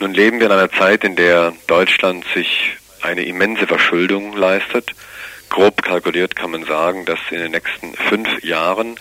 Nun 0.00 0.14
leben 0.14 0.40
wir 0.40 0.46
in 0.46 0.52
einer 0.52 0.72
Zeit, 0.72 1.04
in 1.04 1.14
der 1.14 1.52
Deutschland 1.68 2.24
sich 2.34 2.76
eine 3.02 3.24
immense 3.24 3.68
Verschuldung 3.68 4.36
leistet. 4.36 4.90
Grob 5.48 5.82
kalkuliert 5.82 6.34
kann 6.34 6.50
man 6.50 6.64
sagen, 6.64 7.04
dass 7.04 7.20
in 7.30 7.38
den 7.38 7.52
nächsten 7.52 7.94
fünf 7.94 8.42
Jahren 8.42 8.96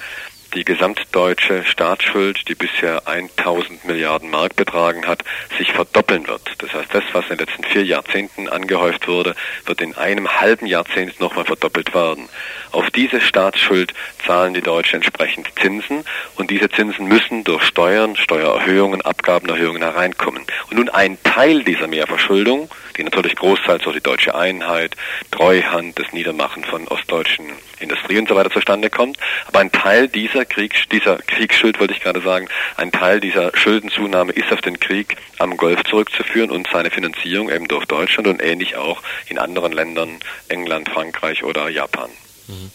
die 0.54 0.66
gesamtdeutsche 0.66 1.64
Staatsschuld, 1.64 2.47
die 2.47 2.56
bisher 2.56 3.08
1000 3.08 3.86
Milliarden 3.86 4.30
Mark 4.30 4.56
betragen 4.56 5.08
hat, 5.08 5.24
sich 5.58 5.72
verdoppeln 5.72 6.28
wird. 6.28 6.41
Das 6.58 6.74
heißt, 6.74 6.93
das, 6.93 7.04
was 7.14 7.24
in 7.30 7.38
den 7.38 7.47
letzten 7.47 7.64
vier 7.64 7.84
Jahrzehnten 7.84 8.49
angehäuft 8.49 9.08
wurde, 9.08 9.36
wird 9.66 9.82
in 9.82 9.95
einem 9.95 10.39
halben 10.39 10.66
Jahrzehnt 10.66 11.20
nochmal 11.20 11.45
verdoppelt 11.45 11.93
werden. 11.93 12.28
Auf 12.72 12.89
diese 12.91 13.22
Staatsschuld 13.22 13.93
zahlen 14.26 14.54
die 14.54 14.62
Deutschen 14.62 14.97
entsprechend 14.97 15.47
Zinsen 15.60 16.04
und 16.36 16.52
diese 16.52 16.70
Zinsen 16.70 17.08
müssen 17.08 17.43
durch 17.43 17.64
Steuern, 17.64 18.16
Steuererhöhungen, 18.16 19.02
Abgabenerhöhungen 19.02 19.82
hereinkommen. 19.82 20.43
Und 20.70 20.78
nun 20.78 20.89
ein 20.89 21.18
Teil 21.24 21.64
dieser 21.64 21.88
Mehrverschuldung, 21.88 22.70
die 22.97 23.04
natürlich 23.04 23.36
großteils 23.36 23.84
durch 23.84 23.95
die 23.95 24.04
deutsche 24.04 24.36
Einheit, 24.36 24.95
Treuhand, 25.32 25.97
das 25.97 26.12
Niedermachen 26.12 26.64
von 26.64 26.88
ostdeutschen 26.88 27.52
Industrie 27.82 28.17
und 28.17 28.29
so 28.29 28.36
weiter 28.36 28.51
zustande 28.51 28.89
kommt, 28.89 29.17
aber 29.47 29.59
ein 29.59 29.71
Teil 29.71 30.07
dieser 30.07 30.45
Krieg, 30.45 30.75
dieser 30.91 31.17
Kriegsschuld, 31.17 31.79
wollte 31.79 31.93
ich 31.93 32.01
gerade 32.01 32.21
sagen, 32.21 32.47
ein 32.77 32.91
Teil 32.91 33.19
dieser 33.19 33.55
Schuldenzunahme 33.55 34.32
ist 34.34 34.51
auf 34.51 34.61
den 34.61 34.79
Krieg 34.79 35.17
am 35.39 35.57
Golf 35.57 35.84
zurückzuführen 35.84 36.51
und 36.51 36.67
seine 36.71 36.91
Finanzierung 36.91 37.49
eben 37.49 37.67
durch 37.67 37.86
Deutschland 37.86 38.27
und 38.27 38.41
ähnlich 38.41 38.75
auch 38.75 39.01
in 39.27 39.38
anderen 39.38 39.71
Ländern, 39.71 40.19
England, 40.47 40.89
Frankreich 40.89 41.43
oder 41.43 41.69
Japan. 41.69 42.09
Mhm. 42.47 42.71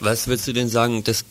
Was 0.00 0.28
würdest 0.28 0.48
du 0.48 0.54
denn 0.54 0.70
sagen, 0.70 1.04
das 1.04 1.26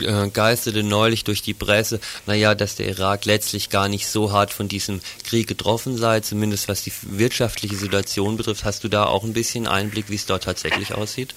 äh, 0.00 0.28
geisterte 0.30 0.82
neulich 0.82 1.24
durch 1.24 1.42
die 1.42 1.52
Presse, 1.52 2.00
naja, 2.24 2.54
dass 2.54 2.76
der 2.76 2.88
Irak 2.88 3.26
letztlich 3.26 3.68
gar 3.68 3.88
nicht 3.88 4.08
so 4.08 4.32
hart 4.32 4.52
von 4.52 4.68
diesem 4.68 5.00
Krieg 5.28 5.46
getroffen 5.46 5.98
sei, 5.98 6.20
zumindest 6.20 6.68
was 6.68 6.82
die 6.82 6.92
wirtschaftliche 7.02 7.76
Situation 7.76 8.38
betrifft. 8.38 8.64
Hast 8.64 8.84
du 8.84 8.88
da 8.88 9.04
auch 9.04 9.22
ein 9.22 9.34
bisschen 9.34 9.66
Einblick, 9.66 10.08
wie 10.08 10.14
es 10.14 10.24
dort 10.24 10.44
tatsächlich 10.44 10.94
aussieht? 10.94 11.34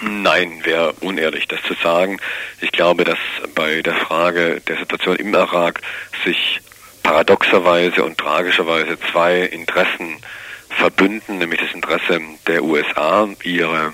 Nein, 0.00 0.64
wäre 0.64 0.92
unehrlich, 1.00 1.48
das 1.48 1.60
zu 1.62 1.74
sagen. 1.74 2.18
Ich 2.60 2.70
glaube, 2.70 3.04
dass 3.04 3.18
bei 3.54 3.82
der 3.82 3.94
Frage 3.94 4.60
der 4.60 4.78
Situation 4.78 5.16
im 5.16 5.34
Irak 5.34 5.80
sich 6.24 6.60
paradoxerweise 7.02 8.04
und 8.04 8.18
tragischerweise 8.18 8.98
zwei 9.10 9.40
Interessen 9.40 10.18
verbünden, 10.68 11.38
nämlich 11.38 11.60
das 11.60 11.72
Interesse 11.72 12.20
der 12.46 12.62
USA, 12.62 13.28
ihre 13.42 13.92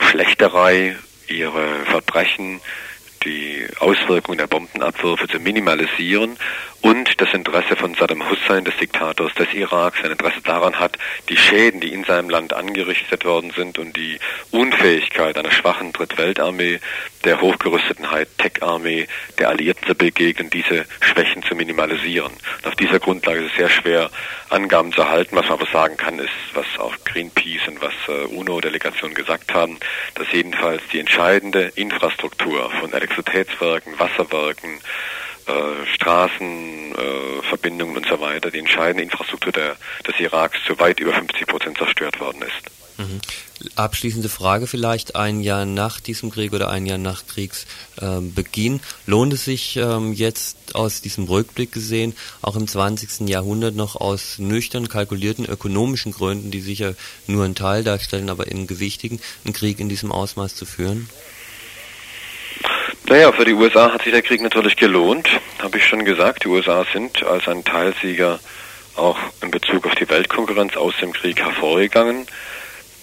Schlechterei, 0.00 0.96
ihre 1.26 1.84
Verbrechen, 1.86 2.60
die 3.24 3.66
Auswirkungen 3.80 4.38
der 4.38 4.46
Bombenabwürfe 4.46 5.28
zu 5.28 5.38
minimalisieren 5.38 6.38
und 6.82 7.20
das 7.20 7.32
Interesse 7.34 7.76
von 7.76 7.94
Saddam 7.94 8.28
Hussein, 8.30 8.64
des 8.64 8.76
Diktators 8.76 9.34
des 9.34 9.52
Iraks, 9.52 10.02
ein 10.02 10.12
Interesse 10.12 10.40
daran 10.42 10.78
hat, 10.78 10.96
die 11.28 11.36
Schäden, 11.36 11.80
die 11.80 11.92
in 11.92 12.04
seinem 12.04 12.30
Land 12.30 12.54
angerichtet 12.54 13.24
worden 13.24 13.52
sind 13.54 13.78
und 13.78 13.96
die 13.96 14.18
Unfähigkeit 14.50 15.36
einer 15.36 15.50
schwachen 15.50 15.92
Drittweltarmee, 15.92 16.80
der 17.24 17.40
hochgerüsteten 17.40 18.10
Hightech-Armee 18.10 19.06
der 19.38 19.50
Alliierten 19.50 19.86
zu 19.86 19.94
begegnen, 19.94 20.48
diese 20.48 20.86
Schwächen 21.00 21.42
zu 21.42 21.54
minimalisieren. 21.54 22.32
Und 22.32 22.66
auf 22.66 22.76
dieser 22.76 22.98
Grundlage 22.98 23.40
ist 23.40 23.52
es 23.52 23.56
sehr 23.58 23.68
schwer, 23.68 24.10
Angaben 24.48 24.92
zu 24.92 25.02
erhalten. 25.02 25.36
Was 25.36 25.48
man 25.48 25.60
aber 25.60 25.70
sagen 25.70 25.96
kann, 25.96 26.18
ist, 26.18 26.30
was 26.54 26.66
auch 26.78 26.94
Greenpeace 27.04 27.68
und 27.68 27.82
was 27.82 27.92
äh, 28.08 28.24
UNO-Delegationen 28.34 29.14
gesagt 29.14 29.52
haben, 29.52 29.78
dass 30.14 30.32
jedenfalls 30.32 30.82
die 30.92 31.00
entscheidende 31.00 31.72
Infrastruktur 31.74 32.70
von 32.80 32.92
Elektrizitätswerken, 32.92 33.98
Wasserwerken, 33.98 34.80
äh, 35.50 35.86
Straßenverbindungen 35.94 37.94
äh, 37.94 37.98
und 37.98 38.06
so 38.06 38.20
weiter, 38.20 38.50
die 38.50 38.58
entscheidende 38.58 39.02
Infrastruktur 39.02 39.52
der, 39.52 39.76
des 40.06 40.20
Iraks 40.20 40.58
zu 40.66 40.78
weit 40.78 41.00
über 41.00 41.12
50 41.12 41.46
Prozent 41.46 41.78
zerstört 41.78 42.20
worden 42.20 42.42
ist. 42.42 42.70
Mhm. 43.00 43.20
Abschließende 43.76 44.28
Frage 44.28 44.66
vielleicht, 44.66 45.16
ein 45.16 45.40
Jahr 45.40 45.66
nach 45.66 46.00
diesem 46.00 46.30
Krieg 46.30 46.52
oder 46.52 46.70
ein 46.70 46.86
Jahr 46.86 46.98
nach 46.98 47.26
Kriegsbeginn, 47.26 48.74
ähm, 48.74 48.80
lohnt 49.06 49.32
es 49.32 49.44
sich 49.44 49.76
ähm, 49.76 50.12
jetzt 50.12 50.74
aus 50.74 51.00
diesem 51.00 51.24
Rückblick 51.24 51.72
gesehen, 51.72 52.14
auch 52.42 52.56
im 52.56 52.66
20. 52.66 53.28
Jahrhundert 53.28 53.74
noch 53.74 53.96
aus 53.96 54.38
nüchtern 54.38 54.88
kalkulierten 54.88 55.46
ökonomischen 55.46 56.12
Gründen, 56.12 56.50
die 56.50 56.60
sicher 56.60 56.94
nur 57.26 57.44
einen 57.44 57.54
Teil 57.54 57.84
darstellen, 57.84 58.30
aber 58.30 58.48
in 58.48 58.66
gewichtigen, 58.66 59.20
einen 59.44 59.54
Krieg 59.54 59.80
in 59.80 59.88
diesem 59.88 60.12
Ausmaß 60.12 60.54
zu 60.54 60.64
führen? 60.64 61.08
Naja, 63.10 63.32
für 63.32 63.44
die 63.44 63.54
USA 63.54 63.92
hat 63.92 64.02
sich 64.02 64.12
der 64.12 64.22
Krieg 64.22 64.40
natürlich 64.40 64.76
gelohnt, 64.76 65.28
habe 65.60 65.78
ich 65.78 65.84
schon 65.84 66.04
gesagt. 66.04 66.44
Die 66.44 66.48
USA 66.48 66.86
sind 66.92 67.24
als 67.24 67.48
ein 67.48 67.64
Teilsieger 67.64 68.38
auch 68.94 69.18
in 69.42 69.50
Bezug 69.50 69.84
auf 69.84 69.96
die 69.96 70.08
Weltkonkurrenz 70.08 70.76
aus 70.76 70.94
dem 71.00 71.12
Krieg 71.12 71.40
hervorgegangen. 71.40 72.28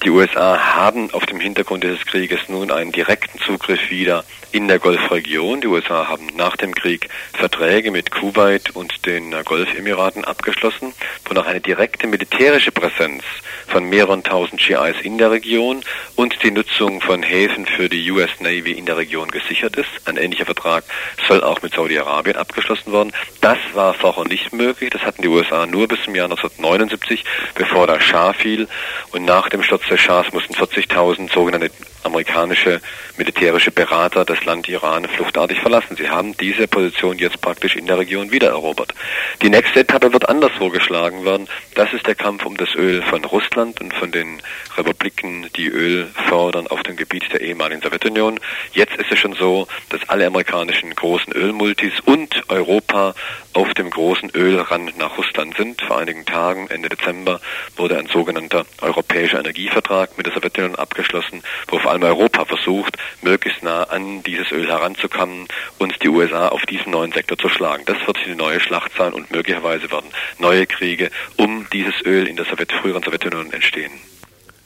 Die 0.04 0.12
USA 0.12 0.76
haben 0.76 1.12
auf 1.12 1.26
dem 1.26 1.40
Hintergrund 1.40 1.84
des 1.84 2.06
Krieges 2.06 2.40
nun 2.50 2.70
einen 2.70 2.92
direkten 2.92 3.40
Zugriff 3.40 3.90
wieder 3.90 4.24
in 4.52 4.68
der 4.68 4.78
Golfregion. 4.78 5.62
Die 5.62 5.68
USA 5.68 6.08
haben 6.08 6.28
nach 6.36 6.56
dem 6.56 6.76
Krieg 6.76 7.10
Verträge 7.34 7.90
mit 7.90 8.12
Kuwait 8.12 8.76
und 8.76 9.06
den 9.08 9.36
Golfemiraten 9.44 10.24
abgeschlossen, 10.24 10.94
wonach 11.26 11.48
eine 11.48 11.62
direkte 11.62 12.08
militärische 12.08 12.72
Präsenz 12.72 13.24
von 13.68 13.90
mehreren 13.90 14.24
tausend 14.24 14.62
GIs 14.62 14.96
in 15.02 15.18
der 15.18 15.32
Region 15.32 15.82
und 16.16 16.42
die 16.44 16.52
Nutzung 16.52 17.02
von 17.02 17.24
Häfen 17.24 17.66
für 17.66 17.90
die 17.90 18.10
US 18.12 18.30
Navy 18.40 18.72
in 18.72 18.86
der 18.86 18.98
Region 18.98 19.30
gesichert 19.30 19.76
ist. 19.76 19.90
Ein 20.06 20.18
ähnlicher 20.18 20.46
Vertrag 20.46 20.84
soll 21.28 21.44
auch 21.44 21.62
mit 21.62 21.74
Saudi-Arabien 21.74 22.38
abgeschlossen 22.38 22.94
werden. 22.94 23.12
Das 23.42 23.58
war 23.74 23.94
vorher 23.94 24.26
nicht 24.26 24.54
möglich. 24.54 24.92
Das 24.92 25.02
hatten 25.02 25.22
die 25.22 25.28
USA 25.28 25.66
nur 25.66 25.88
bis 25.88 26.02
zum 26.04 26.16
Jahr 26.16 26.26
1979, 26.26 27.26
bevor 27.56 27.88
der 27.88 28.00
Schah 28.00 28.34
fiel. 28.34 28.68
Und 29.12 29.26
nach 29.26 29.50
dem 29.50 29.64
Sturz 29.64 29.87
des 29.90 30.00
Schahs 30.00 30.32
mussten 30.34 30.54
40.000 30.54 31.32
sogenannte 31.34 31.72
amerikanische 32.08 32.82
militärische 33.18 33.72
Berater 33.72 34.26
das 34.26 34.44
Land 34.46 34.68
Iran 34.68 35.06
fluchtartig 35.06 35.60
verlassen. 35.60 35.96
Sie 35.96 36.10
haben 36.10 36.36
diese 36.38 36.68
Position 36.68 37.18
jetzt 37.18 37.40
praktisch 37.42 37.76
in 37.76 37.86
der 37.86 38.00
Region 38.00 38.32
wiedererobert. 38.32 38.94
Die 39.42 39.50
nächste 39.50 39.82
Etappe 39.82 40.12
wird 40.12 40.28
anders 40.28 40.52
vorgeschlagen 40.58 41.26
werden. 41.26 41.48
Das 41.76 41.94
ist 41.94 42.08
der 42.08 42.16
Kampf 42.16 42.46
um 42.46 42.58
das 42.58 42.74
Öl 42.76 43.02
von 43.04 43.24
Russland 43.26 43.80
und 43.82 43.94
von 43.94 44.12
den 44.12 44.42
Republiken, 44.78 45.50
die 45.56 45.68
Öl 45.68 46.08
fördern 46.28 46.68
auf 46.68 46.84
dem 46.84 46.96
Gebiet 46.96 47.32
der 47.32 47.42
ehemaligen 47.42 47.82
Sowjetunion. 47.82 48.40
Jetzt 48.74 48.96
ist 48.96 49.12
es 49.12 49.20
schon 49.20 49.34
so, 49.34 49.68
dass 49.90 50.08
alle 50.10 50.26
amerikanischen 50.28 50.96
großen 50.96 51.34
Ölmultis 51.34 51.94
und 52.06 52.44
Europa 52.50 53.14
auf 53.54 53.74
dem 53.74 53.90
großen 53.90 54.32
Ölrand 54.36 54.98
nach 54.98 55.18
Russland 55.18 55.58
sind. 55.58 55.82
Vor 55.82 55.98
einigen 55.98 56.26
Tagen, 56.26 56.68
Ende 56.70 56.90
Dezember, 56.90 57.42
wurde 57.76 57.98
ein 57.98 58.08
sogenannter 58.08 58.66
europäischer 58.82 59.40
Energievertrag 59.40 60.16
mit 60.18 60.28
der 60.28 60.34
Sowjetunion 60.34 60.76
abgeschlossen, 60.76 61.42
wo 61.68 61.80
vor 61.80 61.92
allem 61.92 61.97
Europa 62.04 62.46
versucht, 62.46 62.98
möglichst 63.22 63.64
nah 63.64 63.84
an 63.84 64.24
dieses 64.24 64.52
Öl 64.52 64.68
heranzukommen 64.68 65.48
und 65.78 66.04
die 66.04 66.10
USA 66.10 66.50
auf 66.50 66.66
diesen 66.66 66.92
neuen 66.92 67.12
Sektor 67.12 67.38
zu 67.38 67.50
schlagen. 67.50 67.84
Das 67.86 67.98
wird 68.06 68.18
die 68.26 68.36
neue 68.36 68.60
Schlacht 68.60 68.92
sein 68.98 69.14
und 69.14 69.32
möglicherweise 69.32 69.92
werden 69.92 70.10
neue 70.40 70.66
Kriege 70.66 71.10
um 71.38 71.68
dieses 71.72 71.96
Öl 72.06 72.28
in 72.28 72.36
der 72.36 72.46
Sowjet 72.46 72.72
früheren 72.72 73.04
Sowjetunion 73.04 73.52
entstehen. 73.52 73.92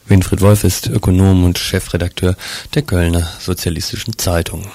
Winfried 0.06 0.42
Wolf 0.42 0.64
ist 0.64 0.88
Ökonom 0.88 1.46
und 1.46 1.58
Chefredakteur 1.58 2.36
der 2.76 2.82
Kölner 2.82 3.22
Sozialistischen 3.40 4.18
Zeitung. 4.18 4.70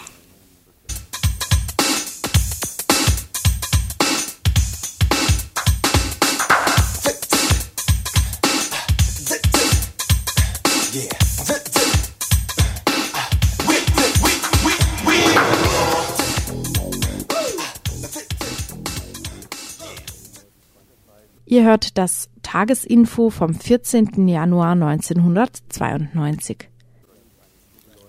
Ihr 21.49 21.65
hört 21.65 21.97
das 21.97 22.29
Tagesinfo 22.43 23.31
vom 23.31 23.55
14. 23.55 24.27
Januar 24.27 24.73
1992. 24.73 26.69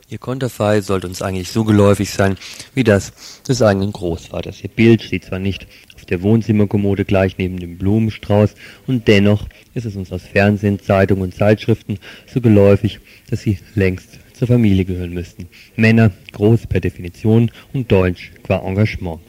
Ihr 0.10 0.18
Konterfei 0.18 0.82
sollte 0.82 1.06
uns 1.06 1.22
eigentlich 1.22 1.52
so 1.52 1.64
geläufig 1.64 2.10
sein 2.10 2.36
wie 2.74 2.84
das 2.84 3.44
des 3.48 3.62
eigenen 3.62 3.92
Großvaters. 3.92 4.64
Ihr 4.64 4.70
Bild 4.70 5.04
steht 5.04 5.26
zwar 5.26 5.38
nicht 5.38 5.68
auf 5.96 6.06
der 6.06 6.24
Wohnzimmerkommode 6.24 7.06
gleich 7.06 7.38
neben 7.38 7.60
dem 7.60 7.78
Blumenstrauß 7.78 8.56
und 8.88 9.08
dennoch 9.08 9.46
ist 9.76 9.86
es 9.86 9.96
uns 9.96 10.12
aus 10.12 10.24
Fernsehen, 10.24 10.80
Zeitungen 10.80 11.22
und 11.22 11.36
Zeitschriften 11.36 12.00
so 12.26 12.42
geläufig, 12.42 13.00
dass 13.30 13.42
sie 13.42 13.60
längst 13.76 14.18
zur 14.34 14.48
Familie 14.48 14.86
gehören 14.86 15.14
müssten. 15.14 15.48
Männer, 15.76 16.10
groß 16.32 16.66
per 16.66 16.80
Definition 16.80 17.52
und 17.72 17.92
deutsch 17.92 18.32
qua 18.42 18.66
Engagement. 18.66 19.20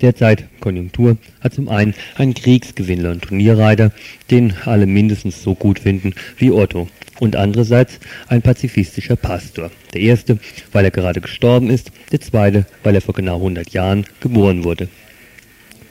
Derzeit 0.00 0.44
Konjunktur 0.60 1.16
hat 1.40 1.54
zum 1.54 1.68
einen 1.68 1.94
einen 2.16 2.34
Kriegsgewinnler 2.34 3.10
und 3.10 3.22
Turnierreiter, 3.22 3.92
den 4.30 4.54
alle 4.64 4.86
mindestens 4.86 5.42
so 5.42 5.54
gut 5.54 5.78
finden 5.78 6.14
wie 6.38 6.50
Otto, 6.50 6.88
und 7.20 7.36
andererseits 7.36 7.98
ein 8.28 8.42
pazifistischer 8.42 9.16
Pastor. 9.16 9.70
Der 9.94 10.00
erste, 10.00 10.38
weil 10.72 10.84
er 10.84 10.90
gerade 10.90 11.20
gestorben 11.20 11.70
ist, 11.70 11.90
der 12.12 12.20
zweite, 12.20 12.66
weil 12.82 12.94
er 12.94 13.00
vor 13.00 13.14
genau 13.14 13.36
100 13.36 13.70
Jahren 13.70 14.06
geboren 14.20 14.64
wurde. 14.64 14.88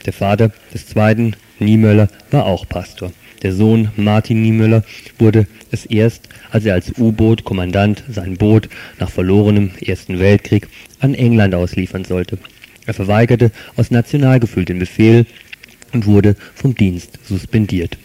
Der 0.04 0.12
Vater 0.12 0.52
des 0.72 0.86
zweiten, 0.86 1.34
Niemöller, 1.58 2.08
war 2.30 2.46
auch 2.46 2.68
Pastor. 2.68 3.12
Der 3.42 3.52
Sohn 3.52 3.90
Martin 3.96 4.42
Niemöller 4.42 4.84
wurde 5.18 5.46
es 5.70 5.84
erst, 5.86 6.28
als 6.50 6.64
er 6.64 6.74
als 6.74 6.92
U-Boot-Kommandant 6.98 8.04
sein 8.08 8.36
Boot 8.36 8.68
nach 8.98 9.10
verlorenem 9.10 9.72
Ersten 9.84 10.18
Weltkrieg 10.18 10.68
an 11.00 11.14
England 11.14 11.54
ausliefern 11.54 12.04
sollte. 12.04 12.38
Er 12.86 12.94
verweigerte 12.94 13.50
aus 13.76 13.90
Nationalgefühl 13.90 14.64
den 14.64 14.78
Befehl 14.78 15.26
und 15.92 16.06
wurde 16.06 16.36
vom 16.54 16.74
Dienst 16.74 17.18
suspendiert. 17.24 17.98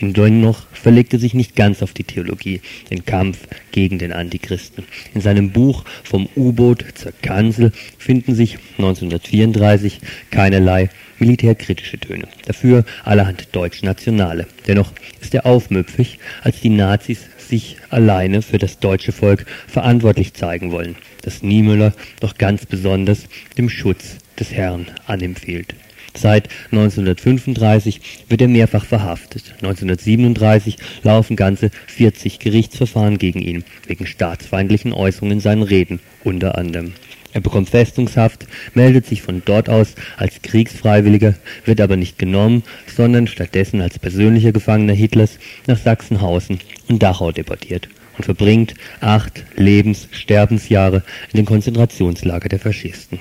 Dennoch 0.00 0.66
verlegte 0.72 1.18
sich 1.18 1.32
nicht 1.32 1.56
ganz 1.56 1.82
auf 1.82 1.94
die 1.94 2.04
Theologie, 2.04 2.60
den 2.90 3.06
Kampf 3.06 3.38
gegen 3.72 3.98
den 3.98 4.12
Antichristen. 4.12 4.84
In 5.14 5.22
seinem 5.22 5.52
Buch 5.52 5.84
Vom 6.04 6.28
U-Boot 6.36 6.84
zur 6.94 7.12
Kanzel 7.22 7.72
finden 7.96 8.34
sich 8.34 8.58
1934 8.76 10.00
keinerlei 10.30 10.90
militärkritische 11.18 11.98
Töne, 11.98 12.28
dafür 12.44 12.84
allerhand 13.04 13.48
deutsch-nationale. 13.52 14.46
Dennoch 14.66 14.92
ist 15.22 15.34
er 15.34 15.46
aufmüpfig, 15.46 16.18
als 16.42 16.60
die 16.60 16.68
Nazis 16.68 17.20
sich 17.38 17.78
alleine 17.88 18.42
für 18.42 18.58
das 18.58 18.80
deutsche 18.80 19.12
Volk 19.12 19.46
verantwortlich 19.66 20.34
zeigen 20.34 20.72
wollen, 20.72 20.96
das 21.22 21.42
Niemöller 21.42 21.94
doch 22.20 22.36
ganz 22.36 22.66
besonders 22.66 23.24
dem 23.56 23.70
Schutz 23.70 24.18
des 24.38 24.52
Herrn 24.52 24.86
anempfiehlt. 25.06 25.74
Seit 26.16 26.48
1935 26.72 28.00
wird 28.28 28.40
er 28.40 28.48
mehrfach 28.48 28.86
verhaftet. 28.86 29.52
1937 29.56 30.78
laufen 31.02 31.36
ganze 31.36 31.70
40 31.88 32.38
Gerichtsverfahren 32.38 33.18
gegen 33.18 33.42
ihn, 33.42 33.64
wegen 33.86 34.06
staatsfeindlichen 34.06 34.92
Äußerungen 34.92 35.38
in 35.38 35.40
seinen 35.40 35.62
Reden, 35.62 36.00
unter 36.24 36.56
anderem. 36.56 36.94
Er 37.32 37.42
bekommt 37.42 37.68
Festungshaft, 37.68 38.46
meldet 38.72 39.04
sich 39.04 39.20
von 39.20 39.42
dort 39.44 39.68
aus 39.68 39.94
als 40.16 40.40
Kriegsfreiwilliger, 40.40 41.34
wird 41.66 41.82
aber 41.82 41.96
nicht 41.96 42.18
genommen, 42.18 42.62
sondern 42.86 43.26
stattdessen 43.26 43.82
als 43.82 43.98
persönlicher 43.98 44.52
Gefangener 44.52 44.94
Hitlers 44.94 45.38
nach 45.66 45.76
Sachsenhausen 45.76 46.60
und 46.88 47.02
Dachau 47.02 47.32
deportiert 47.32 47.90
und 48.16 48.24
verbringt 48.24 48.72
acht 49.00 49.44
Lebens-, 49.54 50.08
Sterbensjahre 50.12 51.02
in 51.32 51.36
den 51.36 51.44
Konzentrationslager 51.44 52.48
der 52.48 52.58
Faschisten. 52.58 53.20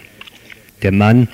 Der 0.82 0.92
Mann, 0.92 1.28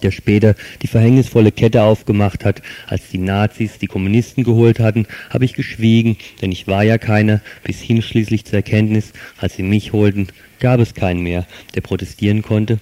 der 0.00 0.10
später 0.10 0.54
die 0.82 0.86
verhängnisvolle 0.86 1.52
Kette 1.52 1.82
aufgemacht 1.82 2.44
hat, 2.44 2.62
als 2.86 3.08
die 3.10 3.18
Nazis 3.18 3.78
die 3.78 3.86
Kommunisten 3.86 4.44
geholt 4.44 4.80
hatten, 4.80 5.06
habe 5.30 5.44
ich 5.44 5.54
geschwiegen, 5.54 6.16
denn 6.40 6.52
ich 6.52 6.66
war 6.66 6.84
ja 6.84 6.98
keiner, 6.98 7.40
bis 7.64 7.80
hin 7.80 8.02
schließlich 8.02 8.44
zur 8.44 8.56
Erkenntnis, 8.56 9.12
als 9.38 9.56
sie 9.56 9.62
mich 9.62 9.92
holten, 9.92 10.28
gab 10.60 10.80
es 10.80 10.94
keinen 10.94 11.22
mehr, 11.22 11.46
der 11.74 11.80
protestieren 11.80 12.42
konnte. 12.42 12.78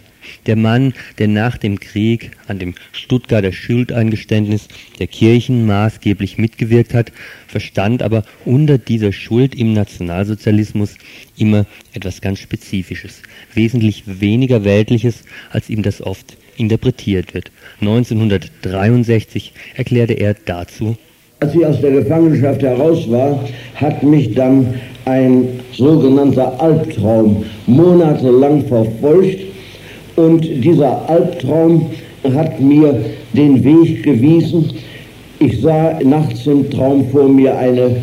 Der 0.46 0.56
Mann, 0.56 0.94
der 1.18 1.28
nach 1.28 1.56
dem 1.56 1.78
Krieg 1.78 2.32
an 2.48 2.58
dem 2.58 2.74
Stuttgarter 2.92 3.52
Schuldeingeständnis 3.52 4.68
der 4.98 5.06
Kirchen 5.06 5.66
maßgeblich 5.66 6.38
mitgewirkt 6.38 6.94
hat, 6.94 7.12
verstand 7.46 8.02
aber 8.02 8.24
unter 8.44 8.78
dieser 8.78 9.12
Schuld 9.12 9.54
im 9.54 9.72
Nationalsozialismus 9.72 10.96
immer 11.36 11.66
etwas 11.92 12.20
ganz 12.20 12.40
Spezifisches, 12.40 13.22
wesentlich 13.54 14.04
weniger 14.06 14.64
Weltliches, 14.64 15.22
als 15.50 15.70
ihm 15.70 15.82
das 15.82 16.02
oft 16.02 16.36
interpretiert 16.58 17.34
wird. 17.34 17.50
1963 17.80 19.52
erklärte 19.76 20.14
er 20.14 20.34
dazu, 20.44 20.96
als 21.40 21.54
ich 21.54 21.66
aus 21.66 21.80
der 21.82 21.90
Gefangenschaft 21.90 22.62
heraus 22.62 23.10
war, 23.10 23.38
hat 23.74 24.02
mich 24.02 24.32
dann 24.34 24.68
ein 25.04 25.60
sogenannter 25.74 26.58
Albtraum 26.58 27.44
monatelang 27.66 28.64
verfolgt 28.64 29.40
und 30.16 30.40
dieser 30.64 31.06
Albtraum 31.10 31.90
hat 32.34 32.58
mir 32.58 33.04
den 33.34 33.62
Weg 33.62 34.02
gewiesen. 34.02 34.72
Ich 35.38 35.60
sah 35.60 35.98
nachts 36.02 36.46
im 36.46 36.70
Traum 36.70 37.06
vor 37.10 37.28
mir 37.28 37.54
eine 37.58 37.96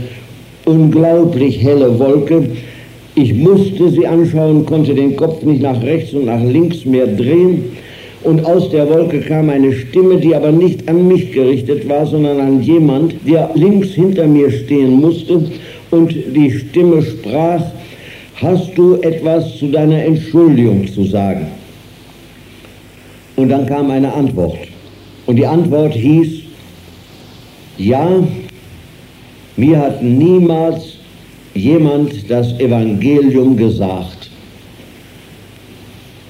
unglaublich 0.66 1.60
helle 1.60 1.98
Wolke. 1.98 2.50
Ich 3.16 3.34
musste 3.34 3.90
sie 3.90 4.06
anschauen, 4.06 4.64
konnte 4.64 4.94
den 4.94 5.16
Kopf 5.16 5.42
nicht 5.42 5.64
nach 5.64 5.82
rechts 5.82 6.14
und 6.14 6.26
nach 6.26 6.44
links 6.44 6.86
mehr 6.86 7.08
drehen 7.08 7.64
und 8.24 8.46
aus 8.46 8.70
der 8.70 8.90
Wolke 8.90 9.20
kam 9.22 9.50
eine 9.50 9.74
Stimme, 9.74 10.18
die 10.18 10.36
aber 10.36 10.52
nicht 10.52 10.88
an 10.88 11.08
mich 11.08 11.32
gerichtet 11.32 11.88
war, 11.90 12.06
sondern 12.06 12.40
an 12.40 12.62
jemand, 12.62 13.16
der 13.28 13.52
links 13.56 13.90
hinter 13.90 14.28
mir 14.28 14.50
stehen 14.52 15.02
musste 15.02 15.46
und 15.92 16.14
die 16.14 16.52
Stimme 16.52 17.02
sprach, 17.02 17.62
hast 18.36 18.78
du 18.78 18.96
etwas 19.02 19.58
zu 19.58 19.68
deiner 19.68 20.04
Entschuldigung 20.04 20.88
zu 20.88 21.04
sagen? 21.04 21.48
Und 23.36 23.50
dann 23.50 23.66
kam 23.66 23.92
eine 23.92 24.14
Antwort. 24.14 24.58
Und 25.26 25.36
die 25.36 25.46
Antwort 25.46 25.94
hieß, 25.94 26.44
ja, 27.78 28.24
mir 29.58 29.80
hat 29.80 30.02
niemals 30.02 30.98
jemand 31.54 32.30
das 32.30 32.60
Evangelium 32.60 33.58
gesagt? 33.58 34.23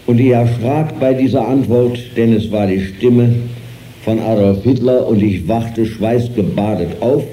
Und 0.05 0.19
ich 0.19 0.31
erschrak 0.31 0.99
bei 0.99 1.13
dieser 1.13 1.47
Antwort, 1.47 1.97
denn 2.17 2.33
es 2.33 2.51
war 2.51 2.67
die 2.67 2.81
Stimme 2.81 3.35
von 4.03 4.19
Adolf 4.19 4.63
Hitler 4.63 5.07
und 5.07 5.23
ich 5.23 5.47
wachte 5.47 5.85
schweißgebadet 5.85 7.01
auf, 7.01 7.23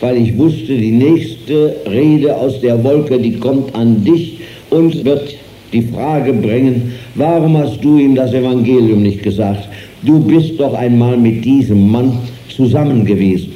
weil 0.00 0.16
ich 0.16 0.36
wusste, 0.38 0.76
die 0.76 0.92
nächste 0.92 1.76
Rede 1.90 2.36
aus 2.36 2.60
der 2.60 2.82
Wolke, 2.84 3.18
die 3.18 3.36
kommt 3.36 3.74
an 3.74 4.04
dich 4.04 4.38
und 4.70 5.04
wird 5.04 5.34
die 5.72 5.82
Frage 5.82 6.32
bringen, 6.32 6.92
warum 7.14 7.56
hast 7.56 7.82
du 7.82 7.98
ihm 7.98 8.14
das 8.14 8.32
Evangelium 8.32 9.02
nicht 9.02 9.22
gesagt? 9.22 9.68
Du 10.02 10.20
bist 10.20 10.58
doch 10.58 10.74
einmal 10.74 11.16
mit 11.16 11.44
diesem 11.44 11.90
Mann 11.90 12.18
zusammen 12.48 13.04
gewesen. 13.04 13.51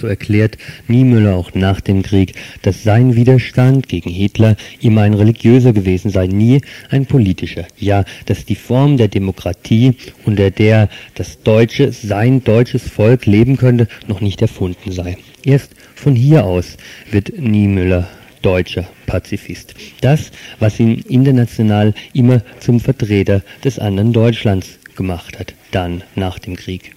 So 0.00 0.06
erklärt 0.06 0.56
Niemöller 0.88 1.36
auch 1.36 1.52
nach 1.52 1.82
dem 1.82 2.02
Krieg, 2.02 2.32
dass 2.62 2.82
sein 2.82 3.16
Widerstand 3.16 3.86
gegen 3.86 4.08
Hitler 4.08 4.56
immer 4.80 5.02
ein 5.02 5.12
religiöser 5.12 5.74
gewesen 5.74 6.10
sei, 6.10 6.26
nie 6.26 6.62
ein 6.88 7.04
politischer. 7.04 7.66
Ja, 7.76 8.04
dass 8.24 8.46
die 8.46 8.54
Form 8.54 8.96
der 8.96 9.08
Demokratie, 9.08 9.96
unter 10.24 10.50
der 10.50 10.88
das 11.16 11.42
deutsche, 11.42 11.92
sein 11.92 12.42
deutsches 12.42 12.88
Volk 12.88 13.26
leben 13.26 13.58
könnte, 13.58 13.88
noch 14.06 14.22
nicht 14.22 14.40
erfunden 14.40 14.90
sei. 14.90 15.18
Erst 15.44 15.72
von 15.94 16.16
hier 16.16 16.44
aus 16.46 16.78
wird 17.10 17.38
Niemöller 17.38 18.08
deutscher 18.40 18.88
Pazifist. 19.04 19.74
Das, 20.00 20.30
was 20.60 20.80
ihn 20.80 21.04
international 21.10 21.92
immer 22.14 22.42
zum 22.58 22.80
Vertreter 22.80 23.42
des 23.62 23.78
anderen 23.78 24.14
Deutschlands 24.14 24.78
gemacht 24.96 25.38
hat, 25.38 25.52
dann 25.72 26.02
nach 26.14 26.38
dem 26.38 26.56
Krieg. 26.56 26.92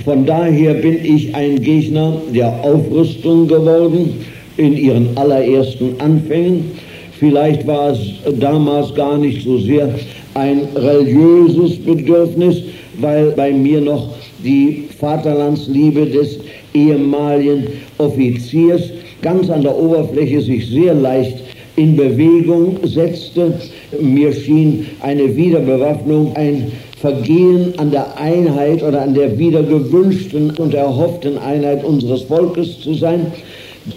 Von 0.00 0.24
daher 0.24 0.74
bin 0.74 1.04
ich 1.04 1.34
ein 1.34 1.60
Gegner 1.60 2.20
der 2.34 2.48
Aufrüstung 2.64 3.46
geworden 3.46 4.24
in 4.56 4.76
ihren 4.76 5.08
allerersten 5.16 6.00
Anfängen. 6.00 6.70
Vielleicht 7.18 7.66
war 7.66 7.92
es 7.92 7.98
damals 8.40 8.94
gar 8.94 9.18
nicht 9.18 9.44
so 9.44 9.58
sehr 9.58 9.94
ein 10.34 10.62
religiöses 10.74 11.78
Bedürfnis, 11.78 12.62
weil 13.00 13.32
bei 13.32 13.52
mir 13.52 13.82
noch 13.82 14.08
die 14.42 14.84
Vaterlandsliebe 14.98 16.06
des 16.06 16.38
ehemaligen 16.72 17.64
Offiziers 17.98 18.82
ganz 19.20 19.50
an 19.50 19.62
der 19.62 19.76
Oberfläche 19.76 20.40
sich 20.40 20.68
sehr 20.68 20.94
leicht 20.94 21.36
in 21.76 21.96
Bewegung 21.96 22.78
setzte. 22.84 23.60
Mir 24.00 24.32
schien 24.32 24.86
eine 25.00 25.36
Wiederbewaffnung 25.36 26.34
ein 26.34 26.72
Vergehen 27.02 27.74
an 27.78 27.90
der 27.90 28.16
Einheit 28.16 28.80
oder 28.80 29.02
an 29.02 29.12
der 29.12 29.36
wieder 29.36 29.64
gewünschten 29.64 30.52
und 30.52 30.72
erhofften 30.72 31.36
Einheit 31.36 31.82
unseres 31.82 32.22
Volkes 32.22 32.80
zu 32.80 32.94
sein, 32.94 33.26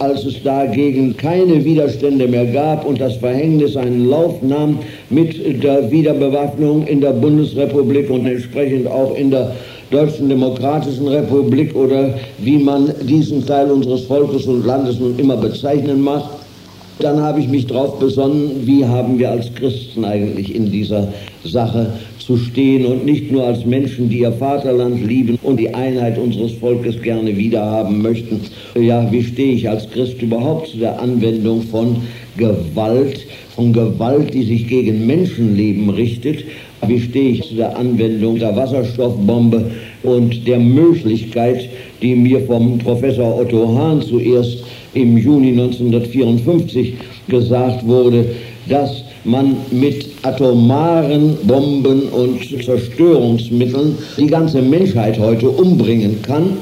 als 0.00 0.24
es 0.24 0.42
dagegen 0.42 1.16
keine 1.16 1.64
Widerstände 1.64 2.26
mehr 2.26 2.46
gab 2.46 2.84
und 2.84 3.00
das 3.00 3.14
Verhängnis 3.18 3.76
einen 3.76 4.08
Lauf 4.10 4.42
nahm 4.42 4.80
mit 5.08 5.62
der 5.62 5.88
Wiederbewaffnung 5.88 6.84
in 6.88 7.00
der 7.00 7.12
Bundesrepublik 7.12 8.10
und 8.10 8.26
entsprechend 8.26 8.88
auch 8.88 9.14
in 9.14 9.30
der 9.30 9.52
Deutschen 9.92 10.28
Demokratischen 10.28 11.06
Republik 11.06 11.76
oder 11.76 12.12
wie 12.38 12.58
man 12.58 12.92
diesen 13.02 13.46
Teil 13.46 13.70
unseres 13.70 14.00
Volkes 14.02 14.46
und 14.46 14.66
Landes 14.66 14.98
nun 14.98 15.16
immer 15.16 15.36
bezeichnen 15.36 16.00
mag. 16.00 16.24
Dann 16.98 17.20
habe 17.20 17.38
ich 17.38 17.46
mich 17.46 17.66
darauf 17.66 18.00
besonnen, 18.00 18.62
wie 18.64 18.84
haben 18.84 19.16
wir 19.16 19.30
als 19.30 19.54
Christen 19.54 20.04
eigentlich 20.04 20.52
in 20.52 20.72
dieser 20.72 21.06
Sache 21.44 21.92
zu 22.26 22.36
stehen 22.36 22.84
und 22.84 23.04
nicht 23.04 23.30
nur 23.30 23.44
als 23.44 23.64
Menschen, 23.64 24.08
die 24.08 24.20
ihr 24.20 24.32
Vaterland 24.32 25.06
lieben 25.06 25.38
und 25.44 25.60
die 25.60 25.72
Einheit 25.72 26.18
unseres 26.18 26.52
Volkes 26.52 27.00
gerne 27.00 27.36
wiederhaben 27.36 28.02
möchten. 28.02 28.40
Ja, 28.74 29.10
wie 29.12 29.22
stehe 29.22 29.52
ich 29.52 29.68
als 29.68 29.88
Christ 29.90 30.20
überhaupt 30.20 30.68
zu 30.68 30.78
der 30.78 31.00
Anwendung 31.00 31.62
von 31.62 31.98
Gewalt, 32.36 33.24
von 33.54 33.72
Gewalt, 33.72 34.34
die 34.34 34.42
sich 34.42 34.66
gegen 34.66 35.06
Menschenleben 35.06 35.88
richtet? 35.90 36.44
Wie 36.84 37.00
stehe 37.00 37.30
ich 37.30 37.48
zu 37.48 37.54
der 37.54 37.76
Anwendung 37.78 38.40
der 38.40 38.56
Wasserstoffbombe 38.56 39.70
und 40.02 40.46
der 40.48 40.58
Möglichkeit, 40.58 41.68
die 42.02 42.16
mir 42.16 42.40
vom 42.40 42.78
Professor 42.78 43.38
Otto 43.38 43.72
Hahn 43.78 44.02
zuerst 44.02 44.64
im 44.94 45.16
Juni 45.16 45.50
1954 45.50 46.94
gesagt 47.28 47.86
wurde, 47.86 48.24
dass 48.68 49.05
man 49.26 49.56
mit 49.70 50.06
atomaren 50.22 51.36
Bomben 51.46 52.08
und 52.08 52.42
Zerstörungsmitteln 52.64 53.98
die 54.16 54.26
ganze 54.26 54.62
Menschheit 54.62 55.18
heute 55.18 55.48
umbringen 55.50 56.22
kann. 56.22 56.58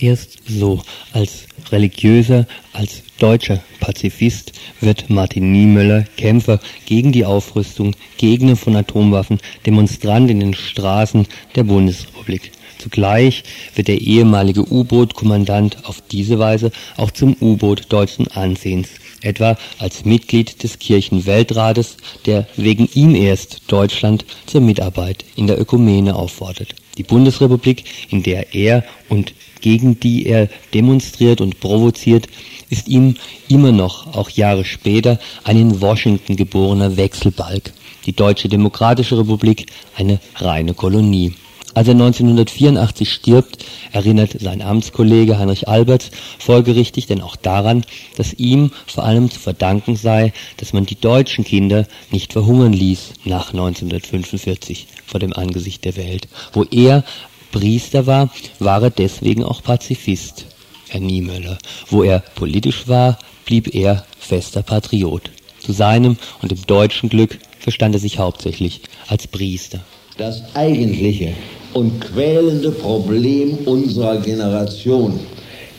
Erst 0.00 0.38
so 0.48 0.80
als 1.12 1.46
religiöser, 1.70 2.46
als 2.72 3.02
deutscher 3.18 3.60
Pazifist 3.78 4.52
wird 4.80 5.08
Martin 5.08 5.52
Niemöller 5.52 6.04
Kämpfer 6.16 6.58
gegen 6.86 7.12
die 7.12 7.24
Aufrüstung, 7.24 7.94
Gegner 8.16 8.56
von 8.56 8.74
Atomwaffen, 8.74 9.38
Demonstrant 9.64 10.30
in 10.30 10.40
den 10.40 10.54
Straßen 10.54 11.26
der 11.54 11.64
Bundesrepublik. 11.64 12.50
Zugleich 12.82 13.44
wird 13.76 13.86
der 13.86 14.00
ehemalige 14.00 14.64
U-Boot-Kommandant 14.68 15.84
auf 15.84 16.02
diese 16.10 16.40
Weise 16.40 16.72
auch 16.96 17.12
zum 17.12 17.36
U-Boot 17.40 17.86
deutschen 17.90 18.26
Ansehens 18.28 18.88
etwa 19.20 19.56
als 19.78 20.04
Mitglied 20.04 20.64
des 20.64 20.80
Kirchenweltrates, 20.80 21.96
der 22.26 22.48
wegen 22.56 22.88
ihm 22.92 23.14
erst 23.14 23.62
Deutschland 23.68 24.24
zur 24.46 24.62
Mitarbeit 24.62 25.24
in 25.36 25.46
der 25.46 25.60
Ökumene 25.60 26.16
auffordert. 26.16 26.74
Die 26.98 27.04
Bundesrepublik, 27.04 27.84
in 28.10 28.24
der 28.24 28.52
er 28.52 28.82
und 29.08 29.32
gegen 29.60 30.00
die 30.00 30.26
er 30.26 30.48
demonstriert 30.74 31.40
und 31.40 31.60
provoziert, 31.60 32.26
ist 32.68 32.88
ihm 32.88 33.14
immer 33.48 33.70
noch, 33.70 34.16
auch 34.16 34.28
Jahre 34.28 34.64
später, 34.64 35.20
ein 35.44 35.56
in 35.56 35.80
Washington 35.80 36.34
geborener 36.34 36.96
Wechselbalg. 36.96 37.72
Die 38.06 38.12
Deutsche 38.12 38.48
Demokratische 38.48 39.16
Republik 39.16 39.66
eine 39.96 40.18
reine 40.34 40.74
Kolonie. 40.74 41.34
Als 41.74 41.88
er 41.88 41.94
1984 41.94 43.10
stirbt, 43.10 43.64
erinnert 43.92 44.38
sein 44.40 44.60
Amtskollege 44.60 45.38
Heinrich 45.38 45.68
Alberts 45.68 46.10
folgerichtig 46.38 47.06
denn 47.06 47.22
auch 47.22 47.34
daran, 47.34 47.84
dass 48.16 48.34
ihm 48.34 48.72
vor 48.86 49.04
allem 49.04 49.30
zu 49.30 49.40
verdanken 49.40 49.96
sei, 49.96 50.34
dass 50.58 50.74
man 50.74 50.84
die 50.84 51.00
deutschen 51.00 51.44
Kinder 51.44 51.86
nicht 52.10 52.34
verhungern 52.34 52.74
ließ 52.74 53.14
nach 53.24 53.52
1945 53.54 54.86
vor 55.06 55.18
dem 55.18 55.32
Angesicht 55.32 55.86
der 55.86 55.96
Welt. 55.96 56.28
Wo 56.52 56.64
er 56.64 57.04
Priester 57.52 58.06
war, 58.06 58.30
war 58.58 58.82
er 58.82 58.90
deswegen 58.90 59.42
auch 59.42 59.62
Pazifist, 59.62 60.46
Herr 60.88 61.00
Niemöller. 61.00 61.56
Wo 61.88 62.02
er 62.02 62.20
politisch 62.34 62.86
war, 62.86 63.18
blieb 63.46 63.74
er 63.74 64.04
fester 64.18 64.62
Patriot. 64.62 65.30
Zu 65.58 65.72
seinem 65.72 66.18
und 66.42 66.50
dem 66.50 66.66
deutschen 66.66 67.08
Glück 67.08 67.38
verstand 67.60 67.94
er 67.94 68.00
sich 68.00 68.18
hauptsächlich 68.18 68.82
als 69.06 69.26
Priester. 69.26 69.80
Das 70.18 70.42
eigentliche 70.54 71.32
und 71.74 72.00
quälende 72.00 72.70
Problem 72.70 73.58
unserer 73.64 74.18
Generation 74.18 75.18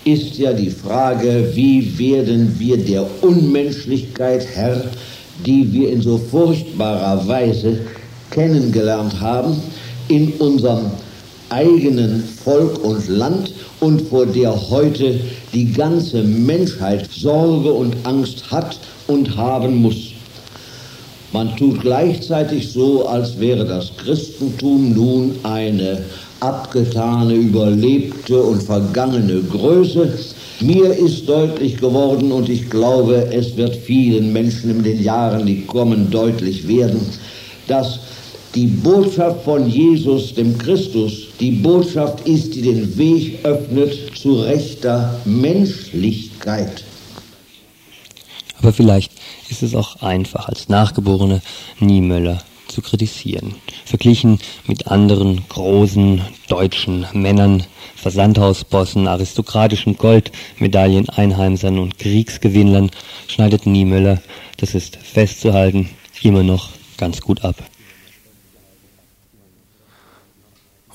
ist 0.05 0.37
ja 0.37 0.51
die 0.51 0.69
Frage, 0.69 1.51
wie 1.53 1.97
werden 1.97 2.55
wir 2.59 2.77
der 2.77 3.05
Unmenschlichkeit 3.21 4.45
Herr, 4.53 4.83
die 5.45 5.71
wir 5.71 5.91
in 5.91 6.01
so 6.01 6.17
furchtbarer 6.17 7.27
Weise 7.27 7.79
kennengelernt 8.29 9.19
haben, 9.19 9.55
in 10.09 10.33
unserem 10.33 10.91
eigenen 11.49 12.23
Volk 12.23 12.83
und 12.83 13.07
Land 13.07 13.53
und 13.79 14.01
vor 14.09 14.25
der 14.25 14.69
heute 14.69 15.19
die 15.53 15.71
ganze 15.71 16.23
Menschheit 16.23 17.09
Sorge 17.11 17.71
und 17.71 17.95
Angst 18.03 18.51
hat 18.51 18.79
und 19.07 19.37
haben 19.37 19.75
muss. 19.75 20.12
Man 21.33 21.55
tut 21.57 21.81
gleichzeitig 21.81 22.71
so, 22.71 23.07
als 23.07 23.39
wäre 23.39 23.65
das 23.65 23.91
Christentum 23.97 24.93
nun 24.93 25.31
eine 25.41 26.05
abgetane, 26.39 27.33
überlebte 27.33 28.39
und 28.39 28.61
vergangene 28.61 29.41
Größe. 29.41 30.13
Mir 30.59 30.93
ist 30.93 31.27
deutlich 31.27 31.77
geworden 31.77 32.31
und 32.31 32.49
ich 32.49 32.69
glaube, 32.69 33.29
es 33.31 33.57
wird 33.57 33.75
vielen 33.75 34.31
Menschen 34.31 34.69
in 34.69 34.83
den 34.83 35.01
Jahren, 35.01 35.47
die 35.47 35.61
kommen, 35.61 36.11
deutlich 36.11 36.67
werden, 36.67 37.01
dass 37.67 37.99
die 38.53 38.67
Botschaft 38.67 39.43
von 39.43 39.67
Jesus, 39.67 40.35
dem 40.35 40.55
Christus, 40.59 41.29
die 41.39 41.51
Botschaft 41.51 42.27
ist, 42.27 42.53
die 42.53 42.61
den 42.61 42.95
Weg 42.95 43.39
öffnet 43.43 44.15
zu 44.15 44.35
rechter 44.35 45.19
Menschlichkeit. 45.25 46.83
Aber 48.59 48.71
vielleicht 48.71 49.11
ist 49.49 49.63
es 49.63 49.75
auch 49.75 50.01
einfach 50.01 50.47
als 50.47 50.69
nachgeborene 50.69 51.41
Niemöller 51.79 52.43
zu 52.67 52.81
kritisieren. 52.81 53.55
Verglichen 53.85 54.39
mit 54.67 54.87
anderen 54.87 55.47
großen 55.49 56.21
deutschen 56.47 57.05
Männern, 57.13 57.63
Versandhausbossen, 57.95 59.07
aristokratischen 59.07 59.97
Goldmedailleneinheimsern 59.97 61.79
und 61.79 61.99
Kriegsgewinnlern 61.99 62.91
schneidet 63.27 63.65
Niemöller, 63.65 64.21
das 64.57 64.75
ist 64.75 64.97
festzuhalten, 64.97 65.89
immer 66.21 66.43
noch 66.43 66.69
ganz 66.97 67.21
gut 67.21 67.43
ab. 67.43 67.55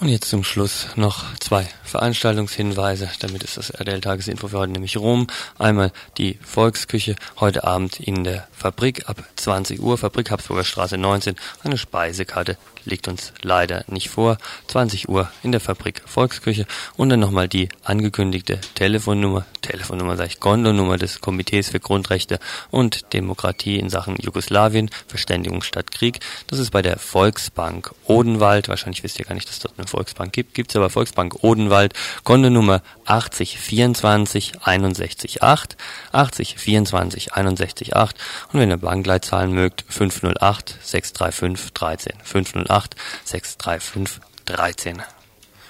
Und 0.01 0.09
jetzt 0.09 0.28
zum 0.28 0.44
Schluss 0.44 0.86
noch 0.94 1.24
zwei 1.40 1.68
Veranstaltungshinweise, 1.82 3.11
damit 3.18 3.42
ist 3.42 3.57
das 3.57 3.70
RDL-Tagesinfo 3.70 4.46
für 4.46 4.59
heute 4.59 4.70
nämlich 4.70 4.96
Rom. 4.96 5.26
Einmal 5.59 5.90
die 6.18 6.38
Volksküche, 6.40 7.16
heute 7.40 7.64
Abend 7.64 7.99
in 7.99 8.22
der 8.22 8.46
Fabrik 8.53 9.09
ab 9.09 9.24
20 9.34 9.80
Uhr, 9.80 9.99
Fabrik 9.99 10.30
Habsburger 10.30 10.62
Straße 10.62 10.96
19. 10.96 11.34
Eine 11.64 11.78
Speisekarte 11.78 12.57
liegt 12.85 13.09
uns 13.09 13.33
leider 13.43 13.85
nicht 13.89 14.09
vor. 14.11 14.39
20 14.68 15.09
Uhr 15.09 15.31
in 15.43 15.53
der 15.53 15.61
Fabrik 15.61 16.03
Volksküche 16.07 16.66
und 16.97 17.09
dann 17.09 17.20
nochmal 17.20 17.49
die 17.49 17.68
angekündigte 17.85 18.61
Telefonnummer, 18.74 19.47
Telefonnummer 19.62 20.16
sage 20.16 20.31
ich, 20.31 20.41
Kondonummer 20.41 20.99
des 20.99 21.20
Komitees 21.20 21.70
für 21.70 21.81
Grundrechte 21.81 22.39
und 22.70 23.12
Demokratie 23.12 23.79
in 23.79 23.91
Sachen 23.91 24.16
Jugoslawien, 24.16 24.91
Verständigung 25.07 25.62
statt 25.62 25.91
Krieg. 25.91 26.20
Das 26.47 26.59
ist 26.59 26.70
bei 26.70 26.83
der 26.83 26.99
Volksbank 26.99 27.95
Odenwald. 28.05 28.68
Wahrscheinlich 28.68 29.03
wisst 29.03 29.18
ihr 29.18 29.24
gar 29.24 29.35
nicht, 29.35 29.49
dass 29.49 29.59
dort 29.59 29.79
eine 29.79 29.87
Volksbank 29.87 30.33
gibt. 30.33 30.55
Gibt 30.55 30.70
es 30.70 30.76
aber 30.76 30.91
Volksbank 30.91 31.43
Odenwald, 31.43 31.95
Kontonummer 32.24 32.83
80 33.05 33.59
24 33.59 34.62
61 34.62 35.43
8, 35.43 35.76
80 36.12 36.59
24 36.59 37.33
61 37.35 37.97
8 37.97 38.16
und 38.53 38.61
wenn 38.61 38.70
ihr 38.70 38.76
Bankleid 38.76 39.24
zahlen 39.24 39.53
mögt, 39.53 39.85
508 39.89 40.76
635 40.83 41.89
13, 41.89 42.12
508 42.22 42.78
635 43.24 44.20
13. 44.45 45.03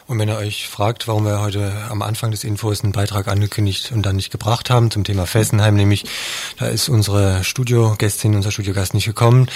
Und 0.07 0.19
wenn 0.19 0.29
ihr 0.29 0.37
euch 0.37 0.69
fragt, 0.69 1.07
warum 1.07 1.25
wir 1.27 1.41
heute 1.41 1.71
am 1.91 2.01
Anfang 2.01 2.31
des 2.31 2.43
Infos 2.43 2.83
einen 2.83 2.93
Beitrag 2.93 3.29
angekündigt 3.29 3.93
und 3.93 4.07
dann 4.07 4.17
nicht 4.17 4.31
gebracht 4.31 4.71
haben 4.71 4.91
zum 4.91 5.05
Thema 5.05 5.27
Fessenheim, 5.27 5.75
nämlich 5.75 6.07
da 6.59 6.67
ist 6.67 6.89
unsere 6.89 7.45
Studiogästin, 7.45 8.35
unser 8.35 8.51
Studiogast 8.51 8.95
nicht 8.95 9.05
gekommen. 9.05 9.49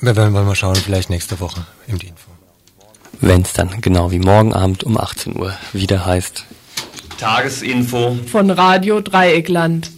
Wir 0.00 0.16
werden 0.16 0.32
mal 0.32 0.54
schauen, 0.54 0.76
vielleicht 0.76 1.10
nächste 1.10 1.40
Woche 1.40 1.66
im 1.86 1.96
Info. 1.96 2.30
Wenn 3.20 3.42
es 3.42 3.52
dann 3.52 3.82
genau 3.82 4.10
wie 4.10 4.18
morgen 4.18 4.54
Abend 4.54 4.82
um 4.84 4.96
18 4.96 5.36
Uhr 5.36 5.52
wieder 5.74 6.06
heißt 6.06 6.46
Tagesinfo 7.18 8.16
von 8.26 8.50
Radio 8.50 9.00
Dreieckland. 9.00 9.90